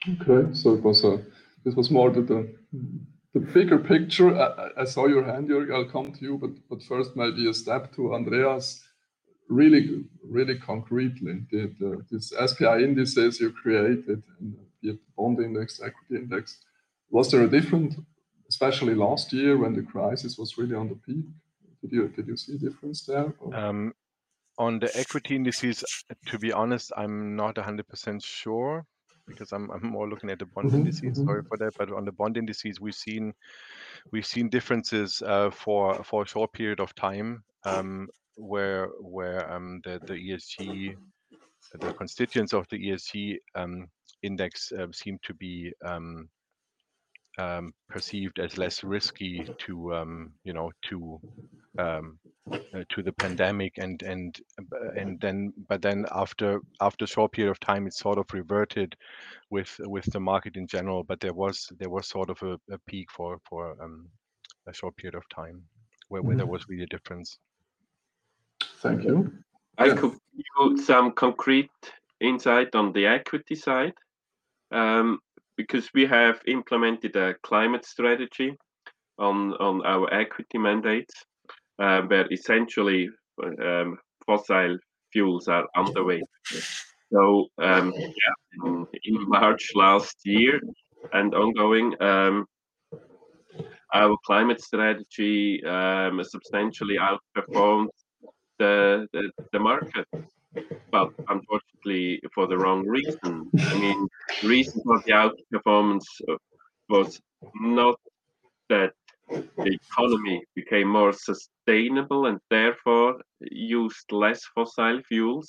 Okay, 0.08 0.54
so 0.54 0.74
it 0.74 0.82
was 0.82 1.04
a 1.04 1.22
this 1.64 1.74
was 1.74 1.90
more 1.90 2.10
the 2.10 2.22
the, 2.22 2.48
the 3.34 3.40
bigger 3.40 3.78
picture. 3.78 4.34
I, 4.34 4.70
I, 4.82 4.84
saw 4.84 5.06
your 5.06 5.24
hand, 5.24 5.48
Jürg. 5.48 5.72
I'll 5.72 5.90
come 5.90 6.12
to 6.12 6.22
you, 6.22 6.38
but 6.38 6.50
but 6.68 6.82
first 6.82 7.16
maybe 7.16 7.48
a 7.48 7.54
step 7.54 7.94
to 7.96 8.14
Andreas. 8.14 8.82
Really, 9.48 10.04
really 10.22 10.56
concretely, 10.58 11.42
the, 11.50 11.74
the 11.80 12.04
this 12.08 12.32
SPI 12.46 12.84
indices 12.84 13.40
you 13.40 13.50
created, 13.50 14.22
be 14.80 14.90
it 14.90 15.00
bond 15.16 15.40
index, 15.40 15.80
equity 15.80 16.22
index, 16.22 16.58
was 17.10 17.32
there 17.32 17.42
a 17.42 17.48
different, 17.48 17.96
especially 18.48 18.94
last 18.94 19.32
year 19.32 19.58
when 19.58 19.74
the 19.74 19.82
crisis 19.82 20.38
was 20.38 20.56
really 20.56 20.76
on 20.76 20.88
the 20.88 20.94
peak? 20.94 21.24
Did 21.82 21.92
you 21.92 22.08
did 22.08 22.28
you 22.28 22.36
see 22.36 22.54
a 22.54 22.58
difference 22.58 23.04
there? 23.04 23.34
Um, 23.52 23.92
on 24.60 24.78
the 24.78 24.94
equity 24.96 25.34
indices, 25.34 25.82
to 26.26 26.38
be 26.38 26.52
honest, 26.52 26.92
I'm 26.94 27.34
not 27.34 27.54
100% 27.54 28.22
sure 28.22 28.84
because 29.26 29.52
I'm, 29.52 29.70
I'm 29.70 29.86
more 29.86 30.08
looking 30.08 30.28
at 30.28 30.38
the 30.38 30.44
bond 30.44 30.68
mm-hmm, 30.68 30.80
indices. 30.80 31.02
Mm-hmm. 31.02 31.24
Sorry 31.24 31.42
for 31.48 31.56
that, 31.56 31.72
but 31.78 31.90
on 31.90 32.04
the 32.04 32.12
bond 32.12 32.36
indices, 32.36 32.78
we've 32.78 32.94
seen 32.94 33.32
we've 34.12 34.26
seen 34.26 34.50
differences 34.50 35.22
uh, 35.22 35.50
for 35.50 36.04
for 36.04 36.22
a 36.22 36.26
short 36.26 36.52
period 36.52 36.80
of 36.80 36.94
time 36.94 37.42
um, 37.64 38.08
where 38.36 38.88
where 39.00 39.50
um, 39.50 39.80
the 39.84 39.98
the 40.04 40.14
ESG 40.14 40.94
the 41.80 41.92
constituents 41.94 42.52
of 42.52 42.66
the 42.68 42.78
ESG 42.78 43.38
um, 43.54 43.88
index 44.22 44.72
uh, 44.72 44.86
seem 44.92 45.18
to 45.22 45.32
be 45.34 45.72
um, 45.84 46.28
um, 47.38 47.72
perceived 47.88 48.38
as 48.38 48.58
less 48.58 48.82
risky 48.82 49.48
to 49.58 49.94
um, 49.94 50.32
you 50.44 50.52
know 50.52 50.70
to 50.82 51.20
um, 51.78 52.18
uh, 52.52 52.84
to 52.88 53.02
the 53.02 53.12
pandemic 53.12 53.78
and 53.78 54.02
and 54.02 54.40
and 54.96 55.20
then 55.20 55.52
but 55.68 55.80
then 55.80 56.06
after 56.12 56.60
after 56.80 57.04
a 57.04 57.08
short 57.08 57.32
period 57.32 57.50
of 57.50 57.60
time 57.60 57.86
it 57.86 57.94
sort 57.94 58.18
of 58.18 58.26
reverted 58.32 58.96
with 59.50 59.74
with 59.84 60.04
the 60.12 60.20
market 60.20 60.56
in 60.56 60.66
general 60.66 61.02
but 61.04 61.20
there 61.20 61.32
was 61.32 61.70
there 61.78 61.90
was 61.90 62.06
sort 62.08 62.30
of 62.30 62.42
a, 62.42 62.58
a 62.72 62.78
peak 62.86 63.10
for 63.10 63.38
for 63.48 63.76
um, 63.82 64.08
a 64.66 64.72
short 64.72 64.96
period 64.96 65.14
of 65.14 65.28
time 65.28 65.62
where, 66.08 66.22
where 66.22 66.32
mm-hmm. 66.32 66.38
there 66.38 66.46
was 66.46 66.68
really 66.68 66.84
a 66.84 66.86
difference 66.86 67.38
thank 68.80 69.04
you 69.04 69.32
i 69.78 69.86
yeah. 69.86 69.94
could 69.94 70.12
give 70.12 70.46
you 70.58 70.82
some 70.82 71.12
concrete 71.12 71.70
insight 72.20 72.74
on 72.74 72.92
the 72.92 73.06
equity 73.06 73.54
side 73.54 73.94
um, 74.72 75.18
because 75.60 75.90
we 75.92 76.06
have 76.06 76.40
implemented 76.46 77.14
a 77.16 77.34
climate 77.42 77.84
strategy 77.84 78.50
on, 79.18 79.52
on 79.68 79.84
our 79.84 80.06
equity 80.22 80.56
mandates, 80.56 81.14
uh, 81.78 82.00
where 82.02 82.26
essentially 82.32 83.10
um, 83.62 83.98
fossil 84.24 84.78
fuels 85.12 85.48
are 85.48 85.66
underweight. 85.76 86.22
So 87.12 87.48
um, 87.58 87.92
yeah, 87.94 88.34
in, 88.64 89.28
March 89.28 89.72
last 89.74 90.16
year 90.24 90.60
and 91.12 91.34
ongoing, 91.34 91.94
um, 92.00 92.46
our 93.92 94.16
climate 94.24 94.62
strategy 94.62 95.62
um, 95.64 96.24
substantially 96.24 96.96
outperformed 96.96 97.88
the, 98.58 99.06
the, 99.12 99.30
the 99.52 99.58
market 99.58 100.06
but 100.90 101.12
unfortunately 101.28 102.20
for 102.34 102.46
the 102.46 102.56
wrong 102.56 102.86
reason. 102.86 103.50
I 103.58 103.78
mean, 103.78 104.08
the 104.42 104.48
reason 104.48 104.82
for 104.84 105.00
the 105.06 105.12
outperformance 105.12 106.06
was 106.88 107.20
not 107.54 107.98
that 108.68 108.92
the 109.28 109.78
economy 109.82 110.42
became 110.54 110.88
more 110.88 111.12
sustainable 111.12 112.26
and 112.26 112.40
therefore 112.50 113.20
used 113.40 114.10
less 114.10 114.44
fossil 114.54 115.00
fuels, 115.08 115.48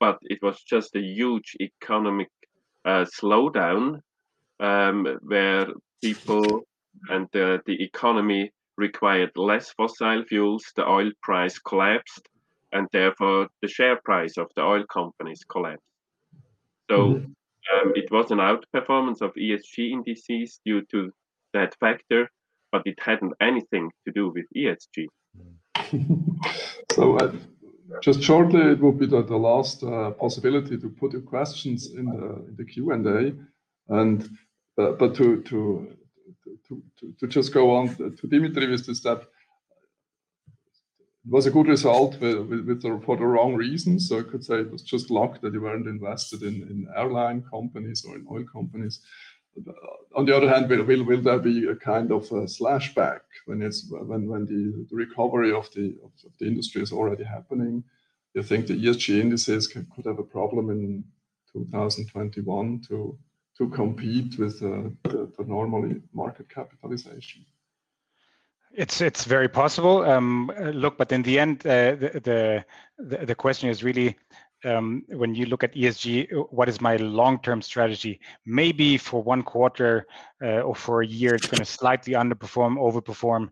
but 0.00 0.18
it 0.22 0.38
was 0.42 0.60
just 0.62 0.96
a 0.96 1.00
huge 1.00 1.56
economic 1.60 2.28
uh, 2.84 3.04
slowdown 3.04 4.00
um, 4.60 5.18
where 5.22 5.66
people 6.02 6.62
and 7.10 7.26
uh, 7.36 7.58
the 7.66 7.82
economy 7.82 8.50
required 8.76 9.30
less 9.36 9.70
fossil 9.72 10.24
fuels, 10.24 10.64
the 10.76 10.88
oil 10.88 11.10
price 11.22 11.58
collapsed, 11.58 12.28
and 12.72 12.86
therefore 12.92 13.48
the 13.62 13.68
share 13.68 13.98
price 14.04 14.36
of 14.36 14.48
the 14.56 14.62
oil 14.62 14.84
companies 14.92 15.44
collapsed. 15.50 15.82
So 16.90 17.14
mm-hmm. 17.14 17.88
um, 17.88 17.92
it 17.94 18.10
was 18.10 18.30
an 18.30 18.38
outperformance 18.38 19.20
of 19.20 19.32
ESG 19.34 19.90
indices 19.90 20.60
due 20.64 20.82
to 20.90 21.10
that 21.54 21.74
factor, 21.80 22.28
but 22.72 22.82
it 22.84 22.98
hadn't 23.00 23.34
anything 23.40 23.90
to 24.06 24.12
do 24.12 24.30
with 24.30 24.46
ESG. 24.56 25.06
so 26.92 27.16
uh, 27.16 27.32
just 28.02 28.22
shortly, 28.22 28.60
it 28.60 28.80
will 28.80 28.92
be 28.92 29.06
the, 29.06 29.22
the 29.22 29.36
last 29.36 29.82
uh, 29.82 30.10
possibility 30.12 30.76
to 30.78 30.88
put 30.88 31.12
your 31.12 31.22
questions 31.22 31.92
in 31.94 32.06
the, 32.06 32.44
in 32.48 32.54
the 32.56 32.64
Q 32.64 32.92
and 32.92 33.06
A, 33.06 33.34
and 33.88 34.28
uh, 34.78 34.92
but 34.92 35.14
to 35.16 35.42
to 35.42 35.96
to, 36.68 36.82
to, 37.00 37.14
to 37.18 37.26
just 37.26 37.52
go 37.52 37.74
on 37.74 37.94
to 37.96 38.26
Dimitri 38.26 38.68
with 38.68 38.86
this 38.86 39.00
that 39.00 39.22
it 41.28 41.32
was 41.32 41.44
a 41.44 41.50
good 41.50 41.66
result 41.68 42.18
with, 42.20 42.38
with, 42.38 42.66
with 42.66 42.82
the, 42.82 42.98
for 43.04 43.18
the 43.18 43.26
wrong 43.26 43.54
reasons. 43.54 44.08
So 44.08 44.20
I 44.20 44.22
could 44.22 44.42
say 44.42 44.60
it 44.60 44.70
was 44.70 44.80
just 44.80 45.10
luck 45.10 45.42
that 45.42 45.52
you 45.52 45.60
weren't 45.60 45.86
invested 45.86 46.42
in, 46.42 46.62
in 46.62 46.88
airline 46.96 47.44
companies 47.50 48.02
or 48.06 48.16
in 48.16 48.26
oil 48.30 48.44
companies. 48.50 49.00
But 49.54 49.74
on 50.16 50.24
the 50.24 50.34
other 50.34 50.48
hand, 50.48 50.70
will, 50.70 50.84
will, 50.84 51.04
will 51.04 51.20
there 51.20 51.38
be 51.38 51.68
a 51.68 51.76
kind 51.76 52.12
of 52.12 52.32
a 52.32 52.48
slash 52.48 52.94
back 52.94 53.20
when 53.44 53.60
it's 53.60 53.90
when, 53.90 54.26
when 54.26 54.46
the, 54.46 54.86
the 54.88 54.96
recovery 54.96 55.52
of 55.52 55.68
the 55.74 55.96
of, 56.02 56.12
the 56.38 56.46
industry 56.46 56.80
is 56.80 56.92
already 56.92 57.24
happening? 57.24 57.84
You 58.32 58.42
think 58.42 58.66
the 58.66 58.82
ESG 58.82 59.20
indices 59.20 59.66
can, 59.66 59.86
could 59.94 60.06
have 60.06 60.18
a 60.18 60.22
problem 60.22 60.70
in 60.70 61.04
2021 61.52 62.82
to 62.88 63.18
to 63.58 63.68
compete 63.68 64.38
with 64.38 64.62
uh, 64.62 64.88
the, 65.02 65.30
the 65.36 65.44
normally 65.44 66.00
market 66.14 66.48
capitalization? 66.48 67.44
It's 68.78 69.00
it's 69.00 69.24
very 69.24 69.48
possible. 69.48 70.04
Um, 70.04 70.52
look, 70.72 70.96
but 70.98 71.10
in 71.10 71.22
the 71.22 71.40
end, 71.40 71.66
uh, 71.66 71.96
the, 71.96 72.64
the 72.96 73.26
the 73.26 73.34
question 73.34 73.68
is 73.68 73.82
really 73.82 74.16
um, 74.64 75.04
when 75.08 75.34
you 75.34 75.46
look 75.46 75.62
at 75.62 75.74
ESG, 75.74 76.28
what 76.50 76.68
is 76.68 76.80
my 76.80 76.96
long-term 76.96 77.62
strategy? 77.62 78.20
Maybe 78.44 78.98
for 78.98 79.22
one 79.22 79.42
quarter 79.42 80.06
uh, 80.42 80.60
or 80.60 80.74
for 80.74 81.02
a 81.02 81.06
year, 81.06 81.34
it's 81.34 81.46
going 81.46 81.60
to 81.60 81.64
slightly 81.64 82.14
underperform, 82.14 82.76
overperform. 82.76 83.50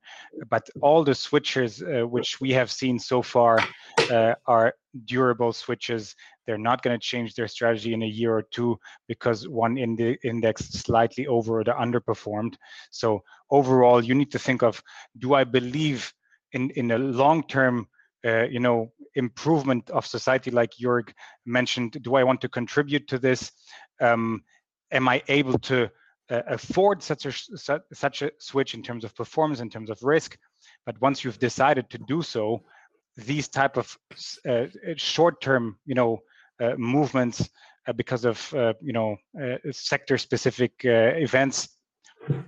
But 0.51 0.69
all 0.83 1.05
the 1.05 1.15
switches 1.15 1.83
uh, 1.83 2.07
which 2.07 2.41
we 2.41 2.53
have 2.53 2.71
seen 2.71 2.99
so 2.99 3.23
far 3.23 3.69
uh, 4.11 4.35
are 4.47 4.75
durable 5.05 5.53
switches. 5.53 6.15
They're 6.47 6.59
not 6.59 6.83
going 6.83 6.99
to 6.99 7.05
change 7.05 7.35
their 7.35 7.49
strategy 7.49 7.93
in 7.93 8.03
a 8.03 8.07
year 8.07 8.37
or 8.37 8.43
two 8.43 8.79
because 9.07 9.49
one 9.49 9.79
in 9.79 9.97
the 9.97 10.17
index 10.25 10.69
slightly 10.69 11.27
over 11.27 11.61
or 11.61 11.65
underperformed. 11.65 12.55
So 12.91 13.23
overall, 13.51 14.03
you 14.03 14.15
need 14.15 14.33
to 14.33 14.39
think 14.39 14.63
of: 14.63 14.83
Do 15.19 15.35
I 15.35 15.45
believe 15.45 16.13
in 16.53 16.71
in 16.71 16.93
a 16.93 16.99
long-term 16.99 17.81
uh, 17.81 17.96
you 18.27 18.61
know, 18.61 18.93
improvement 19.15 19.91
of 19.91 20.07
society, 20.07 20.51
like 20.51 20.73
Jürg 20.81 21.13
mentioned. 21.45 21.99
Do 22.03 22.17
I 22.17 22.25
want 22.25 22.41
to 22.43 22.49
contribute 22.49 23.09
to 23.09 23.19
this? 23.19 23.53
Um, 24.01 24.43
am 24.91 25.09
I 25.09 25.23
able 25.29 25.59
to 25.61 25.91
uh, 26.31 26.43
afford 26.49 27.03
such 27.03 27.27
a 27.27 27.33
such 27.93 28.23
a 28.23 28.31
switch 28.39 28.75
in 28.75 28.83
terms 28.83 29.05
of 29.05 29.15
performance, 29.15 29.61
in 29.61 29.71
terms 29.71 29.91
of 29.91 30.03
risk? 30.03 30.37
But 30.85 31.01
once 31.01 31.25
you've 31.25 31.39
decided 31.39 31.89
to 31.91 31.99
do 31.99 32.23
so, 32.23 32.63
these 33.17 33.49
type 33.49 33.77
of 33.77 33.97
uh, 34.49 34.67
short-term, 34.97 35.79
you 35.85 35.95
know, 35.95 36.19
uh, 36.61 36.75
movements 36.77 37.49
uh, 37.87 37.93
because 37.93 38.25
of 38.25 38.53
you 38.81 38.93
know 38.93 39.17
sector-specific 39.71 40.73
events, 40.85 41.69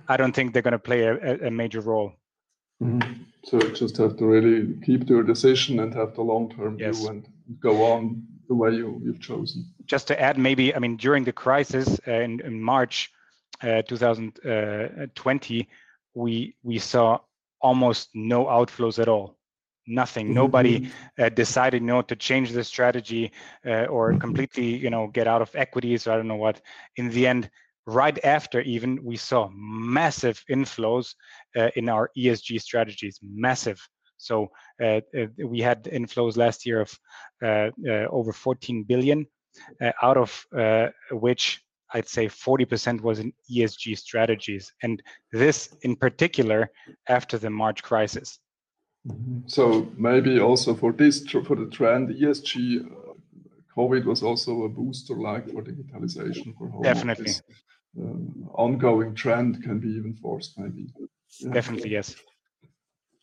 I 0.07 0.17
don't 0.17 0.33
think 0.33 0.53
they're 0.53 0.61
going 0.61 0.71
to 0.73 0.79
play 0.79 1.03
a, 1.03 1.47
a 1.47 1.51
major 1.51 1.81
role. 1.81 2.18
Mm-hmm. 2.81 3.23
So 3.43 3.59
just 3.59 3.97
have 3.97 4.17
to 4.17 4.25
really 4.25 4.75
keep 4.85 5.09
your 5.09 5.23
decision 5.23 5.79
and 5.79 5.93
have 5.93 6.15
the 6.15 6.21
long-term 6.21 6.77
yes. 6.79 6.99
view 6.99 7.09
and 7.09 7.27
go 7.59 7.83
on 7.93 8.23
the 8.47 8.55
way 8.55 8.71
you, 8.71 9.01
you've 9.03 9.21
chosen. 9.21 9.65
Just 9.85 10.07
to 10.07 10.21
add, 10.21 10.37
maybe 10.37 10.75
I 10.75 10.79
mean 10.79 10.97
during 10.97 11.23
the 11.23 11.31
crisis 11.31 11.99
uh, 12.07 12.11
in, 12.11 12.41
in 12.41 12.61
March 12.61 13.11
uh, 13.61 13.81
2020, 13.83 15.69
we 16.15 16.55
we 16.63 16.79
saw 16.79 17.19
almost 17.61 18.09
no 18.13 18.45
outflows 18.45 18.99
at 18.99 19.07
all. 19.07 19.37
Nothing. 19.87 20.27
Mm-hmm. 20.27 20.35
Nobody 20.35 20.91
uh, 21.17 21.29
decided 21.29 21.81
you 21.81 21.87
know 21.87 22.01
to 22.03 22.15
change 22.15 22.51
the 22.51 22.63
strategy 22.63 23.31
uh, 23.65 23.85
or 23.85 24.15
completely 24.17 24.75
you 24.75 24.89
know 24.89 25.07
get 25.07 25.27
out 25.27 25.41
of 25.41 25.55
equities 25.55 26.07
or 26.07 26.11
I 26.11 26.17
don't 26.17 26.27
know 26.27 26.35
what. 26.35 26.61
In 26.97 27.09
the 27.09 27.25
end, 27.25 27.49
right 27.85 28.23
after 28.23 28.61
even 28.61 29.03
we 29.03 29.17
saw 29.17 29.49
massive 29.53 30.43
inflows 30.49 31.13
uh, 31.57 31.69
in 31.75 31.89
our 31.89 32.09
ESG 32.17 32.61
strategies, 32.61 33.19
massive. 33.23 33.79
So 34.17 34.49
uh, 34.83 35.01
uh, 35.17 35.27
we 35.45 35.61
had 35.61 35.85
inflows 35.85 36.37
last 36.37 36.65
year 36.65 36.81
of 36.81 36.91
uh, 37.43 37.69
uh 37.87 38.07
over 38.11 38.33
14 38.33 38.83
billion, 38.83 39.25
uh, 39.81 39.91
out 40.03 40.17
of 40.17 40.45
which 41.11 41.61
I'd 41.93 42.07
say 42.07 42.27
40% 42.27 43.01
was 43.01 43.19
in 43.19 43.33
ESG 43.51 43.97
strategies, 43.97 44.71
and 44.83 45.01
this 45.31 45.73
in 45.81 45.95
particular 45.95 46.69
after 47.07 47.37
the 47.37 47.49
March 47.49 47.81
crisis. 47.81 48.39
Mm-hmm. 49.07 49.47
So 49.47 49.87
maybe 49.97 50.39
also 50.39 50.75
for 50.75 50.91
this 50.91 51.25
for 51.27 51.55
the 51.55 51.67
trend 51.67 52.09
ESG, 52.09 52.85
COVID 53.79 54.03
was 54.05 54.21
also 54.23 54.51
a 54.63 54.69
booster, 54.69 55.15
like 55.15 55.45
for 55.51 55.61
digitalization 55.71 56.49
for 56.57 56.67
home 56.69 56.83
Definitely. 56.83 57.31
Office 57.31 57.41
uh, 57.97 58.13
ongoing 58.53 59.15
trend 59.15 59.63
can 59.63 59.79
be 59.79 59.89
even 59.89 60.13
forced 60.13 60.57
maybe 60.57 60.87
yeah. 61.39 61.51
definitely 61.51 61.89
yes 61.89 62.15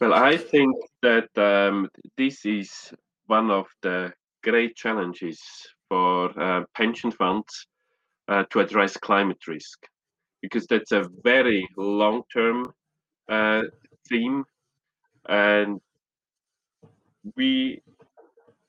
well 0.01 0.13
i 0.13 0.37
think 0.37 0.75
that 1.03 1.29
um, 1.39 1.89
this 2.17 2.45
is 2.45 2.93
one 3.27 3.51
of 3.51 3.67
the 3.83 4.13
great 4.43 4.75
challenges 4.77 5.41
for 5.89 6.31
uh, 6.41 6.65
pension 6.75 7.11
funds 7.11 7.67
uh, 8.29 8.45
to 8.51 8.61
address 8.61 8.97
climate 8.97 9.47
risk 9.47 9.87
because 10.43 10.67
that's 10.67 10.93
a 10.93 11.09
very 11.23 11.69
long 11.77 12.23
term 12.33 12.67
uh, 13.29 13.63
theme 14.09 14.45
and 15.29 15.81
we 17.37 17.81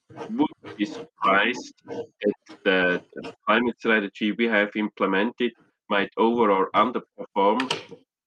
would 0.10 0.78
be 0.78 0.86
surprised 0.86 1.74
that 1.86 3.04
the 3.24 3.34
climate 3.46 3.76
strategy 3.80 4.32
we 4.32 4.46
have 4.46 4.70
implemented 4.76 5.52
might 5.90 6.12
over 6.18 6.52
or 6.52 6.70
underperform 6.72 7.72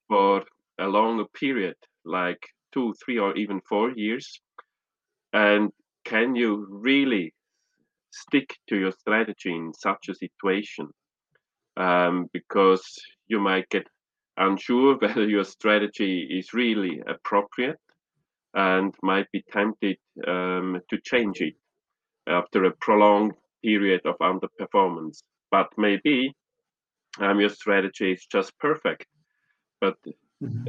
for 0.07 0.43
a 0.79 0.87
longer 0.87 1.25
period, 1.33 1.75
like 2.05 2.43
two, 2.73 2.93
three, 3.03 3.17
or 3.17 3.35
even 3.35 3.61
four 3.67 3.91
years? 3.91 4.41
And 5.33 5.71
can 6.05 6.35
you 6.35 6.67
really 6.69 7.33
stick 8.11 8.57
to 8.67 8.77
your 8.77 8.91
strategy 8.91 9.53
in 9.55 9.73
such 9.73 10.09
a 10.09 10.15
situation? 10.15 10.89
Um, 11.77 12.27
because 12.33 12.83
you 13.27 13.39
might 13.39 13.69
get 13.69 13.87
unsure 14.37 14.97
whether 15.01 15.27
your 15.27 15.45
strategy 15.45 16.27
is 16.29 16.53
really 16.53 17.01
appropriate 17.07 17.79
and 18.53 18.93
might 19.01 19.31
be 19.31 19.43
tempted 19.51 19.97
um, 20.27 20.81
to 20.89 20.97
change 21.03 21.39
it 21.39 21.55
after 22.31 22.65
a 22.65 22.71
prolonged 22.71 23.33
period 23.63 24.01
of 24.05 24.17
underperformance. 24.19 25.23
But 25.51 25.67
maybe 25.77 26.33
um, 27.19 27.39
your 27.39 27.49
strategy 27.49 28.13
is 28.13 28.25
just 28.25 28.57
perfect. 28.59 29.05
But 29.79 29.97
mm-hmm. 30.41 30.65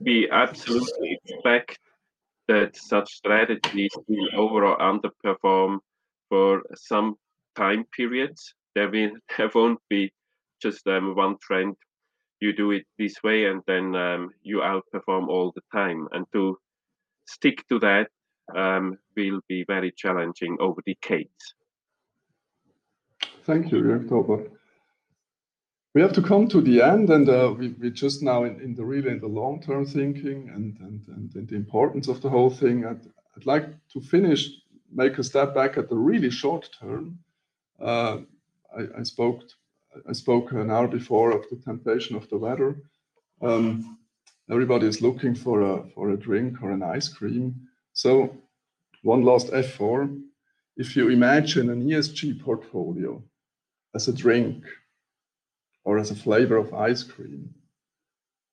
we 0.00 0.28
absolutely 0.30 1.18
expect 1.24 1.78
that 2.48 2.76
such 2.76 3.12
strategies 3.12 3.92
will 4.08 4.28
overall 4.34 4.76
underperform 4.78 5.78
for 6.28 6.62
some 6.74 7.16
time 7.56 7.84
periods. 7.96 8.54
There, 8.74 8.90
will, 8.90 9.12
there 9.36 9.50
won't 9.54 9.80
be 9.88 10.12
just 10.60 10.86
um, 10.86 11.14
one 11.14 11.36
trend. 11.40 11.76
You 12.40 12.54
do 12.54 12.70
it 12.70 12.86
this 12.98 13.22
way, 13.22 13.46
and 13.46 13.62
then 13.66 13.94
um, 13.94 14.30
you 14.42 14.58
outperform 14.58 15.28
all 15.28 15.52
the 15.54 15.62
time. 15.72 16.08
And 16.12 16.24
to 16.32 16.58
stick 17.26 17.66
to 17.68 17.78
that 17.80 18.08
um, 18.56 18.98
will 19.16 19.40
be 19.48 19.64
very 19.66 19.92
challenging 19.92 20.56
over 20.60 20.82
decades. 20.86 21.54
Thank 23.44 23.72
you, 23.72 23.82
Jürg 23.82 24.50
we 25.94 26.00
have 26.00 26.12
to 26.12 26.22
come 26.22 26.46
to 26.48 26.60
the 26.60 26.82
end 26.82 27.10
and 27.10 27.28
uh, 27.28 27.52
we, 27.56 27.68
we 27.80 27.90
just 27.90 28.22
now 28.22 28.44
in, 28.44 28.60
in 28.60 28.74
the 28.74 28.84
really 28.84 29.10
in 29.10 29.20
the 29.20 29.26
long-term 29.26 29.86
thinking 29.86 30.48
and, 30.54 30.78
and, 30.80 31.02
and, 31.08 31.34
and, 31.34 31.48
the 31.48 31.56
importance 31.56 32.06
of 32.08 32.20
the 32.20 32.28
whole 32.28 32.50
thing 32.50 32.86
I'd, 32.86 33.04
I'd 33.36 33.46
like 33.46 33.66
to 33.92 34.00
finish 34.00 34.50
make 34.92 35.18
a 35.18 35.24
step 35.24 35.54
back 35.54 35.78
at 35.78 35.88
the 35.88 35.96
really 35.96 36.30
short 36.30 36.68
term. 36.78 37.18
Uh, 37.80 38.18
I, 38.76 39.00
I, 39.00 39.02
spoke 39.02 39.42
I 40.08 40.12
spoke 40.12 40.52
an 40.52 40.70
hour 40.70 40.86
before 40.86 41.32
of 41.32 41.44
the 41.50 41.56
temptation 41.56 42.16
of 42.16 42.28
the 42.28 42.38
weather. 42.38 42.76
Um, 43.42 43.98
everybody 44.50 44.86
is 44.86 45.02
looking 45.02 45.34
for 45.34 45.62
a 45.62 45.84
for 45.94 46.10
a 46.10 46.16
drink 46.16 46.62
or 46.62 46.70
an 46.70 46.82
ice 46.82 47.08
cream 47.08 47.54
so 47.92 48.36
one 49.02 49.24
last 49.24 49.48
F4 49.48 50.22
if 50.76 50.96
you 50.96 51.08
imagine 51.08 51.70
an 51.70 51.86
ESG 51.86 52.40
portfolio 52.42 53.22
as 53.94 54.08
a 54.08 54.12
drink 54.12 54.64
or 55.84 55.98
as 55.98 56.10
a 56.10 56.14
flavor 56.14 56.56
of 56.56 56.72
ice 56.74 57.02
cream. 57.02 57.54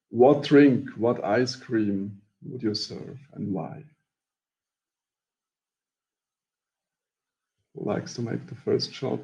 What 0.09 0.43
drink, 0.43 0.89
what 0.97 1.23
ice 1.23 1.55
cream 1.55 2.21
would 2.43 2.63
you 2.63 2.73
serve 2.73 3.19
and 3.33 3.53
why? 3.53 3.83
Who 7.75 7.85
likes 7.85 8.15
to 8.15 8.21
make 8.21 8.47
the 8.47 8.55
first 8.55 8.93
shot? 8.93 9.19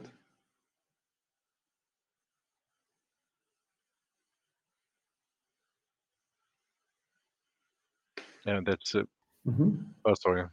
Yeah, 8.46 8.60
that's 8.66 8.94
it. 8.96 9.08
-hmm. 9.46 9.70
Oh, 10.06 10.14
sorry. 10.16 10.44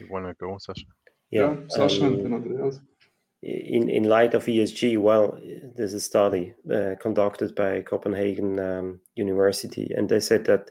You 0.00 0.08
want 0.10 0.26
to 0.26 0.34
go, 0.34 0.58
Sacha? 0.58 0.86
Yeah, 1.30 1.54
yeah 1.54 1.56
Sacha 1.68 2.06
um, 2.06 2.14
and 2.24 2.34
Andreas. 2.34 2.80
in, 3.42 3.88
in 3.88 4.04
light 4.04 4.34
of 4.34 4.46
ESG, 4.46 4.98
well, 4.98 5.38
there's 5.76 5.94
a 5.94 6.00
study 6.00 6.54
uh, 6.70 6.94
conducted 7.00 7.54
by 7.54 7.82
Copenhagen 7.82 8.58
um, 8.58 9.00
University, 9.16 9.92
and 9.96 10.08
they 10.08 10.20
said 10.20 10.44
that 10.44 10.70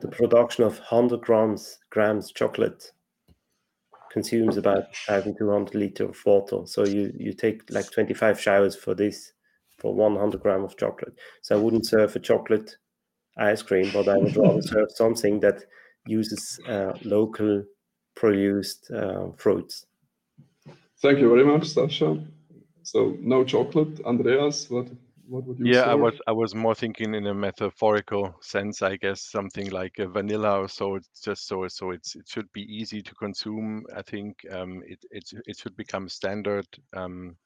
the 0.00 0.08
production 0.08 0.64
of 0.64 0.78
100 0.78 1.20
grams 1.20 1.78
grams 1.90 2.32
chocolate 2.32 2.92
consumes 4.10 4.56
about 4.56 4.86
1,200 5.08 5.74
liter 5.74 6.04
of 6.04 6.24
water. 6.24 6.60
So 6.66 6.84
you 6.84 7.12
you 7.18 7.32
take 7.32 7.62
like 7.70 7.90
25 7.90 8.40
showers 8.40 8.76
for 8.76 8.94
this 8.94 9.32
for 9.78 9.94
100 9.94 10.40
gram 10.40 10.64
of 10.64 10.76
chocolate. 10.76 11.14
So 11.42 11.56
I 11.56 11.60
wouldn't 11.60 11.86
serve 11.86 12.16
a 12.16 12.20
chocolate 12.20 12.76
ice 13.36 13.62
cream, 13.62 13.90
but 13.92 14.08
I 14.08 14.16
would 14.16 14.36
rather 14.36 14.62
serve 14.72 14.90
something 14.92 15.40
that 15.40 15.64
uses 16.06 16.60
uh, 16.68 16.92
local 17.04 17.64
produced 18.14 18.90
uh, 18.90 19.30
fruits. 19.36 19.86
Thank 21.02 21.18
you 21.18 21.28
very 21.28 21.44
much, 21.44 21.68
Sacha. 21.68 22.24
So 22.82 23.16
no 23.20 23.44
chocolate, 23.44 24.00
Andreas. 24.04 24.70
What 24.70 24.88
what 25.28 25.44
would 25.46 25.58
you? 25.58 25.66
Yeah, 25.66 25.84
serve? 25.84 25.90
I 25.90 25.94
was 25.94 26.14
I 26.28 26.32
was 26.32 26.54
more 26.54 26.74
thinking 26.74 27.14
in 27.14 27.26
a 27.26 27.34
metaphorical 27.34 28.34
sense, 28.40 28.82
I 28.82 28.96
guess, 28.96 29.22
something 29.22 29.70
like 29.70 29.98
a 29.98 30.06
vanilla 30.06 30.60
or 30.60 30.68
so. 30.68 30.96
It's 30.96 31.20
just 31.20 31.46
so 31.46 31.66
so 31.68 31.90
it's 31.90 32.14
it 32.14 32.28
should 32.28 32.50
be 32.52 32.62
easy 32.62 33.02
to 33.02 33.14
consume. 33.14 33.84
I 33.96 34.02
think 34.02 34.36
um, 34.52 34.82
it 34.86 34.98
it 35.10 35.24
it 35.46 35.56
should 35.58 35.76
become 35.76 36.08
standard. 36.08 36.66
Um, 36.94 37.36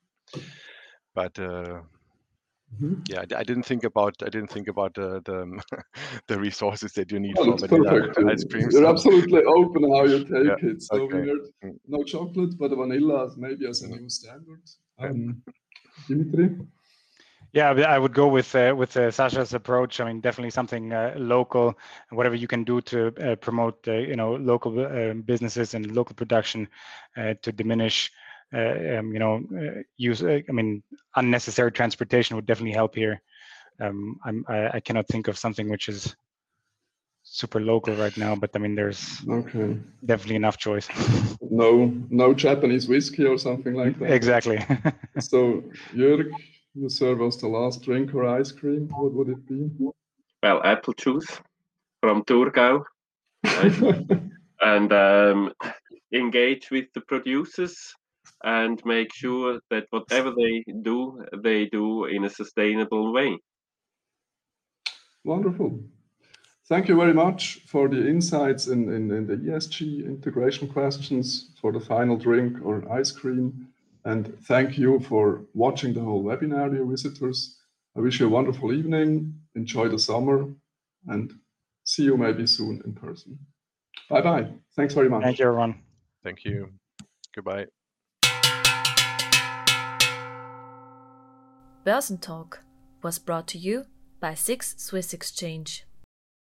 but 1.14 1.38
uh, 2.72 2.84
Mhm. 2.84 3.02
yeah, 3.08 3.20
I, 3.20 3.40
I 3.40 3.44
didn't 3.44 3.64
think 3.66 3.84
about 3.84 4.14
I 4.22 4.28
didn't 4.30 4.50
think 4.50 4.68
about 4.68 4.94
the 4.94 5.20
the, 5.24 5.62
the 6.28 6.38
resources 6.38 6.92
that 6.92 7.10
you 7.12 7.20
need 7.20 7.36
Well, 7.38 7.46
for 7.46 7.52
it's 7.54 7.62
vanilla 7.66 8.00
perfect. 8.00 8.18
ice 8.32 8.44
cream. 8.44 8.62
You're 8.70 8.82
so- 8.82 8.88
absolutely 8.88 9.42
open 9.44 9.82
how 9.90 10.04
you 10.04 10.18
take 10.24 10.44
Yeah, 10.46 10.70
it. 10.70 10.82
So 10.82 11.04
okay. 11.04 11.22
we 11.22 11.40
Mm. 11.64 11.78
no 11.88 12.02
chocolate, 12.04 12.56
but 12.58 12.70
vanilla 12.70 13.30
maybe 13.36 13.66
as 13.68 13.82
a 13.82 13.88
new 13.88 14.08
standard. 14.08 14.62
Um, 14.98 15.42
Dimitri? 16.08 16.50
Yeah, 17.52 17.70
I 17.70 17.98
would 17.98 18.12
go 18.14 18.28
with 18.28 18.54
uh, 18.54 18.74
with 18.76 18.96
uh, 18.96 19.10
Sacha's 19.10 19.54
approach. 19.54 20.00
I 20.00 20.04
mean, 20.04 20.20
definitely 20.20 20.50
something 20.50 20.92
uh, 20.92 21.14
local, 21.16 21.74
whatever 22.10 22.34
you 22.36 22.46
can 22.46 22.62
do 22.64 22.80
to 22.82 23.06
uh, 23.16 23.36
promote, 23.36 23.88
uh, 23.88 23.92
you 23.92 24.16
know, 24.16 24.36
local 24.36 24.78
uh, 24.78 25.14
businesses 25.14 25.74
and 25.74 25.94
local 25.94 26.14
production 26.14 26.68
uh, 27.16 27.34
to 27.42 27.52
diminish, 27.52 28.12
uh, 28.12 28.27
um, 28.52 29.12
you 29.12 29.18
know, 29.18 29.42
uh, 29.56 29.82
use. 29.96 30.22
Uh, 30.22 30.40
I 30.48 30.52
mean, 30.52 30.82
unnecessary 31.16 31.72
transportation 31.72 32.36
would 32.36 32.46
definitely 32.46 32.72
help 32.74 32.94
here. 32.94 33.20
Um, 33.80 34.18
I'm, 34.24 34.44
I, 34.48 34.68
I 34.74 34.80
cannot 34.80 35.06
think 35.08 35.28
of 35.28 35.38
something 35.38 35.68
which 35.68 35.88
is 35.88 36.16
super 37.22 37.60
local 37.60 37.94
right 37.94 38.16
now, 38.16 38.34
but 38.34 38.50
I 38.54 38.58
mean, 38.58 38.74
there's 38.74 39.22
Okay. 39.28 39.78
definitely 40.04 40.36
enough 40.36 40.56
choice. 40.56 40.88
No, 41.40 41.92
no 42.10 42.34
Japanese 42.34 42.88
whiskey 42.88 43.24
or 43.26 43.38
something 43.38 43.74
like 43.74 43.98
that. 43.98 44.10
exactly. 44.12 44.58
So, 45.20 45.62
Jürg, 45.94 46.30
you 46.74 46.88
serve 46.88 47.20
us 47.22 47.36
the 47.36 47.48
last 47.48 47.82
drink 47.82 48.14
or 48.14 48.24
ice 48.24 48.52
cream. 48.52 48.88
What 48.88 49.12
would 49.12 49.28
it 49.28 49.46
be? 49.46 49.70
Well, 50.42 50.62
apple 50.64 50.94
juice 50.94 51.40
from 52.00 52.22
Thurgau. 52.24 52.84
and 54.60 54.92
um, 54.92 55.52
engage 56.12 56.70
with 56.70 56.86
the 56.94 57.00
producers 57.02 57.94
and 58.44 58.80
make 58.84 59.12
sure 59.12 59.60
that 59.70 59.86
whatever 59.90 60.30
they 60.30 60.64
do, 60.82 61.24
they 61.42 61.66
do 61.66 62.04
in 62.04 62.24
a 62.24 62.30
sustainable 62.30 63.12
way. 63.12 63.38
Wonderful. 65.24 65.80
Thank 66.68 66.88
you 66.88 66.96
very 66.96 67.14
much 67.14 67.60
for 67.66 67.88
the 67.88 68.06
insights 68.06 68.66
in, 68.66 68.92
in, 68.92 69.10
in 69.10 69.26
the 69.26 69.36
ESG 69.36 70.04
integration 70.04 70.68
questions 70.68 71.50
for 71.60 71.72
the 71.72 71.80
final 71.80 72.16
drink 72.16 72.58
or 72.62 72.90
ice 72.92 73.10
cream. 73.10 73.68
And 74.04 74.38
thank 74.44 74.78
you 74.78 75.00
for 75.00 75.44
watching 75.54 75.94
the 75.94 76.00
whole 76.00 76.22
webinar, 76.22 76.70
dear 76.70 76.84
visitors. 76.84 77.56
I 77.96 78.00
wish 78.00 78.20
you 78.20 78.26
a 78.26 78.30
wonderful 78.30 78.72
evening. 78.72 79.34
Enjoy 79.54 79.88
the 79.88 79.98
summer 79.98 80.46
and 81.08 81.32
see 81.84 82.04
you 82.04 82.16
maybe 82.16 82.46
soon 82.46 82.82
in 82.84 82.92
person. 82.92 83.38
Bye 84.10 84.20
bye. 84.20 84.48
Thanks 84.76 84.94
very 84.94 85.08
much. 85.08 85.22
Thank 85.22 85.38
you, 85.38 85.46
everyone. 85.46 85.82
Thank 86.22 86.44
you. 86.44 86.70
Goodbye. 87.34 87.66
Börsentalk 91.88 92.58
was 93.02 93.18
brought 93.18 93.46
to 93.46 93.56
you 93.56 93.86
by 94.20 94.34
Six 94.34 94.74
Swiss 94.76 95.14
Exchange. 95.14 95.86